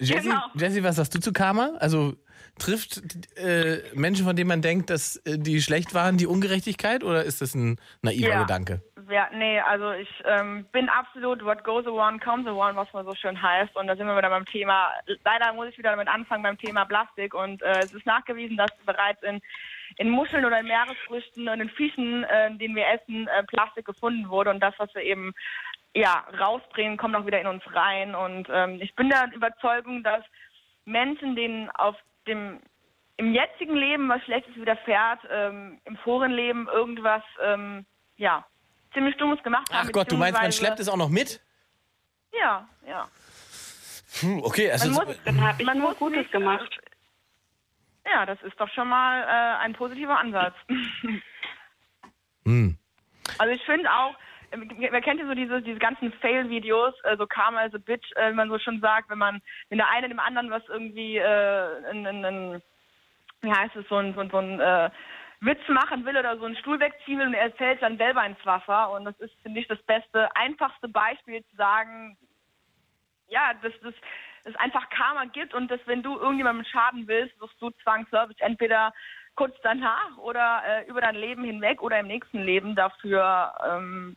[0.03, 0.43] Jessie, Genau.
[0.55, 1.73] Jessie, was sagst du zu Karma?
[1.79, 2.15] Also
[2.59, 3.01] trifft
[3.39, 7.05] äh, Menschen, von denen man denkt, dass äh, die schlecht waren, die Ungerechtigkeit?
[7.05, 8.41] Oder ist das ein naiver Ja.
[8.43, 8.83] Gedanke?
[9.11, 13.15] Ja, nee, also ich ähm, bin absolut what goes around comes around, was man so
[13.15, 13.77] schön heißt.
[13.77, 14.89] Und da sind wir wieder beim Thema,
[15.25, 17.35] leider muss ich wieder damit anfangen beim Thema Plastik.
[17.35, 19.41] Und äh, es ist nachgewiesen, dass bereits in,
[19.99, 24.29] in Muscheln oder in Meeresfrüchten und in Fischen, äh, denen wir essen, äh, Plastik gefunden
[24.31, 24.51] wurde.
[24.51, 25.35] Und das, was wir eben
[25.95, 28.15] ja, rausbringen, kommt auch wieder in uns rein.
[28.15, 30.25] Und ähm, ich bin der Überzeugung, dass
[30.85, 31.97] Menschen, denen auf
[32.27, 32.61] dem
[33.19, 37.85] im jetzigen Leben was Schlechtes widerfährt, ähm, im vorigen Leben irgendwas, ähm,
[38.17, 38.45] ja,
[38.95, 39.87] ziemlich Dummes gemacht haben.
[39.89, 41.41] Ach Gott, du meinst, man schleppt es auch noch mit?
[42.33, 43.07] Ja, ja.
[44.21, 46.79] Puh, okay, also Man muss- Dann habe ich Man nur muss Gutes nicht- gemacht.
[48.05, 50.55] Ja, das ist doch schon mal äh, ein positiver Ansatz.
[52.45, 52.77] hm.
[53.39, 54.15] Also ich finde auch,
[54.53, 58.31] wer kennt ja so diese, diese ganzen Fail-Videos, äh, so Karma as a Bitch, äh,
[58.31, 61.91] wie man so schon sagt, wenn man, wenn der eine dem anderen was irgendwie, äh,
[61.91, 62.63] in, in, in,
[63.43, 64.91] wie heißt es, so ein, so so ein äh,
[65.41, 68.45] Witz machen will oder so einen Stuhl wegziehen will und er fällt dann selber ins
[68.47, 68.93] Wasser.
[68.93, 72.17] Und das ist, finde ich, das beste, einfachste Beispiel zu sagen,
[73.29, 73.95] ja, dass das
[74.45, 78.93] es einfach Karma gibt und dass wenn du irgendjemandem schaden willst, wirst du zwangsläufig entweder
[79.35, 84.17] kurz danach oder äh, über dein Leben hinweg oder im nächsten Leben dafür ähm,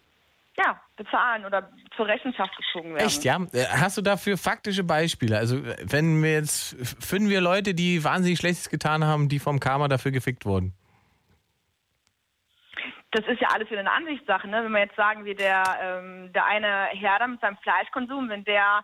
[0.57, 3.05] ja, bezahlen oder zur Rechenschaft gezogen werden.
[3.05, 3.37] Echt, ja?
[3.51, 5.37] Äh, Hast du dafür faktische Beispiele?
[5.37, 9.87] Also, wenn wir jetzt, finden wir Leute, die wahnsinnig Schlechtes getan haben, die vom Karma
[9.87, 10.73] dafür gefickt wurden?
[13.15, 14.63] das ist ja alles wieder eine Ansichtssache, ne?
[14.63, 18.43] Wenn wir jetzt sagen, wie der, ähm, der eine Herr da mit seinem Fleischkonsum, wenn
[18.43, 18.83] der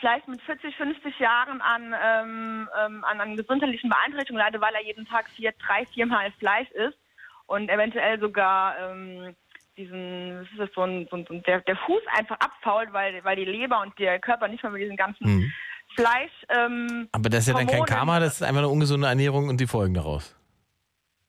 [0.00, 4.82] vielleicht mit 40, 50 Jahren an, ähm, ähm, an, an gesundheitlichen Beeinträchtigungen leidet, weil er
[4.82, 6.98] jeden Tag vier, drei, viermal Fleisch isst
[7.46, 9.36] und eventuell sogar ähm,
[9.76, 13.36] diesen, was ist das, so ein, so ein, der, der Fuß einfach abfault, weil, weil
[13.36, 15.52] die Leber und der Körper nicht mehr mit diesem ganzen Mhm.
[15.94, 19.48] Fleisch ähm, Aber das ist ja dann kein Karma, das ist einfach eine ungesunde Ernährung
[19.48, 20.34] und die Folgen daraus.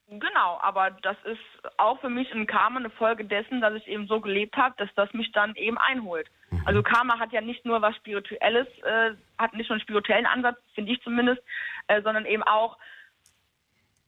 [0.07, 1.39] Genau, aber das ist
[1.77, 4.89] auch für mich ein Karma eine Folge dessen, dass ich eben so gelebt habe, dass
[4.95, 6.29] das mich dann eben einholt.
[6.65, 10.57] Also Karma hat ja nicht nur was Spirituelles, äh, hat nicht nur einen spirituellen Ansatz,
[10.75, 11.41] finde ich zumindest,
[11.87, 12.77] äh, sondern eben auch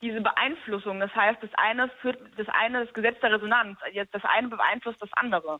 [0.01, 0.99] diese Beeinflussung.
[0.99, 3.79] Das heißt, das eine führt das eine das Gesetz der Resonanz.
[3.91, 5.59] Jetzt das eine beeinflusst das andere.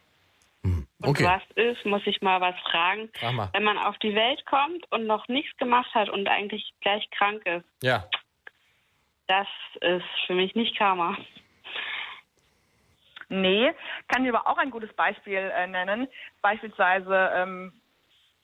[0.63, 1.25] Und Okay.
[1.25, 3.09] was ist, muss ich mal was fragen.
[3.19, 3.49] Frag mal.
[3.53, 7.45] Wenn man auf die Welt kommt und noch nichts gemacht hat und eigentlich gleich krank
[7.45, 8.05] ist, Ja.
[9.27, 9.47] das
[9.81, 11.17] ist für mich nicht Karma.
[13.27, 13.73] Nee,
[14.07, 16.07] kann ich aber auch ein gutes Beispiel äh, nennen.
[16.41, 17.73] Beispielsweise ähm,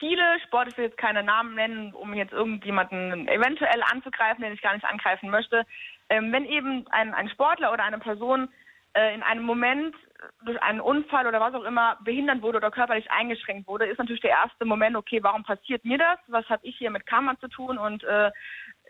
[0.01, 4.61] viele Sportler, ich will jetzt keine Namen nennen, um jetzt irgendjemanden eventuell anzugreifen, den ich
[4.61, 5.63] gar nicht angreifen möchte.
[6.09, 8.49] Ähm, wenn eben ein, ein Sportler oder eine Person
[8.93, 9.95] äh, in einem Moment
[10.43, 14.21] durch einen Unfall oder was auch immer behindert wurde oder körperlich eingeschränkt wurde, ist natürlich
[14.21, 16.17] der erste Moment, okay, warum passiert mir das?
[16.27, 17.77] Was habe ich hier mit Karma zu tun?
[17.77, 18.31] Und äh,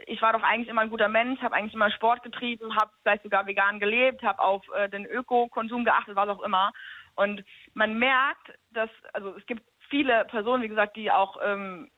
[0.07, 3.23] ich war doch eigentlich immer ein guter Mensch, habe eigentlich immer Sport getrieben, habe vielleicht
[3.23, 6.71] sogar vegan gelebt, habe auf äh, den Ökokonsum geachtet, was auch immer.
[7.15, 7.43] Und
[7.73, 11.91] man merkt, dass, also es gibt viele Personen, wie gesagt, die auch ähm,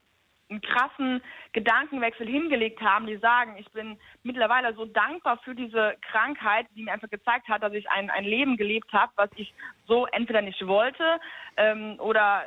[0.49, 1.21] einen krassen
[1.53, 6.93] Gedankenwechsel hingelegt haben, die sagen, ich bin mittlerweile so dankbar für diese Krankheit, die mir
[6.93, 9.53] einfach gezeigt hat, dass ich ein, ein Leben gelebt habe, was ich
[9.87, 11.19] so entweder nicht wollte
[11.55, 12.43] ähm, oder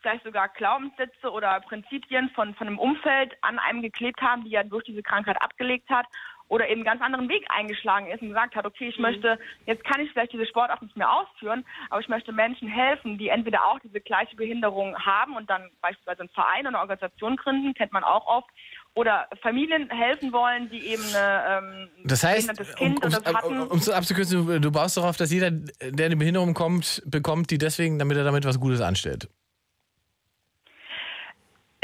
[0.00, 4.64] vielleicht sogar Glaubenssätze oder Prinzipien von, von einem Umfeld an einem geklebt haben, die er
[4.64, 6.06] durch diese Krankheit abgelegt hat
[6.48, 9.84] oder eben einen ganz anderen Weg eingeschlagen ist und gesagt hat, okay, ich möchte, jetzt
[9.84, 13.64] kann ich vielleicht diese Sportart nicht mehr ausführen, aber ich möchte Menschen helfen, die entweder
[13.64, 17.92] auch diese gleiche Behinderung haben und dann beispielsweise einen Verein oder eine Organisation gründen, kennt
[17.92, 18.48] man auch oft,
[18.94, 23.62] oder Familien helfen wollen, die eben eine, ähm, Das heißt, um Kind oder so hatten.
[23.62, 27.58] um, es abzukürzen, du, du baust darauf, dass jeder, der eine Behinderung kommt, bekommt, die
[27.58, 29.28] deswegen, damit er damit was Gutes anstellt.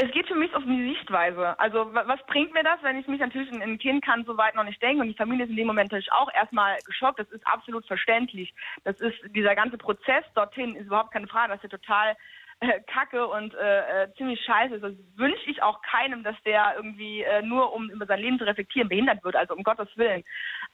[0.05, 1.57] Es geht für mich auf die Sichtweise.
[1.59, 4.37] Also wa- was bringt mir das, wenn ich mich natürlich in ein Kind kann so
[4.37, 7.17] weit noch nicht denken und die Familie ist in dem Moment natürlich auch erstmal geschockt.
[7.19, 8.53] Das ist absolut verständlich.
[8.83, 11.53] Das ist dieser ganze Prozess dorthin ist überhaupt keine Frage.
[11.53, 12.15] Das ist ja total
[12.59, 14.75] äh, kacke und äh, äh, ziemlich scheiße.
[14.75, 14.83] ist.
[14.83, 18.45] Das wünsche ich auch keinem, dass der irgendwie äh, nur um über sein Leben zu
[18.45, 19.35] reflektieren behindert wird.
[19.35, 20.23] Also um Gottes Willen.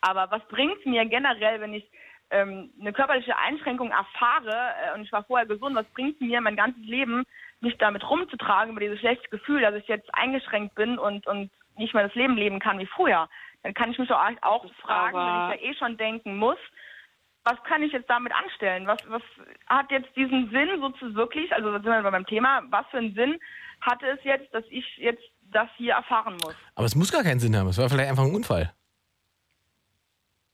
[0.02, 1.90] Aber was bringt mir generell, wenn ich
[2.32, 6.56] ähm, eine körperliche Einschränkung erfahre äh, und ich war vorher gesund, was bringt mir mein
[6.56, 7.24] ganzes Leben,
[7.62, 11.94] mich damit rumzutragen, über dieses schlechte Gefühl, dass ich jetzt eingeschränkt bin und, und nicht
[11.94, 13.30] mehr das Leben leben kann wie früher.
[13.64, 16.58] Dann kann ich mich doch auch fragen, aber- wenn ich ja eh schon denken muss,
[17.44, 18.86] was kann ich jetzt damit anstellen?
[18.86, 19.24] Was, was
[19.68, 22.98] hat jetzt diesen Sinn sozusagen wirklich, also da sind wir bei meinem Thema, was für
[23.00, 23.40] einen Sinn
[23.82, 26.56] hatte es jetzt, dass ich jetzt das hier erfahren muss?
[26.76, 27.68] Aber es muss gar keinen Sinn haben.
[27.68, 28.72] Es war vielleicht einfach ein Unfall.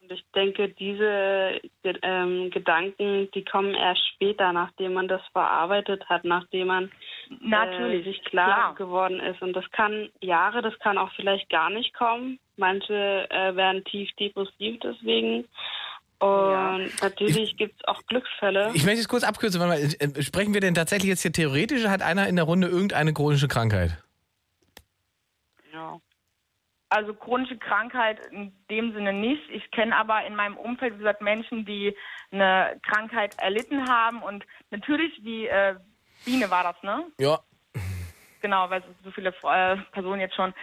[0.07, 1.59] Und ich denke, diese
[2.01, 6.91] ähm, Gedanken, die kommen erst später, nachdem man das verarbeitet hat, nachdem man
[7.41, 8.75] Natürlich, äh, sich klar, klar.
[8.75, 9.41] geworden ist.
[9.41, 12.39] Und das kann Jahre, das kann auch vielleicht gar nicht kommen.
[12.55, 15.45] Manche äh, werden tief depressiv deswegen.
[16.19, 18.71] Und natürlich gibt es auch Glücksfälle.
[18.75, 19.59] Ich möchte es kurz abkürzen.
[19.59, 21.85] Warte mal, äh, sprechen wir denn tatsächlich jetzt hier theoretisch?
[21.85, 24.01] Hat einer in der Runde irgendeine chronische Krankheit?
[25.73, 25.99] ja.
[26.89, 29.49] Also chronische Krankheit in dem Sinne nicht.
[29.49, 31.95] Ich kenne aber in meinem Umfeld, wie gesagt, Menschen, die
[32.31, 34.21] eine Krankheit erlitten haben.
[34.21, 35.75] Und natürlich, wie äh,
[36.25, 37.05] Biene war das, ne?
[37.19, 37.39] Ja.
[38.41, 40.53] Genau, weil es so viele äh, Personen jetzt schon,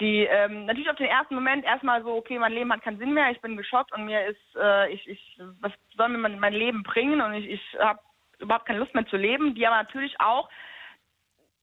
[0.00, 3.14] die ähm, natürlich auf den ersten Moment erstmal so, okay, mein Leben hat keinen Sinn
[3.14, 6.52] mehr, ich bin geschockt und mir ist, äh, ich, ich, was soll mir mein, mein
[6.52, 8.00] Leben bringen und ich, ich habe
[8.38, 10.48] überhaupt keine Lust mehr zu leben, die aber natürlich auch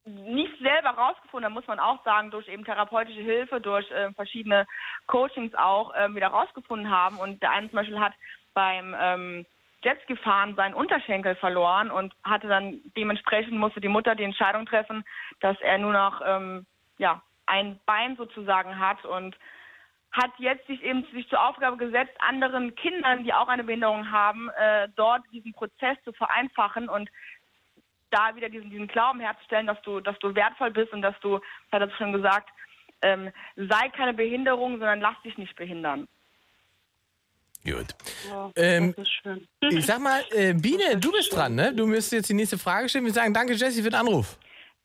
[0.10, 4.68] nicht selber rausgefunden, da muss man auch sagen, durch eben therapeutische Hilfe, durch äh, verschiedene
[5.08, 7.18] Coachings auch äh, wieder rausgefunden haben.
[7.18, 8.14] Und der eine zum Beispiel hat
[8.54, 9.46] beim ähm,
[9.84, 15.04] Jetski-Fahren seinen Unterschenkel verloren und hatte dann dementsprechend musste die Mutter die Entscheidung treffen,
[15.40, 16.66] dass er nur noch ähm,
[16.98, 19.36] ja ein Bein sozusagen hat und
[20.12, 24.50] hat jetzt sich eben sich zur Aufgabe gesetzt, anderen Kindern, die auch eine Behinderung haben,
[24.50, 27.10] äh, dort diesen Prozess zu vereinfachen und
[28.12, 31.38] da wieder diesen, diesen Glauben herzustellen, dass du, dass du wertvoll bist und dass du,
[31.40, 32.50] das hat er schon gesagt,
[33.02, 36.08] ähm, sei keine Behinderung, sondern lass dich nicht behindern.
[37.64, 37.88] Gut.
[38.30, 39.48] Ja, Ähm, das ist schön.
[39.62, 41.74] Ich sag mal, äh, Biene, du bist dran, ne?
[41.74, 43.06] Du müsstest jetzt die nächste Frage stellen.
[43.06, 44.38] Wir sagen danke, Jessie, für den Anruf.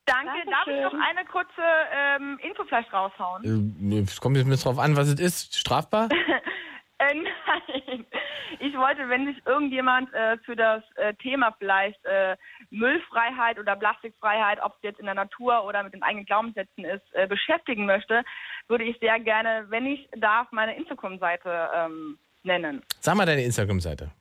[0.07, 0.33] Danke.
[0.51, 3.91] Darf ich noch eine kurze ähm, Info vielleicht raushauen?
[3.93, 5.57] Äh, Es kommt jetzt mit drauf an, was es ist.
[5.57, 6.09] Strafbar?
[7.05, 8.07] Äh, nein.
[8.61, 12.37] Ich wollte, wenn sich irgendjemand äh, für das äh, Thema vielleicht äh,
[12.71, 17.03] Müllfreiheit oder Plastikfreiheit, ob es jetzt in der Natur oder mit den eigenen Glaubenssätzen ist,
[17.15, 18.23] äh, beschäftigen möchte,
[18.69, 22.83] würde ich sehr gerne, wenn ich darf, meine Instagram-Seite ähm, nennen.
[23.01, 24.13] Sag mal deine Instagram-Seite.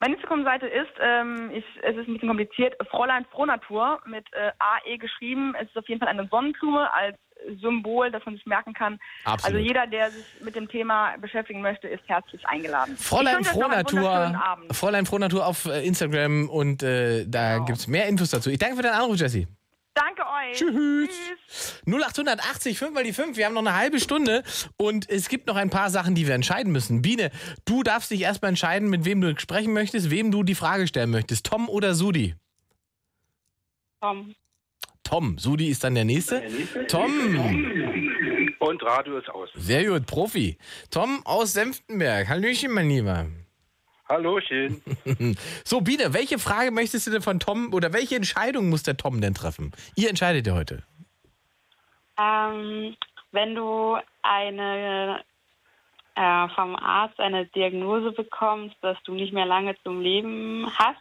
[0.00, 4.26] Meine Instagram-Seite ist, ähm, ich, es ist ein bisschen kompliziert, Fräulein Frohnatur mit
[4.58, 5.54] AE geschrieben.
[5.54, 7.16] Es ist auf jeden Fall eine Sonnenblume als
[7.60, 8.98] Symbol, das man sich merken kann.
[9.24, 9.56] Absolut.
[9.56, 12.96] Also jeder, der sich mit dem Thema beschäftigen möchte, ist herzlich eingeladen.
[12.96, 14.40] Fräulein Frohnatur.
[14.72, 18.50] Fräulein Frohnatur auf äh, Instagram und äh, da gibt's mehr Infos dazu.
[18.50, 19.46] Ich danke für deinen Anruf, Jessie.
[19.94, 20.32] Danke euch.
[20.42, 20.58] euch.
[20.58, 21.82] Tschüss.
[21.86, 23.36] 0880, 5 mal die 5.
[23.36, 24.42] Wir haben noch eine halbe Stunde
[24.76, 27.02] und es gibt noch ein paar Sachen, die wir entscheiden müssen.
[27.02, 27.30] Biene,
[27.64, 31.10] du darfst dich erstmal entscheiden, mit wem du sprechen möchtest, wem du die Frage stellen
[31.10, 31.46] möchtest.
[31.46, 32.34] Tom oder Sudi?
[34.00, 34.34] Tom.
[35.04, 35.38] Tom.
[35.38, 36.42] Sudi ist dann der nächste.
[36.88, 37.10] Tom.
[38.58, 39.50] Und Radio ist aus.
[39.54, 40.56] Sehr gut, Profi.
[40.90, 42.28] Tom aus Senftenberg.
[42.28, 43.26] Hallöchen, mein Lieber.
[44.08, 44.82] Hallochen.
[45.64, 49.20] So, Biene, welche Frage möchtest du denn von Tom oder welche Entscheidung muss der Tom
[49.20, 49.72] denn treffen?
[49.96, 50.82] Ihr entscheidet ja heute.
[52.20, 52.94] Ähm,
[53.32, 55.20] wenn du eine
[56.14, 61.00] äh, vom Arzt eine Diagnose bekommst, dass du nicht mehr lange zum Leben hast,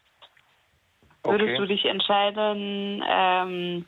[1.23, 1.57] würdest Okay.
[1.57, 3.85] du dich entscheiden, ähm,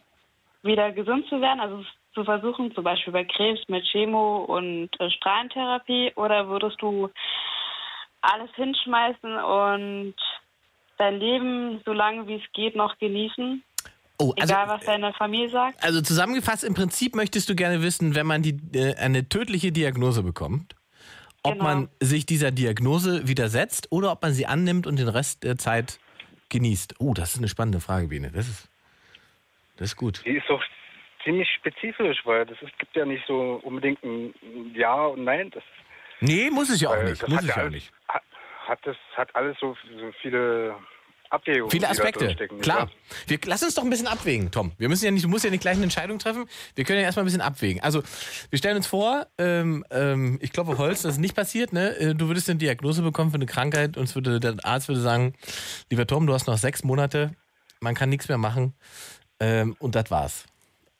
[0.61, 1.83] wieder gesund zu werden, also
[2.13, 7.09] zu versuchen, zum Beispiel bei Krebs mit Chemo und äh, Strahlentherapie, oder würdest du
[8.21, 10.15] alles hinschmeißen und
[10.97, 13.63] dein Leben so lange wie es geht noch genießen?
[14.19, 15.83] Oh, also, Egal, was deine Familie sagt?
[15.83, 20.21] also zusammengefasst, im Prinzip möchtest du gerne wissen, wenn man die, äh, eine tödliche Diagnose
[20.23, 20.75] bekommt,
[21.41, 21.63] ob Genau.
[21.63, 25.99] man sich dieser Diagnose widersetzt oder ob man sie annimmt und den Rest der Zeit
[26.53, 26.95] genießt.
[26.99, 28.31] Oh, das ist eine spannende Frage, Biene.
[28.31, 28.69] Das ist,
[29.77, 30.23] das ist gut.
[30.25, 30.63] Die ist doch
[31.23, 34.33] ziemlich spezifisch, weil das ist, gibt ja nicht so unbedingt ein
[34.73, 35.51] Ja und Nein.
[35.51, 35.63] Das,
[36.21, 37.27] Nee, muss es ja auch nicht.
[37.27, 37.91] Muss hat es ja auch alles, nicht.
[38.07, 38.23] Hat,
[38.67, 40.75] hat das hat alles so, so viele
[41.33, 41.71] Abwägungen.
[41.71, 42.91] Viele Aspekte, klar.
[43.27, 44.71] Wir, lass uns doch ein bisschen abwägen, Tom.
[44.77, 46.45] Wir müssen ja nicht, du musst ja nicht gleich eine Entscheidung treffen.
[46.75, 47.81] Wir können ja erstmal ein bisschen abwägen.
[47.81, 48.03] Also,
[48.51, 51.95] wir stellen uns vor, ähm, ähm, ich glaube Holz, das ist nicht passiert, ne?
[51.97, 55.33] Äh, Du würdest eine Diagnose bekommen für eine Krankheit und würde, der Arzt würde sagen,
[55.89, 57.35] lieber Tom, du hast noch sechs Monate,
[57.79, 58.75] man kann nichts mehr machen
[59.39, 60.45] ähm, und das war's.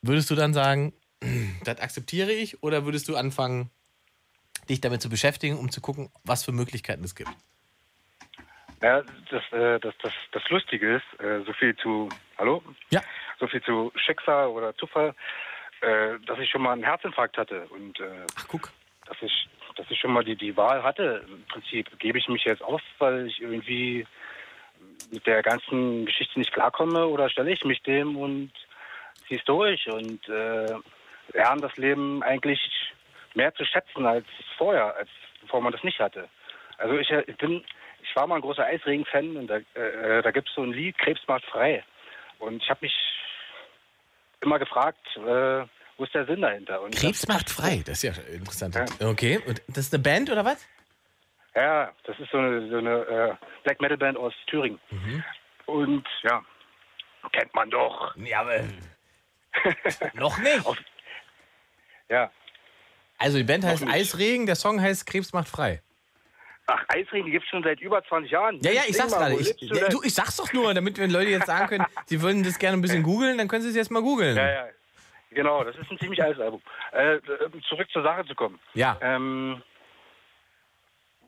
[0.02, 0.92] Würdest du dann sagen,
[1.64, 3.70] das akzeptiere ich oder würdest du anfangen,
[4.68, 7.30] dich damit zu beschäftigen, um zu gucken, was für Möglichkeiten es gibt?
[8.84, 12.62] Ja, das, äh, das, das, das Lustige ist, äh, so viel zu, hallo?
[12.90, 13.02] Ja.
[13.40, 15.14] So viel zu Schicksal oder Zufall,
[15.80, 17.98] äh, dass ich schon mal einen Herzinfarkt hatte und
[18.36, 18.70] Ach, guck.
[19.06, 21.24] dass ich, dass ich schon mal die, die Wahl hatte.
[21.26, 24.06] Im Prinzip gebe ich mich jetzt auf, weil ich irgendwie
[25.10, 28.52] mit der ganzen Geschichte nicht klarkomme oder stelle ich mich dem und
[29.26, 30.74] zieh's durch und äh,
[31.32, 32.60] lerne das Leben eigentlich
[33.32, 34.26] mehr zu schätzen als
[34.58, 35.08] vorher, als
[35.40, 36.28] bevor man das nicht hatte.
[36.76, 37.64] Also ich, ich bin,
[38.14, 40.96] ich war mal ein großer Eisregen-Fan und da, äh, da gibt es so ein Lied,
[40.98, 41.82] Krebs macht frei.
[42.38, 42.94] Und ich habe mich
[44.40, 45.66] immer gefragt, äh,
[45.96, 46.80] wo ist der Sinn dahinter?
[46.80, 48.76] Und Krebs das- macht frei, das ist ja interessant.
[49.02, 50.64] Okay, und das ist eine Band oder was?
[51.56, 53.34] Ja, das ist so eine, so eine äh,
[53.64, 54.78] Black Metal Band aus Thüringen.
[55.66, 56.40] Und ja,
[57.32, 58.14] kennt man doch.
[58.16, 58.60] Ja, aber
[60.14, 60.64] noch nicht.
[62.08, 62.30] ja.
[63.18, 63.84] Also die Band heißt.
[63.88, 65.82] Eisregen, der Song heißt Krebs macht frei.
[66.66, 68.58] Ach, Eisregen, gibt es schon seit über 20 Jahren.
[68.62, 69.34] Ja, ja, ich sag's gerade.
[69.34, 72.42] Ich, ja, du, ich sag's doch nur, damit wenn Leute jetzt sagen können, sie würden
[72.42, 74.36] das gerne ein bisschen googeln, dann können sie es jetzt mal googeln.
[74.36, 74.68] Ja, ja.
[75.30, 76.62] Genau, das ist ein ziemlich altes Album.
[76.92, 77.18] Äh,
[77.52, 78.58] um zurück zur Sache zu kommen.
[78.72, 78.96] Ja.
[79.02, 79.62] Ähm,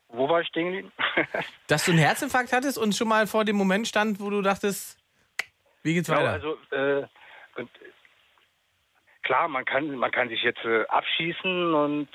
[0.09, 0.93] wo war ich stehen geblieben?
[1.67, 4.99] Dass du einen Herzinfarkt hattest und schon mal vor dem Moment stand, wo du dachtest,
[5.83, 6.33] wie geht's Genau, weiter?
[6.33, 7.07] also äh,
[7.57, 7.91] und, äh,
[9.23, 12.09] klar, man kann, man kann sich jetzt äh, abschießen und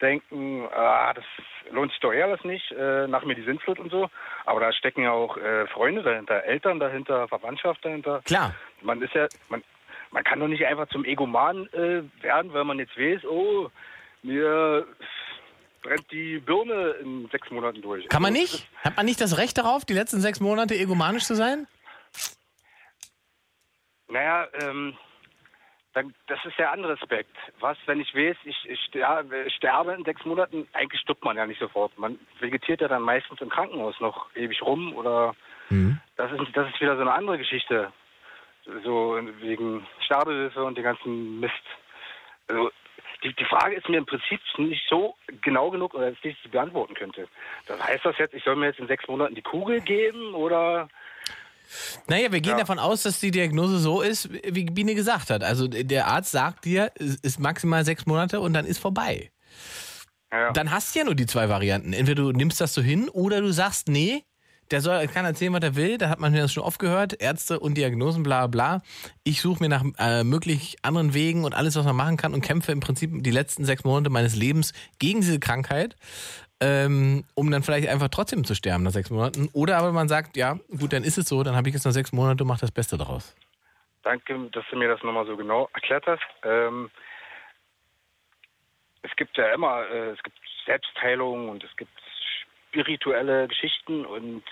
[0.00, 1.24] denken, ah, das
[1.70, 4.08] lohnt sich doch eher alles nicht, äh, nach mir die Sintflut und so.
[4.46, 8.22] Aber da stecken ja auch äh, Freunde dahinter, Eltern dahinter, Verwandtschaft dahinter.
[8.24, 8.54] Klar.
[8.82, 9.62] Man ist ja, man,
[10.10, 13.70] man kann doch nicht einfach zum Egoman äh, werden, weil man jetzt weiß, oh,
[14.22, 14.86] mir
[15.82, 18.08] brennt die Birne in sechs Monaten durch.
[18.08, 18.68] Kann man Also, nicht?
[18.82, 21.66] Hat man nicht das Recht darauf, die letzten sechs Monate egomanisch zu sein?
[24.08, 24.96] Naja, ähm,
[25.98, 27.36] dann, das ist der andere Aspekt.
[27.60, 31.60] Was, wenn ich weiß, ich, ich sterbe, in sechs Monaten, eigentlich stirbt man ja nicht
[31.60, 31.96] sofort.
[31.98, 35.34] Man vegetiert ja dann meistens im Krankenhaus noch ewig rum oder
[36.16, 37.92] das ist, das ist wieder so eine andere Geschichte.
[38.84, 41.52] So wegen Sterbehilfe und den ganzen Mist.
[42.48, 42.70] Also,
[43.22, 46.48] die, die Frage ist mir im Prinzip nicht so genau genug, oder dass ich sie
[46.48, 47.28] beantworten könnte.
[47.66, 50.88] Das heißt das jetzt, ich soll mir jetzt in sechs Monaten die Kugel geben oder
[52.06, 55.44] Naja, wir gehen davon aus, dass die Diagnose so ist, wie Biene gesagt hat.
[55.44, 59.30] Also der Arzt sagt dir, es ist maximal sechs Monate und dann ist vorbei.
[60.52, 61.92] Dann hast du ja nur die zwei Varianten.
[61.92, 64.24] Entweder du nimmst das so hin oder du sagst, nee,
[64.70, 65.96] der soll, kann erzählen, was er will.
[65.96, 67.20] Da hat man das schon oft gehört.
[67.20, 68.82] Ärzte und Diagnosen, bla bla.
[69.24, 72.42] Ich suche mir nach äh, möglich anderen Wegen und alles, was man machen kann und
[72.42, 75.96] kämpfe im Prinzip die letzten sechs Monate meines Lebens gegen diese Krankheit,
[76.60, 79.48] ähm, um dann vielleicht einfach trotzdem zu sterben nach sechs Monaten.
[79.52, 81.92] Oder aber man sagt, ja, gut, dann ist es so, dann habe ich jetzt noch
[81.92, 83.36] sechs Monate, mach das Beste daraus.
[84.02, 86.22] Danke, dass du mir das nochmal so genau erklärt hast.
[86.42, 86.90] Ähm,
[89.02, 91.92] es gibt ja immer, äh, es gibt Selbstheilung und es gibt
[92.70, 94.42] spirituelle Geschichten und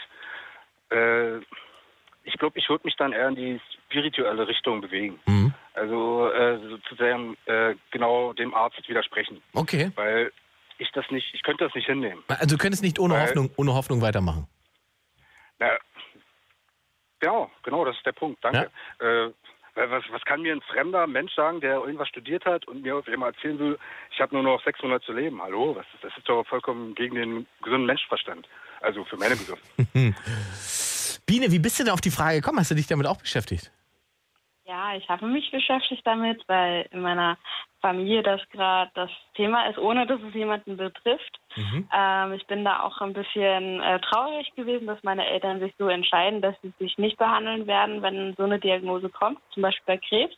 [0.90, 1.38] äh,
[2.24, 5.20] ich glaube, ich würde mich dann eher in die spirituelle Richtung bewegen.
[5.76, 9.42] Also äh, sozusagen äh, genau dem Arzt widersprechen.
[9.52, 9.92] Okay.
[9.94, 10.32] Weil
[10.78, 12.22] ich das nicht, ich könnte das nicht hinnehmen.
[12.28, 14.46] Also du könntest nicht ohne Weil- Hoffnung, ohne Hoffnung weitermachen.
[15.58, 15.70] Na,
[17.20, 18.42] genau, genau, das ist der Punkt.
[18.44, 18.70] Danke.
[18.98, 19.30] Äh,
[19.74, 22.96] weil was, was kann mir ein fremder Mensch sagen, der irgendwas studiert hat und mir
[22.96, 23.78] auf einmal erzählen will,
[24.10, 25.42] ich habe nur noch sechs Monate zu leben?
[25.42, 28.48] Hallo, was, das ist doch vollkommen gegen den gesunden Menschenverstand.
[28.80, 29.62] Also für meine Begriffe.
[31.26, 32.58] Biene, wie bist du denn auf die Frage gekommen?
[32.60, 33.70] Hast du dich damit auch beschäftigt?
[34.66, 37.38] Ja, ich habe mich beschäftigt damit, weil in meiner
[37.80, 41.38] Familie das gerade das Thema ist, ohne dass es jemanden betrifft.
[41.94, 45.88] Ähm, ich bin da auch ein bisschen äh, traurig gewesen, dass meine Eltern sich so
[45.88, 49.98] entscheiden, dass sie sich nicht behandeln werden, wenn so eine Diagnose kommt, zum Beispiel bei
[49.98, 50.34] Krebs.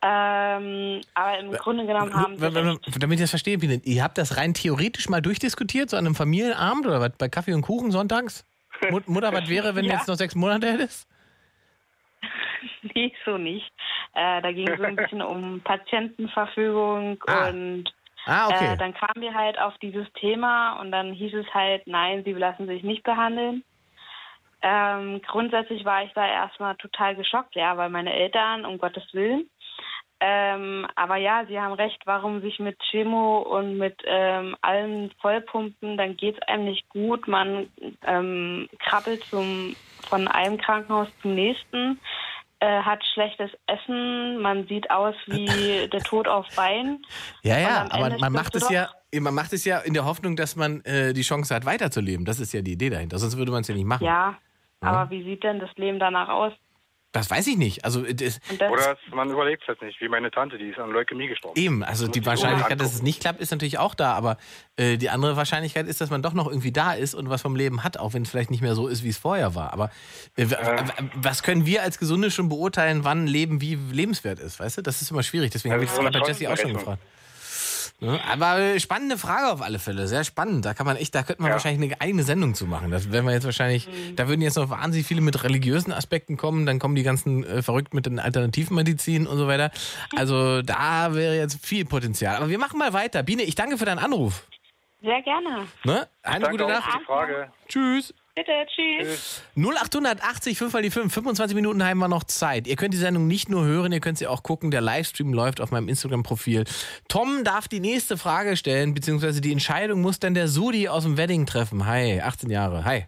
[0.00, 4.54] Ähm, aber im Grunde genommen haben sie Damit ich das verstehe, ihr habt das rein
[4.54, 8.44] theoretisch mal durchdiskutiert, so an einem Familienabend oder was, bei Kaffee und Kuchen sonntags?
[8.90, 9.96] Mut- Mutter, was wäre, wenn du Ja.
[9.96, 11.08] jetzt noch sechs Monate hättest?
[12.94, 13.70] Nee, so nicht.
[14.14, 17.92] Äh, da ging es so ein bisschen um Patientenverfügung und
[18.26, 18.74] Ah, okay.
[18.74, 22.32] äh, dann kamen wir halt auf dieses Thema und dann hieß es halt, nein, sie
[22.34, 23.64] lassen sich nicht behandeln.
[24.60, 29.48] Ähm, grundsätzlich war ich da erstmal total geschockt, ja, weil meine Eltern, um Gottes Willen.
[30.20, 35.96] Ähm, aber ja, Sie haben recht, warum sich mit Chemo und mit ähm, allem vollpumpen,
[35.96, 37.28] dann geht's einem nicht gut.
[37.28, 37.68] Man
[38.04, 39.76] ähm, krabbelt zum,
[40.08, 42.00] von einem Krankenhaus zum nächsten,
[42.60, 47.02] äh, hat schlechtes Essen, man sieht aus wie der Tod auf Bein.
[47.42, 48.88] Ja, ja, aber man macht es ja,
[49.20, 52.24] man macht es ja in der Hoffnung, dass man äh, die Chance hat, weiterzuleben.
[52.24, 53.18] Das ist ja die Idee dahinter.
[53.18, 54.04] Sonst würde man es ja nicht machen.
[54.04, 54.36] Ja,
[54.82, 54.88] Ja.
[54.90, 56.52] aber wie sieht denn das Leben danach aus?
[57.12, 57.86] Das weiß ich nicht.
[57.86, 58.38] Also äh, das,
[58.70, 61.58] Oder man überlegt es halt nicht, wie meine Tante, die ist an Leukämie gestorben.
[61.58, 64.12] eben, also die Wahrscheinlichkeit, dass es nicht klappt, ist natürlich auch da.
[64.12, 64.36] Aber
[64.76, 67.56] äh, die andere Wahrscheinlichkeit ist, dass man doch noch irgendwie da ist und was vom
[67.56, 69.72] Leben hat, auch wenn es vielleicht nicht mehr so ist, wie es vorher war.
[69.72, 69.90] Aber
[70.36, 70.56] äh, w-
[71.14, 74.60] was können wir als Gesunde schon beurteilen, wann Leben wie lebenswert ist?
[74.60, 75.50] Weißt du, das ist immer schwierig.
[75.50, 77.02] Deswegen habe ich das Also gerade bei Jesse auch schon gefragt.
[78.00, 78.20] Ne?
[78.30, 80.64] Aber spannende Frage auf alle Fälle, sehr spannend.
[80.64, 82.92] Da kann man echt, da könnte man wahrscheinlich eine eigene Sendung zu machen.
[82.92, 86.64] Das werden wir jetzt wahrscheinlich, da würden jetzt noch wahnsinnig viele mit religiösen Aspekten kommen,
[86.64, 89.72] dann kommen die ganzen äh, verrückt mit den Alternativmedizin und so weiter.
[90.16, 92.36] Also da wäre jetzt viel Potenzial.
[92.36, 93.24] Aber wir machen mal weiter.
[93.24, 94.46] Biene, ich danke für deinen Anruf.
[95.00, 95.66] Sehr gerne.
[95.84, 96.08] Ne?
[96.22, 97.02] Eine Danke gute Nacht.
[97.06, 97.52] Frage.
[97.68, 98.14] Tschüss.
[98.38, 99.42] Bitte, tschüss.
[99.56, 101.12] 0880 5 mal die 5.
[101.12, 102.68] 25 Minuten haben wir noch Zeit.
[102.68, 104.70] Ihr könnt die Sendung nicht nur hören, ihr könnt sie auch gucken.
[104.70, 106.62] Der Livestream läuft auf meinem Instagram-Profil.
[107.08, 111.16] Tom darf die nächste Frage stellen, beziehungsweise die Entscheidung muss dann der Sudi aus dem
[111.16, 111.84] Wedding treffen.
[111.86, 112.84] Hi, 18 Jahre.
[112.84, 113.06] Hi.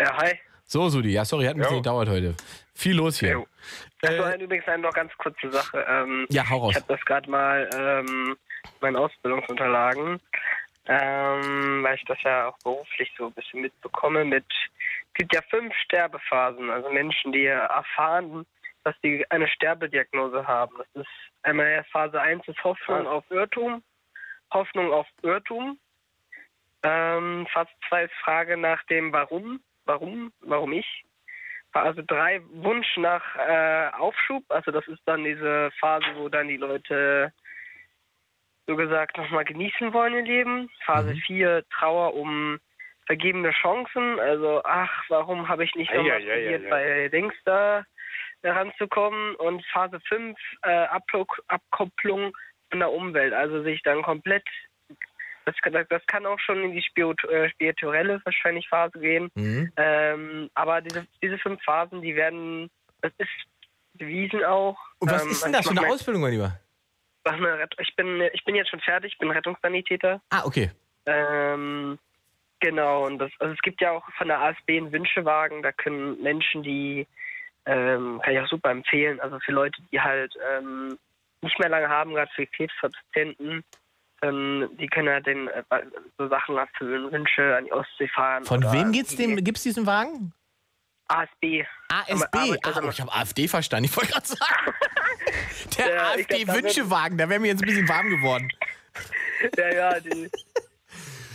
[0.00, 0.32] Ja, hi.
[0.64, 1.10] So, Sudi.
[1.10, 1.82] Ja, sorry, hat ein bisschen Jo.
[1.82, 2.34] gedauert heute.
[2.72, 3.44] Viel los hier.
[4.00, 5.84] Also eine, übrigens eine noch ganz kurze Sache.
[5.86, 6.70] Ähm, Ja, hau raus.
[6.74, 8.36] Ich habe das gerade mal ähm,
[8.80, 10.18] meine Ausbildungsunterlagen,
[10.90, 14.24] ähm, weil ich das ja auch beruflich so ein bisschen mitbekomme.
[14.24, 18.44] Mit es gibt ja fünf Sterbephasen, also Menschen, die erfahren,
[18.82, 20.74] dass sie eine Sterbediagnose haben.
[20.78, 21.10] Das ist
[21.44, 23.84] einmal Phase 1 ist Hoffnung auf Irrtum,
[24.52, 25.78] Hoffnung auf Irrtum.
[26.82, 31.04] Ähm, Phase 2 ist Frage nach dem Warum, warum, warum ich.
[31.72, 36.56] Phase 3 Wunsch nach äh, Aufschub, also das ist dann diese Phase, wo dann die
[36.56, 37.32] Leute
[38.70, 40.70] so gesagt nochmal genießen wollen ihr Leben.
[40.86, 42.60] Phase 4 Trauer um
[43.06, 46.70] vergebene Chancen, also ach, warum habe ich nicht nochmal probiert, ei, ei.
[46.70, 47.84] bei Dings da
[48.42, 50.86] heranzukommen und Phase 5 äh,
[51.48, 52.32] Abkopplung
[52.70, 54.44] von der Umwelt, also sich dann komplett
[55.46, 59.30] das, kann- das kann auch schon in die äh, spirituelle wahrscheinlich Phase gehen.
[59.34, 59.72] Mhm.
[59.76, 62.70] Ähm, aber diese, diese fünf Phasen, die werden,
[63.00, 63.28] das ist
[63.94, 64.78] bewiesen auch.
[65.00, 66.52] Und was Ähm, ist denn also das für eine Ausbildung, mein Lieber?
[67.24, 70.20] Mach eine Rett- Ich bin, ich bin jetzt schon fertig, ich bin Rettungssanitäter.
[70.30, 70.70] Ah, okay.
[71.06, 71.98] Ähm,
[72.60, 76.22] genau, und das, also es gibt ja auch von der ASB einen Wünschewagen, da können
[76.22, 77.06] Menschen, die,
[77.66, 80.98] ähm, kann ich auch super empfehlen, also für Leute, die halt ähm,
[81.42, 83.64] nicht mehr lange haben, gerade für Krebspatienten,
[84.22, 85.62] die können halt den, äh,
[86.18, 88.44] so Sachen erfüllen, Wünsche an die Ostsee fahren.
[88.44, 90.34] Von wem geht's dem, gibt's diesen Wagen?
[91.08, 91.64] ASB.
[91.88, 92.24] ASB.
[92.32, 93.86] Ah, ich habe AfD verstanden.
[93.86, 94.74] Ich wollte gerade sagen.
[95.78, 98.48] Der Ja, AfD-Wünschewagen, da wäre mir jetzt ein bisschen warm geworden.
[99.56, 100.30] Ja, ja, die.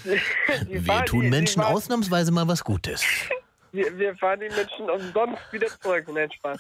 [0.70, 3.04] die Wir tun Menschen die, ausnahmsweise mal was Gutes.
[3.72, 6.06] Wir, wir fahren die Menschen umsonst wieder zurück.
[6.14, 6.60] Nein, Spaß.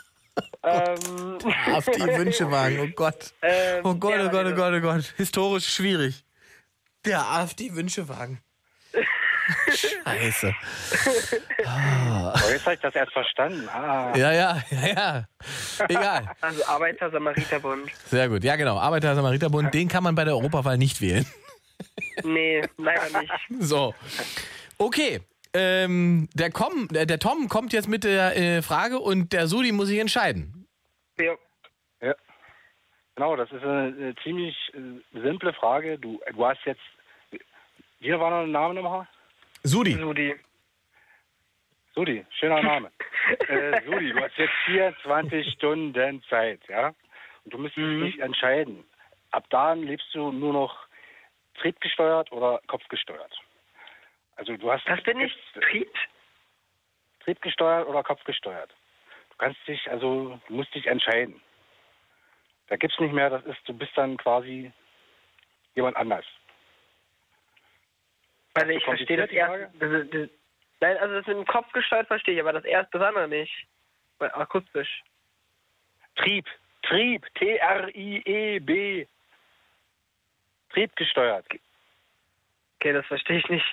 [0.63, 1.37] ähm,
[1.67, 3.31] AfD-Wünschewagen, oh Gott.
[3.43, 5.13] Ähm, Oh Gott, ja, oh Gott, oh diese- Gott, oh Gott.
[5.17, 6.25] Historisch schwierig.
[7.05, 8.39] Der AfD-Wünschewagen.
[9.69, 10.53] Scheiße.
[11.65, 12.33] Ah.
[12.33, 13.67] Oh, jetzt habe ich das erst verstanden.
[13.69, 14.13] Ah.
[14.15, 15.27] Ja, ja, ja, ja.
[15.87, 16.29] Egal.
[16.41, 17.91] Also Arbeiter-Samariterbund.
[18.05, 18.43] Sehr gut.
[18.43, 18.77] Ja, genau.
[18.77, 21.25] Arbeiter-Samariterbund, den kann man bei der Europawahl nicht wählen.
[22.23, 23.31] Nee, leider nicht.
[23.59, 23.93] So.
[24.77, 25.21] Okay.
[25.53, 29.71] Ähm, der, Com, der, der Tom kommt jetzt mit der äh, Frage und der Sudi
[29.71, 30.67] muss sich entscheiden.
[31.17, 31.33] Ja.
[32.01, 32.13] Ja.
[33.15, 35.97] Genau, das ist eine, eine ziemlich äh, simple Frage.
[35.97, 36.81] Du, du hast jetzt.
[37.99, 39.07] Wie war noch der Name nochmal?
[39.65, 39.93] Sudi.
[39.93, 40.35] Sudi.
[41.95, 42.91] Sudi, schöner Name.
[43.47, 46.89] äh, Sudi, du hast jetzt 24 Stunden Zeit, ja?
[47.43, 48.01] Und du müsstest Mhm.
[48.05, 48.83] dich entscheiden.
[49.31, 50.87] Ab dann lebst du nur noch
[51.55, 53.33] triebgesteuert oder kopfgesteuert.
[54.35, 54.87] Also du hast.
[54.87, 55.33] Was bin ich?
[55.53, 55.89] Trieb?
[57.23, 58.69] Triebgesteuert oder kopfgesteuert.
[59.31, 61.41] Du kannst dich, also du musst dich entscheiden.
[62.67, 64.71] Da gibt's nicht mehr, das ist, du bist dann quasi
[65.75, 66.25] jemand anders.
[68.55, 69.69] Also ich verstehe das erste.
[69.79, 70.29] Das, das,
[70.79, 73.51] nein, also das mit dem Kopf gesteuert verstehe ich, aber das erste, das andere nicht.
[74.17, 75.03] Weil Akustisch.
[76.15, 76.45] Trieb,
[76.83, 79.05] Trieb, T-R-I-E-B.
[80.71, 81.45] Triebgesteuert.
[82.79, 83.65] Okay, das verstehe ich nicht.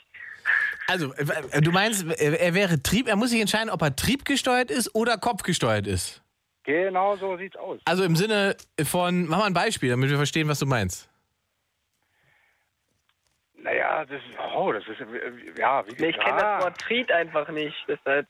[0.88, 4.70] Also, äh, du meinst, er er wäre Trieb, er muss sich entscheiden, ob er triebgesteuert
[4.72, 6.22] ist oder kopfgesteuert ist.
[6.64, 7.80] Genau so sieht's aus.
[7.84, 11.08] Also im Sinne von, mach mal ein Beispiel, damit wir verstehen, was du meinst.
[13.62, 17.10] Naja, das ist, oh, das ist, äh, ja, wie Nee, ich kenne das Wort Trieb
[17.12, 17.76] einfach nicht.
[17.86, 18.26] Deshalb.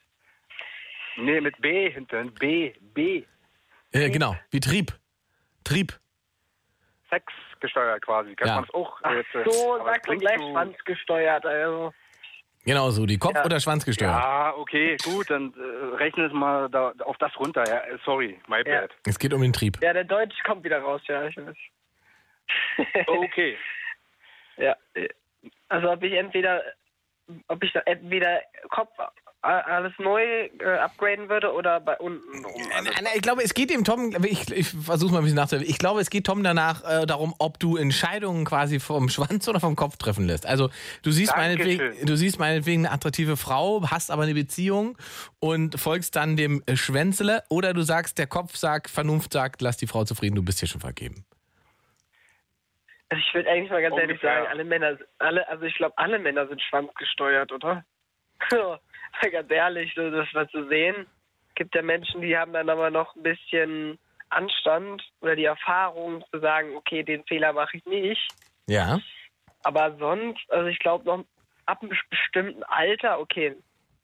[1.17, 3.25] Nee, mit B hinten, B, B.
[3.93, 4.93] Äh, genau, wie Trieb.
[5.65, 5.93] Trieb.
[7.11, 8.35] Sex gesteuert quasi.
[8.35, 8.55] Kann Ja.
[8.57, 11.47] man es auch Ach jetzt, äh, so, sagt man gleich so- schwanzgesteuert.
[11.47, 11.93] Also.
[12.65, 13.45] Genau so, die Kopf- Ja.
[13.45, 14.13] oder Schwanzgesteuert.
[14.13, 17.65] Ja, okay, gut, dann äh, rechne es mal da, auf das runter.
[17.67, 18.83] Ja, äh, sorry, my Ja.
[18.83, 18.91] bad.
[19.07, 19.79] Es geht um den Trieb.
[19.83, 21.25] Ja, der Deutsch kommt wieder raus, ja.
[21.27, 21.57] Ich weiß.
[23.07, 23.57] Okay.
[24.59, 24.77] ja.
[25.69, 26.63] Also ob ich entweder
[27.49, 28.91] ob ich entweder Kopf
[29.45, 32.63] äh, alles neu äh, upgraden würde oder bei unten rum.
[32.77, 32.95] alles.
[32.95, 35.71] Nein, Ich glaube, es geht dem Tom, ich, ich versuche mal ein bisschen nachzudenken.
[35.71, 39.61] Ich glaube, es geht Tom danach äh, darum, ob du Entscheidungen quasi vom Schwanz oder
[39.61, 40.47] vom Kopf treffen lässt.
[40.47, 40.71] Also
[41.03, 41.79] du siehst, Dankeschön.
[41.79, 44.97] meinetwegen, du siehst meinetwegen eine attraktive Frau, hast aber eine Beziehung
[45.41, 49.77] und folgst dann dem äh, Schwänzele oder du sagst, der Kopf sagt, Vernunft sagt, lass
[49.77, 51.25] die Frau zufrieden, du bist hier schon vergeben.
[53.13, 54.37] Also ich würde eigentlich mal ganz ehrlich Ungefähr.
[54.37, 57.85] sagen, alle Männer, alle, also ich glaube, alle Männer sind schwanzgesteuert, oder?
[58.51, 61.07] Mal ganz ehrlich, so das mal zu sehen.
[61.55, 63.99] Gibt ja Menschen, die haben dann aber noch ein bisschen
[64.31, 68.27] Anstand oder die Erfahrung zu sagen, okay, den Fehler mache ich nicht.
[68.67, 68.99] Ja.
[69.63, 71.27] Aber sonst, also ich glaube noch
[71.67, 73.55] ab einem bestimmten Alter, okay,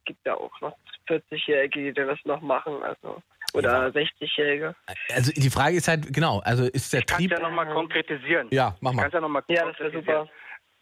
[0.04, 0.76] gibt ja auch noch
[1.08, 3.22] 40-Jährige, die das noch machen, also
[3.54, 4.74] oder 60-Jährige.
[5.14, 7.30] Also die Frage ist halt, genau, also ist der Kannst Trieb.
[7.32, 8.48] ja nochmal konkretisieren.
[8.50, 9.02] Ja, mach mal.
[9.02, 10.28] Kannst ja nochmal Ja, das wäre super.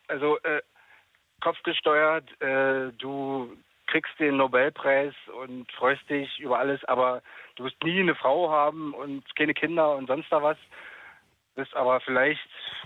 [0.09, 0.61] Also, äh,
[1.41, 3.57] kopfgesteuert, äh, du
[3.87, 7.23] kriegst den Nobelpreis und freust dich über alles, aber
[7.57, 10.57] du wirst nie eine Frau haben und keine Kinder und sonst da was.
[11.55, 12.41] Bist aber vielleicht,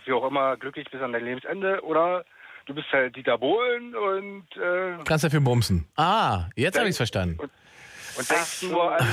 [0.04, 2.24] wie auch immer, glücklich bis an dein Lebensende oder
[2.66, 5.88] du bist halt Dieter Bohlen und, äh, Kannst dafür bumsen.
[5.96, 7.38] Ah, jetzt habe ich es verstanden.
[7.40, 9.06] und denkst nur an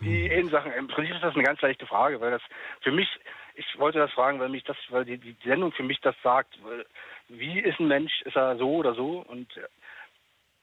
[0.00, 0.72] die Sachen.
[0.72, 2.42] Im Prinzip ist das eine ganz leichte Frage, weil das
[2.82, 3.08] für mich,
[3.54, 6.58] ich wollte das fragen, weil mich das, weil die, die Sendung für mich das sagt.
[6.62, 6.86] Weil,
[7.28, 8.22] wie ist ein Mensch?
[8.22, 9.24] Ist er so oder so?
[9.28, 9.66] Und äh,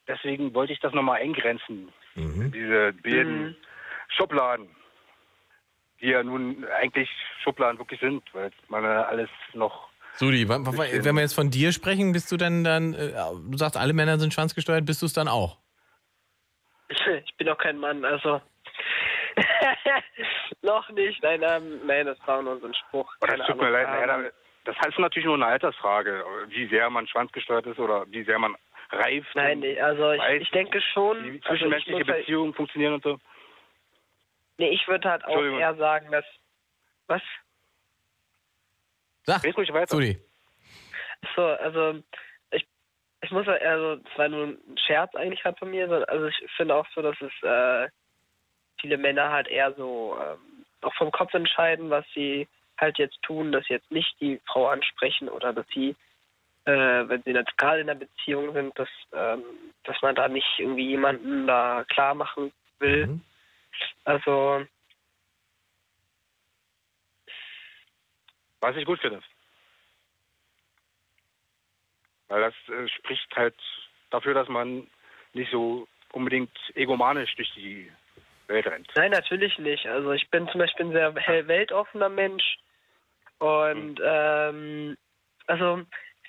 [0.07, 1.91] deswegen wollte ich das nochmal eingrenzen.
[2.15, 3.55] Diese beiden Mhm.
[4.09, 4.69] Schubladen,
[5.99, 7.09] die ja nun eigentlich
[7.43, 12.11] Schubladen wirklich sind, weil man ja alles noch Sudi, wenn wir jetzt von dir sprechen,
[12.11, 15.27] bist du denn dann, äh, du sagst, alle Männer sind schwanzgesteuert, bist du es dann
[15.27, 15.57] auch?
[16.89, 18.39] Ich, ich bin doch kein Mann, also.
[20.61, 23.11] noch nicht, nein, ähm, nein, das war nur so ein Spruch.
[23.21, 24.31] Oh, keine das tut mir leid, naja, Ähm,
[24.65, 28.39] da- das ist natürlich nur eine Altersfrage, wie sehr man schwanzgesteuert ist oder wie sehr
[28.39, 28.55] man
[28.91, 29.27] reift.
[29.35, 31.17] Nein, nee, also ich, weiß, ich denke schon.
[31.17, 33.19] wie Also ich zwischenmenschliche halt- Beziehungen funktionieren und so.
[34.57, 36.25] Nee, ich würde halt auch eher sagen, dass.
[37.07, 37.21] Was?
[39.25, 39.97] Sag, Red ruhig weiter.
[41.35, 42.01] So, also
[42.51, 42.65] ich,
[43.21, 46.37] ich muss halt, also es war nur ein Scherz eigentlich gerade von mir, also ich
[46.55, 47.87] finde auch so, dass es äh,
[48.83, 52.47] viele Männer halt eher so ähm, auch vom Kopf entscheiden, was sie
[52.77, 55.95] halt jetzt tun, dass sie jetzt nicht die Frau ansprechen oder dass sie,
[56.65, 59.41] äh, wenn sie jetzt gerade in einer Beziehung sind, dass, ähm,
[59.85, 63.07] dass man da nicht irgendwie jemanden da klar machen will.
[63.07, 63.21] Mhm.
[64.03, 64.65] Also
[68.59, 69.21] Was ich gut finde.
[72.29, 73.55] Weil das äh, spricht halt
[74.09, 74.87] dafür, dass man
[75.33, 77.91] nicht so unbedingt egomanisch durch die
[78.47, 78.87] Welt rennt.
[78.95, 79.85] Nein, natürlich nicht.
[79.87, 82.57] Also ich bin zum Beispiel ein sehr hell- weltoffener Mensch
[83.39, 84.97] und ähm,
[85.47, 85.81] also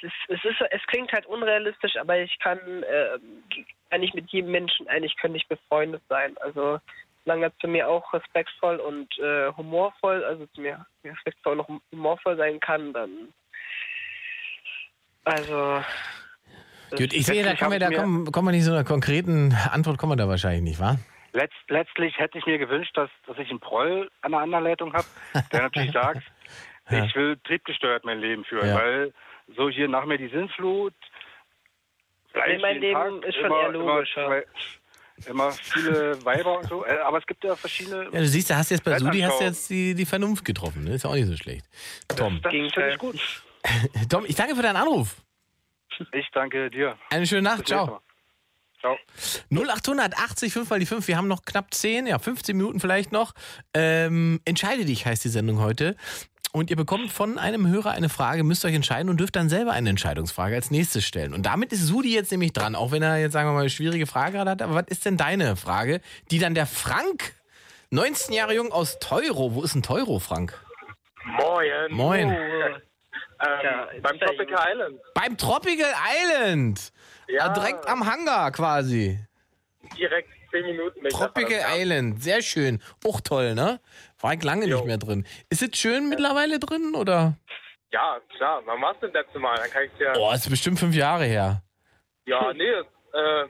[0.03, 3.19] es, es ist es klingt halt unrealistisch, aber ich kann äh,
[3.91, 6.37] kann ich mit jedem Menschen eigentlich könnte ich befreundet sein.
[6.39, 6.81] Also
[7.25, 12.37] solange er zu mir auch respektvoll und äh, humorvoll, also zu mir respektvoll und humorvoll
[12.37, 13.33] sein kann, dann
[15.25, 15.83] also
[16.91, 19.99] Gut, ich sehe, da kommen wir, da kommen, kommen wir nicht zu einer konkreten Antwort,
[19.99, 20.97] kommen wir da wahrscheinlich nicht, wa?
[21.35, 24.93] Letzt, letztlich hätte ich mir gewünscht, dass, dass ich einen Proll an der anderen Leitung
[24.95, 25.07] habe,
[25.53, 26.23] der natürlich sagt,
[26.91, 27.05] Ja.
[27.05, 28.77] Ich will triebgesteuert mein Leben führen, Ja.
[28.77, 29.13] weil
[29.57, 30.95] so hier nach mir die Sinnflut.
[32.35, 34.27] Nee, mein jeden Leben ist schon eher logisch, ja.
[34.27, 34.43] Immer,
[35.27, 36.85] immer viele Weiber und so.
[36.85, 38.05] Äh, Aber es gibt ja verschiedene.
[38.05, 40.85] Ja, du siehst, du hast jetzt bei Sudi hast du jetzt die, die Vernunft getroffen.
[40.85, 40.95] Ne?
[40.95, 41.65] Ist ja auch nicht so schlecht.
[42.17, 42.41] Tom.
[42.43, 43.17] Das finde ich gut.
[44.11, 45.17] Tom, ich danke für deinen Anruf.
[46.13, 46.99] Ich danke dir.
[47.11, 47.67] Eine schöne Nacht.
[47.67, 48.01] Ciao.
[48.85, 48.97] Mal.
[48.97, 48.99] Ciao.
[49.51, 51.09] 0880 5 mal die 5.
[51.09, 53.33] Wir haben noch knapp 10, ja, 15 Minuten vielleicht noch.
[53.73, 55.97] Ähm, Entscheide dich heißt die Sendung heute.
[56.53, 59.73] Und ihr bekommt von einem Hörer eine Frage, müsst euch entscheiden und dürft dann selber
[59.73, 61.35] eine Entscheidungsfrage als nächstes stellen.
[61.35, 63.71] Und damit ist Sudi jetzt nämlich dran, auch wenn er jetzt, sagen wir mal, eine
[63.71, 64.63] schwierige Frage gerade hat.
[64.63, 66.01] Aber was ist denn deine Frage,
[66.31, 67.35] die dann der Frank,
[67.91, 70.57] 19 Jahre jung aus Teuro, wo ist ein Teuro, Frank?
[71.25, 71.91] Moin.
[71.91, 72.37] Moin.
[73.41, 75.01] Ähm, beim Tropical Island.
[75.15, 75.93] Beim Tropical
[76.23, 76.93] Island.
[77.29, 77.47] Ja.
[77.47, 79.19] Ah, Direkt am Hangar quasi.
[79.99, 81.09] Direkt 10 Minuten.
[81.09, 81.61] Tropical.
[81.77, 82.81] Island, sehr schön.
[83.07, 83.81] Auch toll, ne?
[84.21, 85.27] War ich lange nicht mehr drin.
[85.51, 87.37] Ist es schön mittlerweile drin oder?
[87.93, 88.63] Ja, klar.
[88.65, 89.57] Wann warst du das letzte Mal?
[89.57, 90.13] Dann kann ich dir.
[90.13, 91.63] Boah, ist bestimmt fünf Jahre her.
[92.27, 93.45] Ja, nee, ist, äh,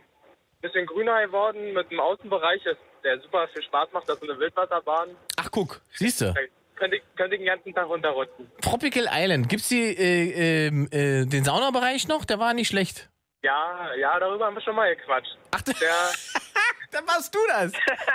[0.61, 2.61] bisschen grüner geworden mit dem Außenbereich,
[3.05, 4.09] der super viel Spaß macht.
[4.09, 5.11] Das ist eine Wildwasserbahn.
[5.37, 6.35] Ach, guck, siehst du?
[6.75, 8.51] Da könnte ich, könnte ich den ganzen Tag runterrutschen.
[8.61, 12.25] Tropical Island, gibt's die, äh, ähm, äh, den Saunabereich noch?
[12.25, 13.09] Der war nicht schlecht.
[13.43, 15.37] Ja, ja, darüber haben wir schon mal gequatscht.
[15.51, 15.75] Ach, der,
[16.93, 17.73] Dann warst du das.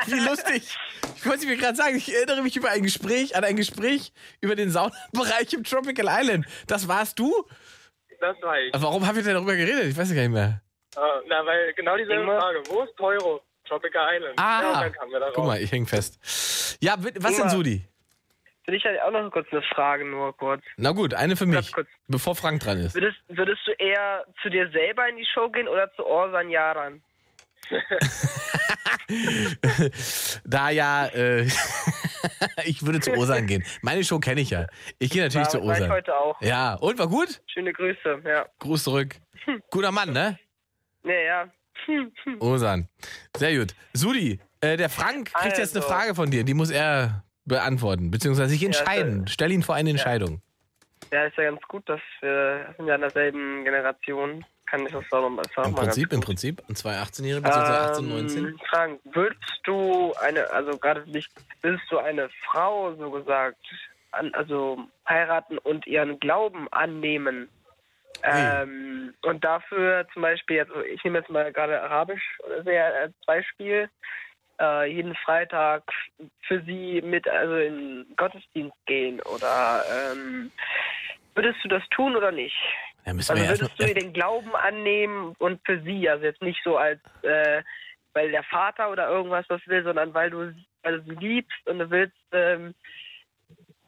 [0.08, 0.76] Wie lustig.
[1.18, 4.12] Ich wollte mir gerade sagen, ich erinnere mich über ein Gespräch, an ein Gespräch
[4.42, 6.46] über den Saunabereich im Tropical Island.
[6.68, 7.46] Das warst du?
[8.22, 8.74] das war ich.
[8.76, 9.86] Warum haben wir denn darüber geredet?
[9.86, 10.62] Ich weiß gar nicht mehr.
[10.96, 12.62] Äh, na, weil genau dieselbe Frage.
[12.70, 13.42] Wo ist Teuro?
[13.68, 14.40] Tropical Island.
[14.40, 15.36] Ja, Ah, dann kamen wir darauf.
[15.36, 16.78] guck mal, ich häng fest.
[16.82, 17.50] Ja, was denn, Ingmar.
[17.50, 17.86] Sudi?
[18.72, 20.64] Dich hatte ich auch noch kurz eine Frage, nur kurz.
[20.78, 21.72] Na gut, eine für mich,
[22.08, 22.94] bevor Frank dran ist.
[22.96, 27.02] Würdest, würdest du eher zu dir selber in die Show gehen oder zu Orsan Yaran?
[30.46, 31.44] da ja, äh,
[32.66, 33.64] ich würde zu Osan gehen.
[33.82, 34.68] Meine Show kenne ich ja.
[34.98, 35.92] Ich gehe natürlich War- zu war ich Osan.
[35.92, 36.42] heute auch.
[36.42, 37.42] Ja, und war gut?
[37.48, 38.46] Schöne Grüße, ja.
[38.60, 39.16] Gruß zurück.
[39.72, 40.40] Guter Mann, ne?
[41.04, 41.48] Nee, ja.
[42.40, 42.88] Osan.
[43.38, 43.74] Sehr gut.
[43.94, 45.94] Sudi, äh, der Frank kriegt jetzt eine Also.
[45.94, 49.28] Frage von dir, die muss er beantworten, beziehungsweise sich Ja, entscheiden.
[49.28, 50.42] Stell ihn vor eine Entscheidung.
[51.12, 54.46] Ja, ist ja ganz gut, dass wir sind ja in derselben Generation.
[54.66, 55.40] Kann ich das sagen?
[55.66, 56.62] Im Prinzip, im Prinzip.
[56.70, 58.46] Und zwei 18-Jährige, beziehungsweise 18, 19.
[58.46, 61.28] Ähm, Frank, würdest du eine, also gerade dich,
[61.62, 63.58] würdest du eine Frau so gesagt,
[64.12, 64.78] an, also
[65.08, 67.50] heiraten und ihren Glauben annehmen?
[68.22, 73.90] Ähm, und dafür zum Beispiel, also ich nehme jetzt mal gerade Arabisch als Beispiel,
[74.60, 75.84] äh, jeden Freitag
[76.48, 80.52] für sie mit also in Gottesdienst gehen oder ähm,
[81.36, 82.56] würdest du das tun oder nicht?
[83.06, 86.42] Ja, Also wir ja würdest du ihr den Glauben annehmen und für sie, also jetzt
[86.42, 87.64] nicht so als, äh,
[88.14, 90.54] weil der Vater oder irgendwas was will, sondern weil du,
[90.84, 92.74] weil du sie liebst und du willst ähm,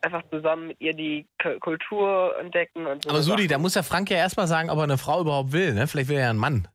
[0.01, 3.09] einfach zusammen mit ihr die K Kultur entdecken und so.
[3.09, 5.73] Aber Sudi, da muss der Frank ja erstmal sagen, ob er eine Frau überhaupt will,
[5.73, 5.87] ne?
[5.87, 6.67] Vielleicht will er ja einen Mann.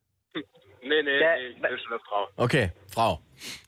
[0.87, 2.27] Nee, nee, nee, ich will schon eine Frau.
[2.37, 3.19] Okay, Frau.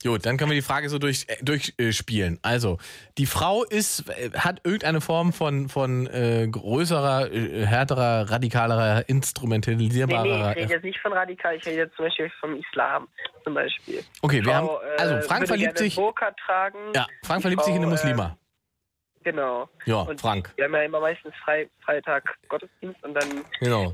[0.03, 2.39] Gut, dann können wir die Frage so durch, äh, durchspielen.
[2.41, 2.79] Also,
[3.19, 9.03] die Frau ist, äh, hat irgendeine Form von, von äh, größerer, äh, härterer, radikalerer, Nee,
[9.07, 10.51] nee, instrumentalisierbarer.
[10.51, 13.07] ich rede jetzt nicht von radikal, ich rede jetzt zum Beispiel vom Islam
[13.43, 14.03] zum Beispiel.
[14.23, 16.79] Okay, wir Frau, haben- also, äh, Frank würde verliebt sich- Burka tragen.
[16.95, 18.37] ja, Frank verliebt sich in eine Frau, Muslima.
[19.19, 19.69] Äh, genau.
[19.85, 20.51] Ja, und Frank.
[20.55, 23.29] Wir haben ja immer meistens Fre Freitag Gottesdienst und dann
[23.59, 23.93] Genau.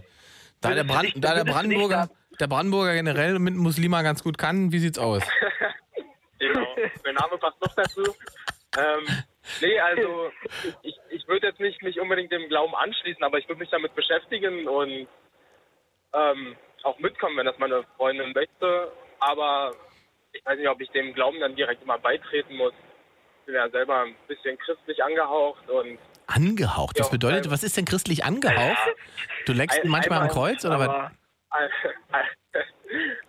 [0.61, 2.09] Da der, Brand, da der Brandenburger,
[2.39, 5.23] der Brandenburger generell mit Muslima ganz gut kann, wie sieht's aus?
[6.37, 8.03] Genau, der Name passt noch dazu.
[8.77, 9.23] Ähm,
[9.61, 10.31] nee, also
[10.81, 13.95] ich, ich würde jetzt nicht mich unbedingt dem Glauben anschließen, aber ich würde mich damit
[13.95, 15.07] beschäftigen und
[16.13, 18.91] ähm, auch mitkommen, wenn das meine Freundin möchte.
[19.19, 19.71] Aber
[20.33, 22.73] ich weiß nicht, ob ich dem Glauben dann direkt immer beitreten muss.
[23.39, 25.97] Ich bin ja selber ein bisschen christlich angehaucht und
[26.27, 26.99] Angehaucht?
[26.99, 28.77] Was bedeutet, was ist denn christlich angehaucht?
[29.45, 31.11] Du leckst Ein- manchmal am Kreuz oder was?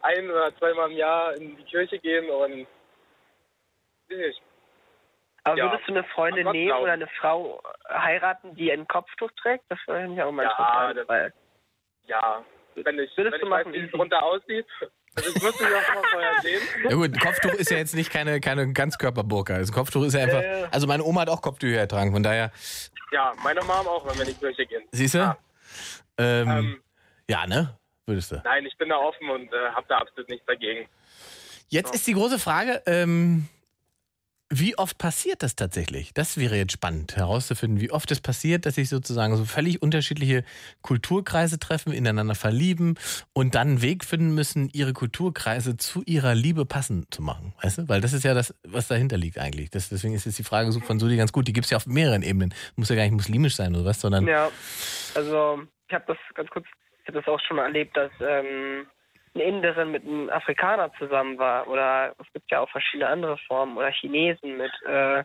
[0.02, 2.66] Ein, oder zweimal im Jahr in die Kirche gehen und
[4.08, 4.42] weiß nicht.
[5.44, 5.70] Aber Ja.
[5.70, 6.82] würdest du eine Freundin nehmen glauben.
[6.82, 9.64] oder eine Frau heiraten, die ein Kopftuch trägt?
[9.68, 11.32] Das wäre mich auch mal Ja, das-
[12.06, 12.44] Ja,
[12.76, 14.66] wenn ich, Würdest wenn du ich weiß, machen, wie es drunter aussieht.
[15.16, 16.68] Also ich müsste mich auch mal vorher sehen.
[16.84, 19.54] Ja gut, ein Kopftuch ist ja jetzt nicht keine, keine Ganzkörperburka.
[19.54, 20.42] Also ein Kopftuch ist ja einfach.
[20.42, 20.68] Äh.
[20.70, 22.50] Also meine Oma hat auch Kopftücher getragen, von daher,
[23.12, 24.82] Ja, meine Mom auch, wenn wir in die Kirche gehen.
[24.92, 25.36] siehst du?
[26.18, 26.82] Ähm, Ähm,
[27.30, 27.78] ja, ne?
[28.06, 28.40] Würdest du.
[28.44, 30.88] Nein, ich bin da offen und äh, habe da absolut nichts dagegen.
[31.68, 33.48] Jetzt ist die große Frage, ähm,
[34.48, 36.14] Wie oft passiert das tatsächlich?
[36.14, 40.44] Das wäre jetzt spannend herauszufinden, wie oft es passiert, dass sich sozusagen so völlig unterschiedliche
[40.82, 42.94] Kulturkreise treffen, ineinander verlieben
[43.32, 47.54] und dann einen Weg finden müssen, ihre Kulturkreise zu ihrer Liebe passend zu machen.
[47.60, 47.88] Weißt du?
[47.88, 49.70] Weil das ist ja das, was dahinter liegt eigentlich.
[49.70, 51.48] Das, deswegen ist jetzt die Frage so von Sudi ganz gut.
[51.48, 52.54] Die gibt es ja auf mehreren Ebenen.
[52.76, 54.28] Muss ja gar nicht muslimisch sein oder was, sondern.
[54.28, 54.52] Ja,
[55.16, 56.66] also ich habe das ganz kurz,
[57.06, 58.84] ich habe das auch schon mal erlebt, dass ähm,
[59.34, 63.76] eine Inderin mit einem Afrikaner zusammen war oder es gibt ja auch verschiedene andere Formen
[63.76, 65.22] oder Chinesen mit äh,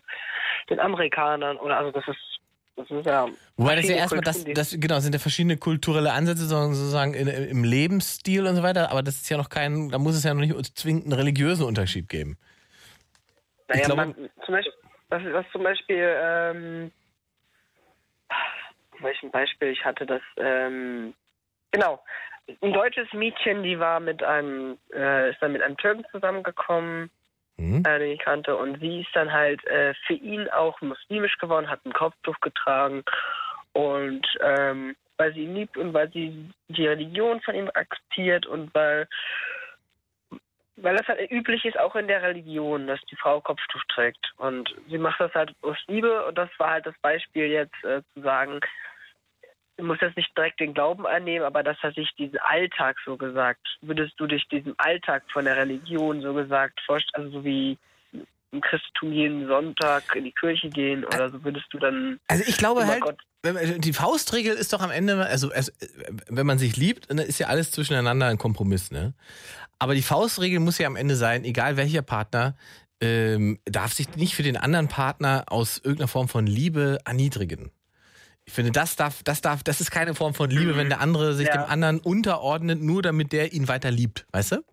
[0.69, 2.39] den Amerikanern oder also das ist
[2.75, 3.27] das ist ja
[3.57, 7.27] Wobei das ja erstmal, das, das, genau, sind ja verschiedene kulturelle Ansätze sondern sozusagen in,
[7.27, 10.35] im Lebensstil und so weiter, aber das ist ja noch kein, da muss es ja
[10.35, 12.37] noch nicht zwingend einen religiösen Unterschied geben.
[13.67, 14.73] Naja, ich glaube- man, zum Beispiel,
[15.09, 16.91] was, was zum Beispiel, ähm,
[18.99, 21.13] welchen Beispiel ich hatte, das, ähm,
[21.71, 22.03] genau,
[22.61, 27.09] ein deutsches Mädchen, die war mit einem, äh, ist dann mit einem Türken zusammengekommen,
[27.57, 27.83] Mhm.
[27.85, 31.69] äh, den ich kannte, und sie ist dann halt äh, für ihn auch muslimisch geworden,
[31.69, 33.03] hat ein Kopftuch getragen
[33.73, 38.73] und ähm, weil sie ihn liebt und weil sie die Religion von ihm akzeptiert und
[38.73, 39.07] weil
[40.77, 44.33] weil das halt üblich ist auch in der Religion, dass die Frau Kopftuch trägt.
[44.37, 48.01] Und sie macht das halt aus Liebe und das war halt das Beispiel jetzt äh,
[48.13, 48.59] zu sagen,
[49.81, 53.17] du musst jetzt nicht direkt den Glauben annehmen, aber dass er sich diesen Alltag so
[53.17, 57.77] gesagt, würdest du dich diesem Alltag von der Religion so gesagt vorstellen, also so wie
[58.51, 62.57] im Christentum jeden Sonntag in die Kirche gehen oder so würdest du dann Also ich
[62.57, 63.17] glaube halt, Gott.
[63.43, 65.73] die Faustregel ist doch am Ende, also es,
[66.27, 69.13] wenn man sich liebt, dann ist ja alles zwischeneinander ein Kompromiss, ne?
[69.79, 72.55] Aber die Faustregel muss ja am Ende sein, egal welcher Partner,
[73.01, 77.71] ähm, darf sich nicht für den anderen Partner aus irgendeiner Form von Liebe erniedrigen.
[78.51, 81.35] Ich finde, das darf, das darf, das ist keine Form von Liebe, wenn der andere
[81.35, 81.53] sich Ja.
[81.53, 84.63] dem anderen unterordnet, nur damit der ihn weiter liebt, weißt du?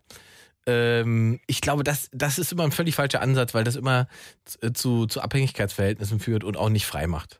[0.65, 4.09] Ähm, ich glaube, das, das ist immer ein völlig falscher Ansatz, weil das immer
[4.43, 7.39] zu, zu, zu Abhängigkeitsverhältnissen führt und auch nicht frei macht.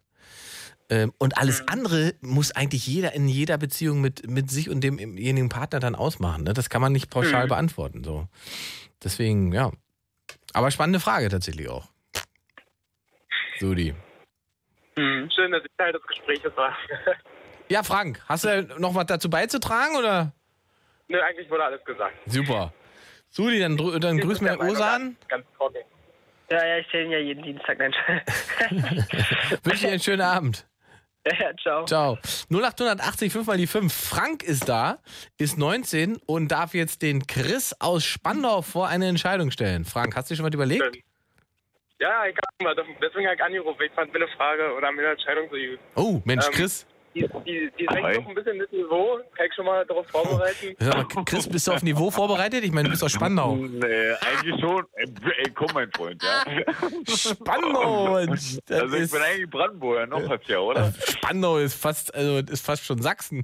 [0.90, 5.50] Ähm, und alles andere muss eigentlich jeder in jeder Beziehung mit, mit sich und demjenigen
[5.50, 6.46] Partner dann ausmachen.
[6.46, 6.54] Ne?
[6.54, 7.50] Das kann man nicht pauschal Mhm.
[7.50, 8.04] beantworten.
[8.06, 8.30] So.
[9.04, 9.72] Deswegen, ja.
[10.54, 11.90] Aber spannende Frage tatsächlich auch.
[13.60, 13.94] Sudi.
[15.00, 16.76] Schön, dass ich Teil des Gesprächs war.
[17.72, 20.34] Ja, Frank, hast du noch was dazu beizutragen oder?
[21.08, 22.16] Nö, eigentlich wurde alles gesagt.
[22.26, 22.74] Super.
[23.30, 25.16] Sudi, dann, dann grüß mir Osan.
[25.28, 25.78] Ganz trocken.
[26.50, 27.96] Ja, ja, ich sehe ihn ja jeden Dienstag, Mensch.
[29.64, 30.68] Wünsche dir einen schönen Abend.
[31.40, 31.86] ja, ciao.
[31.86, 32.18] Ciao.
[32.50, 33.94] 0880 5 mal die 5.
[33.94, 34.98] Frank ist da,
[35.38, 39.86] ist 19 und darf jetzt den Chris aus Spandau vor eine Entscheidung stellen.
[39.86, 41.04] Frank, hast du dir schon was überlegt?
[42.00, 43.82] Ja, ich hab mal, deswegen habe ich angerufen.
[43.86, 45.80] Ich fand mir eine Frage oder mir eine Entscheidung so gut.
[45.96, 46.86] Oh, Mensch, Ähm, Chris.
[47.16, 48.14] Die, die, die senkt Hi.
[48.14, 49.18] doch ein bisschen das Niveau.
[49.36, 50.76] Kann ich schon mal darauf vorbereiten?
[51.16, 52.64] Mal, Chris, bist du auf Niveau vorbereitet?
[52.64, 53.56] Ich meine, du bist aus Spandau.
[53.56, 54.86] Nee, eigentlich schon.
[54.96, 56.44] Ey, komm, mein Freund, ja.
[57.16, 58.16] Spandau!
[58.18, 58.34] Also
[58.96, 60.94] ich ist- bin eigentlich Brandenburger, noch was ja, oder?
[61.08, 63.44] Spandau ist fast, also ist fast schon Sachsen.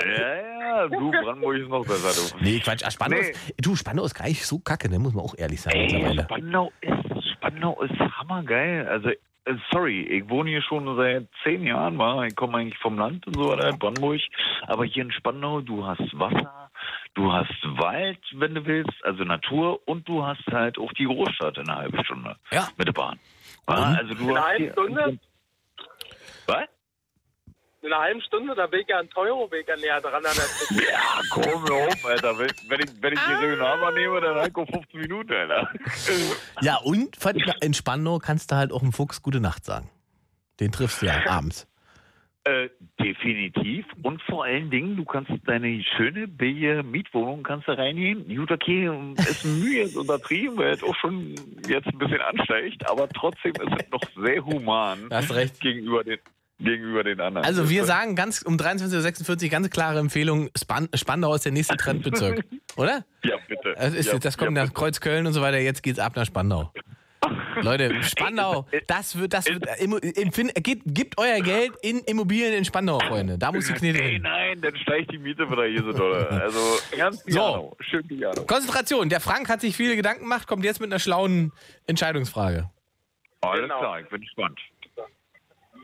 [0.00, 2.44] Ja, ja, du, Brandenburg ist noch besser, du.
[2.44, 2.82] Nee, Quatsch.
[2.90, 3.30] Spandau, Nee.
[3.30, 4.98] ist, du, Spandau ist gar nicht so kacke, ne?
[4.98, 6.22] Muss man auch ehrlich sagen Ey, mittlerweile.
[6.24, 7.03] Spandau ist,
[7.44, 8.88] Spandau ist hammergeil.
[8.88, 12.24] Also, äh, sorry, ich wohne hier schon seit zehn Jahren, war.
[12.24, 14.20] Ich komme eigentlich vom Land und so weiter, in Brandenburg.
[14.66, 16.70] Aber hier in Spandau, du hast Wasser,
[17.14, 21.58] du hast Wald, wenn du willst, also Natur, und du hast halt auch die Großstadt
[21.58, 22.36] in einer halben Stunde.
[22.50, 22.68] Ja.
[22.78, 23.18] Mit der Bahn.
[23.68, 25.18] Ja, also du In einer hast halben Stunde?
[26.46, 26.68] Was?
[27.84, 30.84] In einer halben Stunde, da bin ich ja ein Teuro-Weg näher dran an der.
[30.90, 32.38] Ja, komm mir auf, Alter.
[32.38, 35.70] Wenn, wenn, ich, wenn ich die Regionalbahn nehme, dann halt auf 15 Minuten, Alter.
[36.62, 37.18] Ja, und
[37.60, 39.90] in Spandau kannst du halt auch einem Fuchs gute Nacht sagen.
[40.60, 41.68] Den triffst du ja abends.
[42.44, 43.84] Äh, definitiv.
[44.02, 48.26] Und vor allen Dingen, du kannst deine schöne, billige Mietwohnung kannst du reingehen.
[48.34, 51.34] Gut, okay, ist Mühe jetzt untertrieben, weil es auch schon
[51.68, 55.60] jetzt ein bisschen ansteigt, aber trotzdem ist es noch sehr human Da hast du recht.
[55.60, 56.18] gegenüber den,
[56.58, 57.44] gegenüber den anderen.
[57.46, 61.76] Also wir sagen ganz um 23.46 Uhr ganz klare Empfehlung, Span Spandau ist der nächste
[61.76, 62.44] Trendbezirk.
[62.76, 63.04] Oder?
[63.24, 63.74] Ja, bitte.
[63.76, 66.26] Das, ist, ja, das kommt ja, nach Kreuzköln und so weiter, jetzt geht's ab nach
[66.26, 66.72] Spandau.
[67.62, 69.64] Leute, Spandau, das wird, das wird,
[70.18, 73.38] empfind, geht, gibt euer Geld in Immobilien in Spandau, Freunde.
[73.38, 74.22] Da muss die Knete hin.
[74.22, 76.26] nein, dann steigt die Miete wieder hier so doll.
[76.26, 76.60] Also
[76.96, 77.74] ganz Piano.
[77.80, 78.42] Schön Piano.
[78.44, 79.08] Konzentration.
[79.08, 81.52] Der Frank hat sich viele Gedanken gemacht, kommt jetzt mit einer schlauen
[81.86, 82.68] Entscheidungsfrage.
[83.40, 83.78] Alles Genau.
[83.78, 84.58] klar, ich bin gespannt.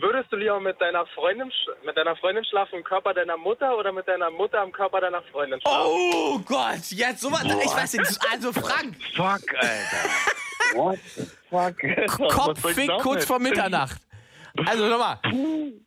[0.00, 3.76] Würdest du lieber mit deiner Freundin sch- mit deiner Freundin schlafen im Körper deiner Mutter
[3.76, 5.86] oder mit deiner Mutter im Körper deiner Freundin schlafen?
[5.86, 7.44] Oh Gott, jetzt sowas.
[7.44, 8.96] Ich weiß nicht, also Frank.
[9.16, 10.08] Fuck, Alter.
[10.74, 12.30] What the fuck?
[12.32, 14.00] Kopffick kurz vor Mitternacht.
[14.66, 15.18] Also nochmal,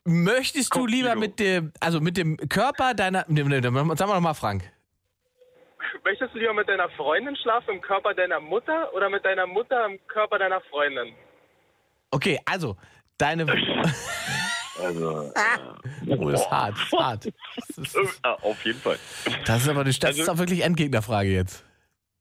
[0.06, 4.15] möchtest du lieber mit dem, also mit dem Körper deiner, ne, ne, ne, sagen wir
[4.15, 4.64] nochmal Frank.
[6.03, 9.85] möchtest du lieber mit deiner Freundin schlafen im Körper deiner Mutter oder mit deiner Mutter
[9.85, 11.14] im Körper deiner Freundin?
[12.11, 12.77] Okay, also,
[13.24, 13.45] deine.
[14.84, 15.32] Also,
[16.08, 17.26] Oh, das ist hart, das ist hart.
[17.78, 18.98] Das ist, äh, auf jeden Fall.
[19.45, 21.64] das ist aber eine, das Also- ist auch wirklich Endgegnerfrage jetzt.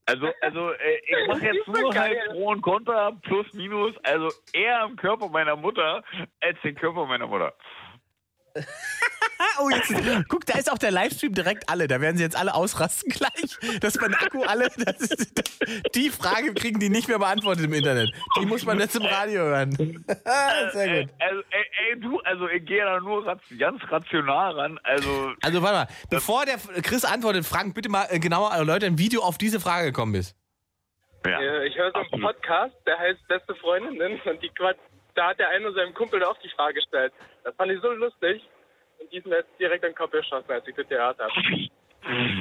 [0.04, 3.94] Also, also äh, ich mache jetzt nur halt Pro und Contra, plus, minus.
[4.02, 6.04] Also eher im Körper meiner Mutter
[6.40, 7.54] als den Körper meiner Mutter.
[9.60, 9.92] Oh, jetzt,
[10.28, 11.86] guck, da ist auch der Livestream direkt alle.
[11.86, 13.58] Da werden sie jetzt alle ausrasten gleich.
[13.80, 14.68] Das ist mein Akku alle.
[14.78, 15.32] Das ist,
[15.94, 18.10] die Frage kriegen die nicht mehr beantwortet im Internet.
[18.40, 19.72] Die muss man jetzt im Radio hören.
[20.72, 21.14] Sehr gut.
[21.20, 23.24] Also, ey, ey, du, also ich gehe da nur
[23.58, 24.80] ganz rational ran.
[24.82, 29.08] Also, Also warte mal, bevor der Chris antwortet, Frank, bitte mal äh, genauer erläutern, wie
[29.08, 30.36] du auf diese Frage gekommen bist.
[31.26, 34.78] Äh, Ich höre so einen Podcast, der heißt Beste Freundinnen und die Quatsch,
[35.14, 37.12] da hat der eine seinem Kumpel auch die Frage gestellt.
[37.44, 38.42] Das fand ich so lustig
[39.12, 41.32] und die ist mir jetzt direkt in das gehört habe.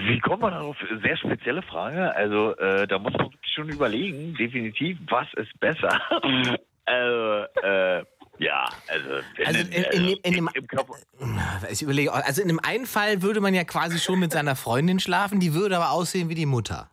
[0.07, 0.77] wie kommt man darauf?
[1.03, 2.15] Sehr spezielle Frage.
[2.15, 5.99] Also, äh, da muss man wirklich schon überlegen, definitiv, was ist besser.
[6.85, 8.03] also, äh,
[8.39, 9.09] ja, also,
[9.45, 10.93] Also denn, in, in, dem- in dem, im Körper.
[11.69, 14.99] ich überlege, also in dem einen Fall würde man ja quasi schon mit seiner Freundin
[14.99, 16.89] schlafen, die würde aber aussehen wie die Mutter.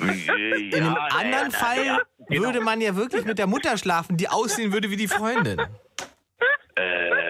[0.00, 2.42] In dem anderen Fall genau.
[2.42, 5.60] würde man ja wirklich mit der Mutter schlafen, die aussehen würde wie die Freundin.
[6.76, 7.23] Äh,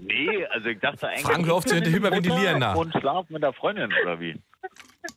[0.00, 1.22] nee, also ich dachte eigentlich.
[1.22, 2.74] Frank, mit der hyperventilieren da.
[2.74, 4.40] Und schlaf mit der Freundin, oder wie?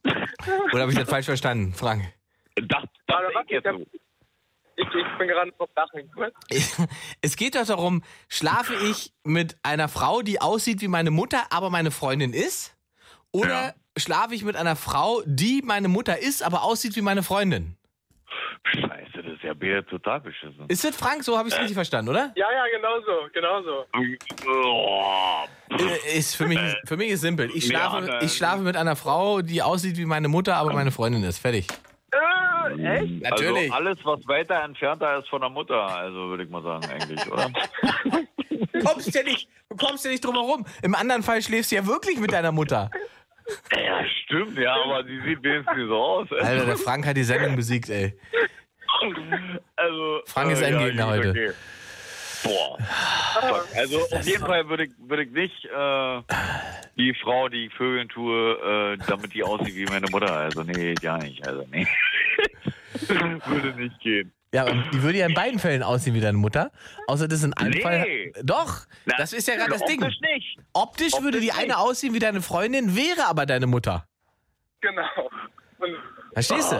[0.72, 2.14] Oder habe ich das falsch verstanden, Frank?
[2.56, 3.86] Dacht, dachte ich jetzt so.
[4.76, 6.10] Ich, ich bin gerade vom Lachen.
[7.22, 11.70] Es geht doch darum, schlafe ich mit einer Frau, die aussieht wie meine Mutter, aber
[11.70, 12.76] meine Freundin ist?
[13.32, 17.76] Oder schlafe ich mit einer Frau, die meine Mutter ist, aber aussieht wie meine Freundin?
[18.64, 20.66] Scheiße, das ist ja Bär total beschissen.
[20.68, 21.24] Ist das Frank?
[21.24, 22.32] So habe ich es richtig verstanden, oder?
[22.36, 23.86] Ja, ja, genau so, genau so.
[25.78, 27.50] Äh, Ist für mich, für mich ist simpel.
[27.56, 31.24] Ich schlafe, ich schlafe mit einer Frau, die aussieht wie meine Mutter, aber meine Freundin
[31.24, 31.40] ist.
[31.40, 31.68] Fertig.
[32.12, 33.22] Äh, echt?
[33.24, 33.74] Natürlich.
[33.74, 37.32] Also alles, was weiter entfernter ist von der Mutter, also würde ich mal sagen, eigentlich,
[37.32, 37.50] oder?
[38.74, 40.66] Du kommst ja nicht, du kommst ja nicht drum herum.
[40.84, 42.92] Im anderen Fall schläfst du ja wirklich mit deiner Mutter.
[43.72, 46.32] Ja, stimmt, ja, aber sie sieht wenigstens so aus.
[46.32, 48.18] Alter, der Frank hat die Sendung besiegt, ey.
[49.76, 51.30] Also, Frank ist äh, Endgegner gut, heute.
[51.30, 51.52] okay.
[52.44, 52.78] Boah.
[53.76, 56.22] Also auf jeden Fall würde ich, würde ich nicht äh,
[56.98, 60.36] die Frau, die ich Vögeln tue, äh, damit die aussieht wie meine Mutter.
[60.36, 61.48] Also nee, ja nicht.
[61.48, 61.88] Also nee.
[63.46, 64.32] würde nicht gehen.
[64.54, 66.72] Ja, und die würde ja in beiden Fällen aussehen wie deine Mutter.
[67.08, 67.82] Außer das in einem Nee.
[67.82, 68.06] Fall.
[68.44, 70.02] Doch, Na, das ist ja gerade das Ding.
[70.04, 70.58] optisch nicht.
[70.74, 74.06] Optisch würde die eine aussehen wie deine Freundin, wäre aber deine Mutter.
[74.82, 75.04] Genau.
[75.80, 75.96] Und
[76.34, 76.76] Verstehst du?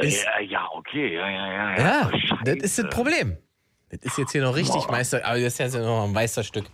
[0.00, 1.78] Äh, Ist- ja, ja, okay, ja, ja, ja.
[1.78, 2.44] Ja, Scheiße.
[2.44, 3.38] das ist das Problem.
[3.90, 6.64] Das ist jetzt hier noch richtig Meister, aber das ist jetzt noch ein Meisterstück.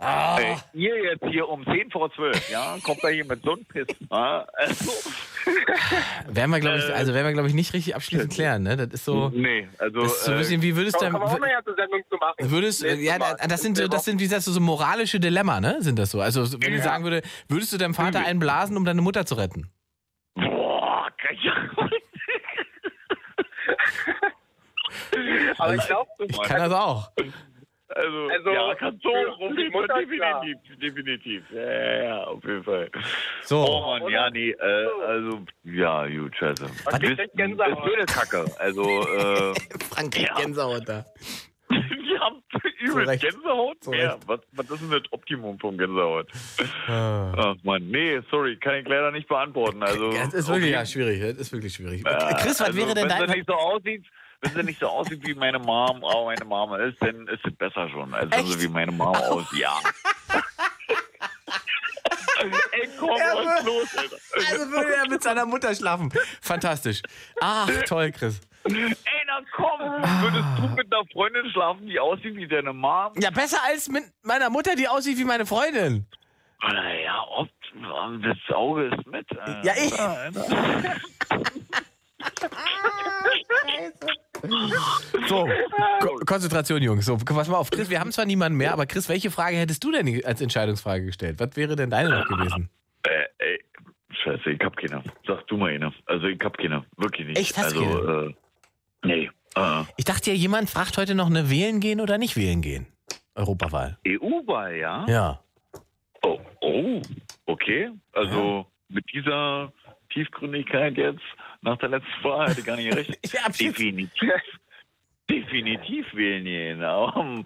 [0.00, 3.54] Ah, Ey, ihr jetzt hier um 10 vor 12, ja, kommt da hier mit so
[3.54, 3.86] einem Piss.
[4.10, 4.46] Ja?
[4.56, 4.92] Also,
[6.28, 8.76] werden wir, glaube ich, Äh, also werden wir, glaube ich, nicht richtig abschließend klären, ne?
[8.76, 9.30] Das ist so.
[9.30, 10.02] nee, also.
[10.02, 11.26] Das ist so ein äh, bisschen, wie würdest du Sendung zu
[12.16, 12.50] machen.
[12.50, 15.78] Würdest, Nächstes ja, das sind, so- das sind, wie sagst du, so moralische Dilemma, ne?
[15.80, 16.20] Sind das so?
[16.20, 19.34] Also, wenn ich sagen würde, würdest du deinem Vater einen blasen, um deine Mutter zu
[19.36, 19.70] retten?
[20.34, 21.08] Boah,
[25.58, 27.10] Aber ich glaube, Ich kann das auch.
[27.94, 30.40] Also, Also, ja, kannst du für- auf für die jeden Fall Mutter, klar.
[30.44, 31.42] definitiv, definitiv.
[31.50, 32.90] Ja, ja, ja, auf jeden Fall.
[33.42, 33.64] So.
[33.66, 36.64] Oh Mann, ja, nee, äh, also, ja, gut, scheiße.
[36.84, 37.82] Was kriegt Ist, denn ist Gänsehaut?
[37.84, 39.54] blöde Kacke, also, äh,
[39.90, 40.34] Frank kriegt Ja.
[40.34, 41.04] Gänsehaut da.
[41.70, 42.42] wir haben
[42.80, 43.22] übel Recht.
[43.22, 43.82] Gänsehaut.
[43.82, 46.28] Zu Ja, was, was ist denn das Optimum von Gänsehaut?
[46.88, 47.32] Ah.
[47.36, 49.82] Ach Mann, nee, sorry, kann ich leider nicht beantworten.
[49.82, 51.20] Also, Ja, das ist wirklich ja, jeden- schwierig.
[51.20, 52.00] Das ist wirklich schwierig.
[52.06, 53.28] Äh, Chris, was also, wäre denn wenn dein.
[53.30, 54.04] sie nicht so aussieht,
[54.40, 57.54] wenn sie nicht so aussieht wie meine Mom, aber meine Mama ist, dann ist es
[57.56, 59.60] besser schon, als wenn sie wie meine Mama aussieht.
[59.60, 59.78] Ja.
[62.70, 64.16] Ey, komm, was los, Alter?
[64.52, 66.12] Also würde er mit seiner Mutter schlafen.
[66.40, 67.02] Fantastisch.
[67.40, 68.40] Ach, toll, Chris.
[68.64, 68.94] Ey,
[69.26, 73.12] na komm, würdest du mit einer Freundin schlafen, die aussieht wie deine Mom?
[73.18, 76.06] Ja, besser als mit meiner Mutter, die aussieht wie meine Freundin.
[76.62, 77.48] Naja, ob,
[78.22, 79.26] das Auge ist mit.
[79.32, 80.44] äh, Ja, ich- Alter.
[85.28, 85.48] So,
[86.00, 87.06] Ko Konzentration, Jungs.
[87.06, 89.82] So, pass mal auf, Chris, wir haben zwar niemanden mehr, aber Chris, welche Frage hättest
[89.84, 91.40] du denn als Entscheidungsfrage gestellt?
[91.40, 92.68] Was wäre denn deine noch gewesen?
[93.02, 93.64] Äh, ey,
[94.10, 95.02] scheiße, ich hab keine.
[95.26, 95.92] Sag du mal eine.
[96.06, 96.84] Also ich hab keine.
[96.96, 97.38] Wirklich nicht.
[97.38, 98.34] Echt, hast also, äh,
[99.04, 99.30] nee.
[99.56, 102.86] Äh, Ich dachte ja, jemand fragt heute noch eine Wählen gehen oder nicht wählen gehen.
[103.34, 103.98] Europawahl.
[104.06, 105.06] EU-Wahl, ja?
[105.08, 105.40] Ja.
[106.22, 107.00] Oh, oh,
[107.46, 107.90] okay.
[108.12, 109.72] Also mit dieser
[110.12, 111.22] Tiefgründigkeit jetzt
[111.62, 113.18] nach der letzten Wahl hätte ich gar nicht recht.
[113.60, 114.32] Definitiv.
[115.28, 116.82] Definitiv wählen gehen.
[116.82, 117.44] Ähm,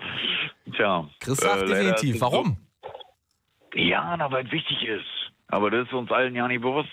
[0.75, 1.09] tja.
[1.21, 2.21] Chris sagt äh, definitiv.
[2.21, 2.57] Warum?
[3.75, 5.33] Ja, na, weil es wichtig ist.
[5.49, 6.91] Aber das ist uns allen ja nicht bewusst.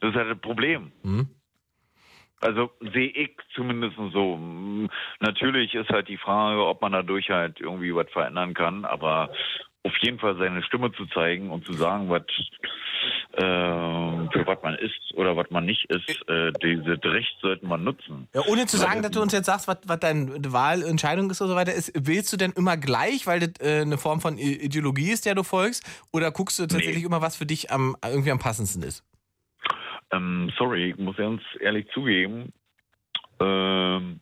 [0.00, 0.92] Das ist halt das Problem.
[1.02, 1.28] Hm?
[2.40, 4.36] Also sehe ich zumindest so.
[4.36, 4.88] Mm,
[5.20, 9.30] Natürlich ist halt die Frage, ob man dadurch halt irgendwie was verändern kann, aber
[9.88, 12.22] auf jeden Fall seine Stimme zu zeigen und zu sagen, was
[13.32, 17.84] äh, für was man ist oder was man nicht ist, äh, dieses Recht sollte man
[17.84, 18.28] nutzen.
[18.34, 21.48] Ja, ohne zu sagen, dass du uns jetzt sagst, was, was deine Wahlentscheidung ist und
[21.48, 25.10] so weiter, ist, wählst du denn immer gleich, weil das äh, eine Form von Ideologie
[25.10, 25.84] ist, der du folgst?
[26.12, 29.04] Oder guckst du tatsächlich immer, was für dich am, irgendwie am passendsten ist?
[30.10, 32.52] Ähm, sorry, ich muss ganz ehrlich zugeben.
[33.40, 34.20] Ähm,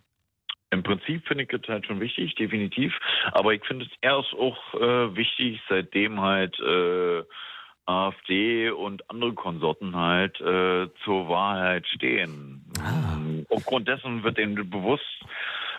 [0.70, 2.93] Im Prinzip finde ich das halt schon wichtig, definitiv.
[3.32, 7.22] Aber ich finde es erst auch äh, wichtig, seitdem halt äh,
[7.86, 12.64] AfD und andere Konsorten halt äh, zur Wahrheit stehen.
[12.80, 15.05] Ähm, Aufgrund dessen wird ihnen bewusst,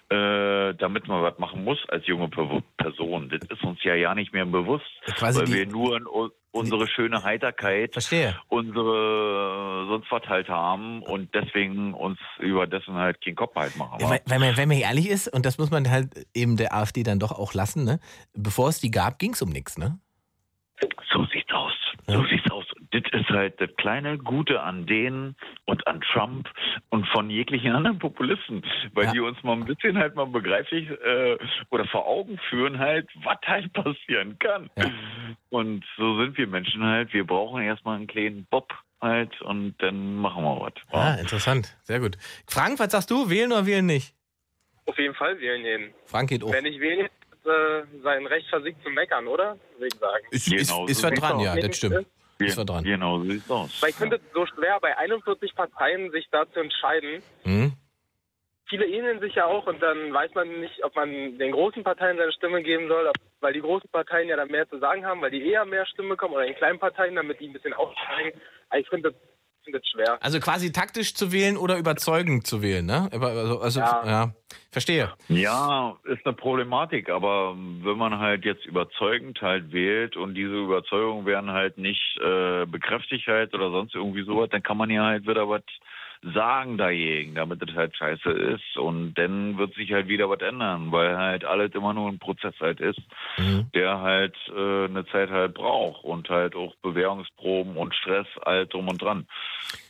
[0.10, 3.30] äh, damit man was machen muss als junge Per- Person.
[3.30, 6.06] Das ist uns ja ja nicht mehr bewusst, quasi weil wir nur in
[6.52, 8.36] unsere schöne Heiterkeit, Verstehe.
[8.48, 13.76] unsere äh, sonst was halt haben und deswegen uns über dessen halt keinen Kopf halt
[13.78, 13.98] machen.
[14.02, 17.04] Weil, weil man, wenn man ehrlich ist, und das muss man halt eben der AfD
[17.04, 18.00] dann doch auch lassen, ne?
[18.34, 19.78] bevor es die gab, ging es um nichts.
[19.78, 20.00] Ne?
[21.12, 21.47] So sieht's aus.
[22.10, 22.66] So sieht's aus.
[22.92, 25.36] Das ist halt das kleine Gute an denen
[25.66, 26.50] und an Trump
[26.90, 28.64] und von jeglichen anderen Populisten,
[28.94, 31.38] weil die uns mal ein bisschen halt mal begreiflich äh,
[31.70, 34.70] oder vor Augen führen halt, was halt passieren kann.
[35.50, 37.14] Und so sind wir Menschen halt.
[37.14, 40.74] Wir brauchen erstmal einen kleinen Bob halt und dann machen wir was.
[40.92, 41.78] Ah, interessant.
[41.84, 42.18] Sehr gut.
[42.48, 43.30] Frank, was sagst du?
[43.30, 44.14] Wählen oder wählen nicht?
[44.86, 45.94] Auf jeden Fall wählen gehen.
[46.06, 46.52] Frank geht auch.
[46.54, 47.10] Wenn ich wählen,
[47.48, 49.58] äh, sein Recht versiegt zu meckern, oder?
[49.78, 50.26] Würde ich sagen.
[50.32, 52.06] Ist, ist, ist was dran, ja, das stimmt.
[52.40, 52.84] Ist was dran.
[52.84, 53.82] Genau, so sieht's aus.
[53.82, 57.24] Weil ich finde es so schwer, bei 41 Parteien sich da zu entscheiden.
[57.44, 57.74] Hm?
[58.70, 62.18] Viele ähneln sich ja auch und dann weiß man nicht, ob man den großen Parteien
[62.18, 65.22] seine Stimme geben soll, ob, weil die großen Parteien ja dann mehr zu sagen haben,
[65.22, 68.40] weil die eher mehr Stimme bekommen oder den kleinen Parteien, damit die ein bisschen aufsteigen.
[68.70, 69.22] Aber ich finde das,
[69.68, 70.18] finde das schwer.
[70.22, 73.10] Also quasi taktisch zu wählen oder überzeugend zu wählen, ne?
[73.12, 74.04] Aber Also, also, ja.
[74.06, 74.32] Ja.
[74.72, 75.14] Verstehe.
[75.28, 81.26] Ja, ist eine Problematik, aber wenn man halt jetzt überzeugend halt wählt und diese Überzeugungen
[81.26, 85.28] werden halt nicht äh, bekräftigt halt oder sonst irgendwie sowas, dann kann man ja halt
[85.28, 85.64] wieder was
[86.34, 90.92] sagen dagegen, damit es halt scheiße ist und dann wird sich halt wieder was ändern,
[90.92, 93.00] weil halt alles immer nur ein Prozess halt ist,
[93.74, 98.88] der halt äh, eine Zeit halt braucht und halt auch Bewährungsproben und Stress, alt drum
[98.90, 99.28] und dran.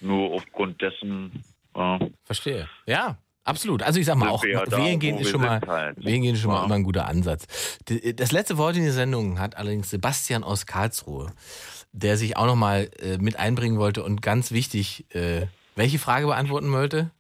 [0.02, 1.44] Nur aufgrund dessen
[1.76, 2.68] äh, Verstehe.
[2.86, 3.18] Ja.
[3.44, 3.82] Absolut.
[3.82, 6.04] Also ich sag mal auch, wir ja da, wählen gehen ist schon mal, halt.
[6.04, 6.66] wählen gehen ist schon mal Ja.
[6.66, 7.80] immer ein guter Ansatz.
[8.18, 11.32] Das letzte Wort in der Sendung hat allerdings Sebastian aus Karlsruhe,
[11.94, 15.46] der sich auch noch mal äh, mit einbringen wollte und ganz wichtig, äh,
[15.78, 17.12] welche Frage beantworten wollte?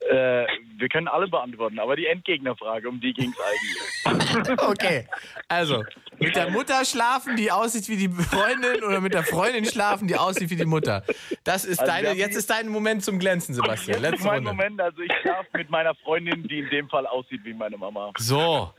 [0.00, 0.46] Äh,
[0.78, 4.48] wir können alle beantworten, aber die Endgegnerfrage, um die ging es eigentlich.
[4.58, 5.06] Okay,
[5.48, 5.84] also
[6.18, 10.16] mit der Mutter schlafen, die aussieht wie die Freundin oder mit der Freundin schlafen, die
[10.16, 11.04] aussieht wie die Mutter.
[11.44, 13.98] Das ist Also deine, jetzt ist dein Moment zum Glänzen, Sebastian.
[14.02, 14.52] Jetzt ist Letzte mein Runde.
[14.54, 18.10] Moment, also ich schlafe mit meiner Freundin, die in dem Fall aussieht wie meine Mama.
[18.18, 18.72] So.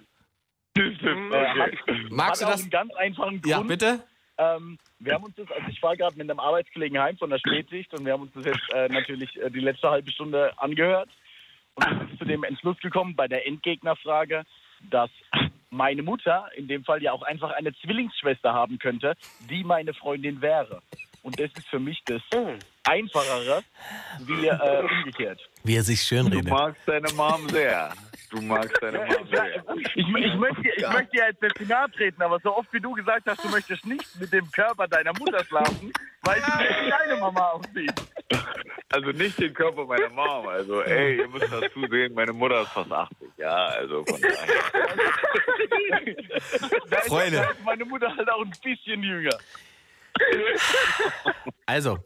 [0.76, 1.72] Äh, hat,
[2.10, 3.46] Magst hat du auch das- einen ganz einfachen Grund.
[3.46, 4.00] Ja, bitte?
[4.38, 7.40] Ähm, wir haben uns das, also ich war gerade mit einem Arbeitskollegen heim von der
[7.40, 11.10] Spätsicht und wir haben uns das jetzt äh, natürlich äh, die letzte halbe Stunde angehört
[11.76, 14.44] und wir sind zu dem Entschluss gekommen bei der Endgegnerfrage,
[14.90, 15.10] dass
[15.70, 19.16] meine Mutter in dem Fall ja auch einfach eine Zwillingsschwester haben könnte,
[19.50, 20.82] die meine Freundin wäre.
[21.24, 22.22] Und das ist für mich das
[22.84, 23.64] Einfachere
[24.26, 25.40] wie äh, umgekehrt.
[25.64, 26.50] Wie er sich schön Du redet.
[26.52, 27.94] magst deine Mom sehr.
[28.32, 29.64] Du magst deine sehr.
[29.76, 33.28] Ich, ich, möchte, ich möchte ja jetzt nahe treten, aber so oft wie du gesagt
[33.28, 35.92] hast, du möchtest nicht mit dem Körper deiner Mutter schlafen,
[36.22, 37.94] weiß ich nicht, deine Mama aussieht.
[38.90, 40.48] Also nicht den Körper meiner Mom.
[40.48, 43.18] Also ey, ihr müsst dazu sehen, meine Mutter ist fast 80.
[43.38, 44.36] Ja, also von daher.
[46.90, 47.38] Da ist, Freunde.
[47.38, 49.38] da ist meine Mutter halt auch ein bisschen jünger.
[51.66, 52.00] Also,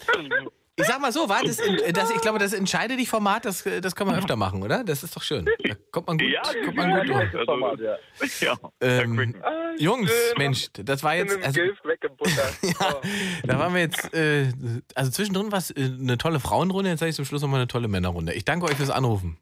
[0.78, 1.58] ich sag mal so, war das,
[1.94, 4.84] das, ich glaube, das entscheide dich Format, das, das können wir öfter machen, oder?
[4.84, 5.46] Das ist doch schön.
[5.46, 7.34] Da kommt man gut, Ja, kommt man gut durch.
[7.34, 7.98] also, Format, ja.
[8.42, 8.56] ja.
[8.82, 9.36] Ähm,
[9.78, 11.38] Jungs, Mensch, das war jetzt.
[11.44, 13.02] Also, ja,
[13.44, 14.48] da waren wir jetzt, äh,
[14.96, 17.68] also zwischendrin war es äh, eine tolle Frauenrunde, jetzt sage ich zum Schluss nochmal eine
[17.68, 18.34] tolle Männerrunde.
[18.34, 19.38] Ich danke euch fürs Anrufen.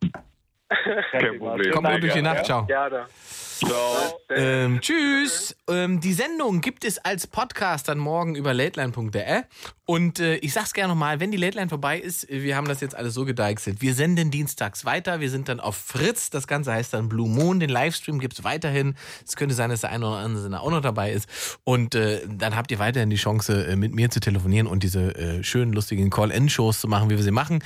[1.11, 1.71] Kein Problem.
[1.71, 2.67] Kommt gut durch die Nacht, ciao.
[2.67, 4.19] Ciao.
[4.29, 5.55] Ähm, tschüss.
[5.69, 9.43] Ähm, die Sendung gibt es als Podcast dann morgen über lateline.de.
[9.85, 12.95] Und äh, ich sag's gerne nochmal, wenn die Lateline vorbei ist, wir haben das jetzt
[12.95, 13.81] alles so gedeichselt.
[13.81, 15.19] Wir senden dienstags weiter.
[15.19, 16.29] Wir sind dann auf Fritz.
[16.29, 17.59] Das Ganze heißt dann Blue Moon.
[17.59, 18.95] Den Livestream gibt's weiterhin.
[19.27, 21.27] Es könnte sein, dass der eine oder andere auch noch dabei ist.
[21.65, 25.15] Und äh, dann habt ihr weiterhin die Chance, äh, mit mir zu telefonieren und diese
[25.15, 27.61] äh, schönen, lustigen Call-In-Shows zu machen, wie wir sie machen,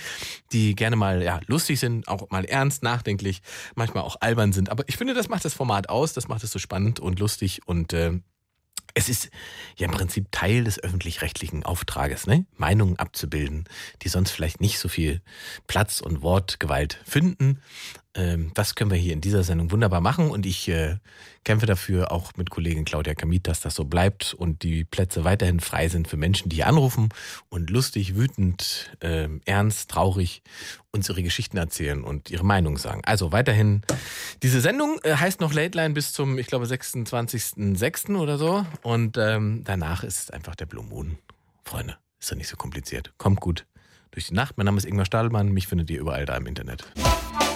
[0.52, 3.41] die gerne mal ja, lustig sind, auch mal ernst, nachdenklich,
[3.76, 4.69] manchmal auch albern sind.
[4.72, 6.14] Aber ich finde, das macht das Format aus.
[6.14, 8.19] Das macht es so spannend und lustig und äh,
[8.93, 9.30] Es ist
[9.77, 12.45] ja im Prinzip Teil des öffentlich-rechtlichen Auftrages, ne?
[12.55, 13.65] Meinungen abzubilden,
[14.01, 15.22] die sonst vielleicht nicht so viel
[15.68, 17.61] Platz und Wortgewalt finden.
[18.18, 20.98] Ähm, das können wir hier in dieser Sendung wunderbar machen und ich äh,
[21.44, 25.60] kämpfe dafür auch mit Kollegin Claudia Kamit, dass das so bleibt und die Plätze weiterhin
[25.60, 27.10] frei sind für Menschen, die hier anrufen
[27.49, 30.41] und lustig, wütend, äh, ernst, traurig
[30.91, 33.02] uns ihre Geschichten erzählen und ihre Meinung sagen.
[33.06, 33.84] Also weiterhin,
[34.41, 38.18] diese Sendung äh, heißt noch Late Line bis zum, ich glaube, 26.06.
[38.18, 41.19] oder so und ähm, danach ist einfach der Blue Moon.
[41.64, 43.14] Freunde, ist doch nicht so kompliziert.
[43.18, 43.68] Kommt gut
[44.11, 44.57] durch die Nacht.
[44.57, 45.49] Mein Name ist Ingmar Stadelmann.
[45.49, 46.91] Mich findet ihr überall da im Internet.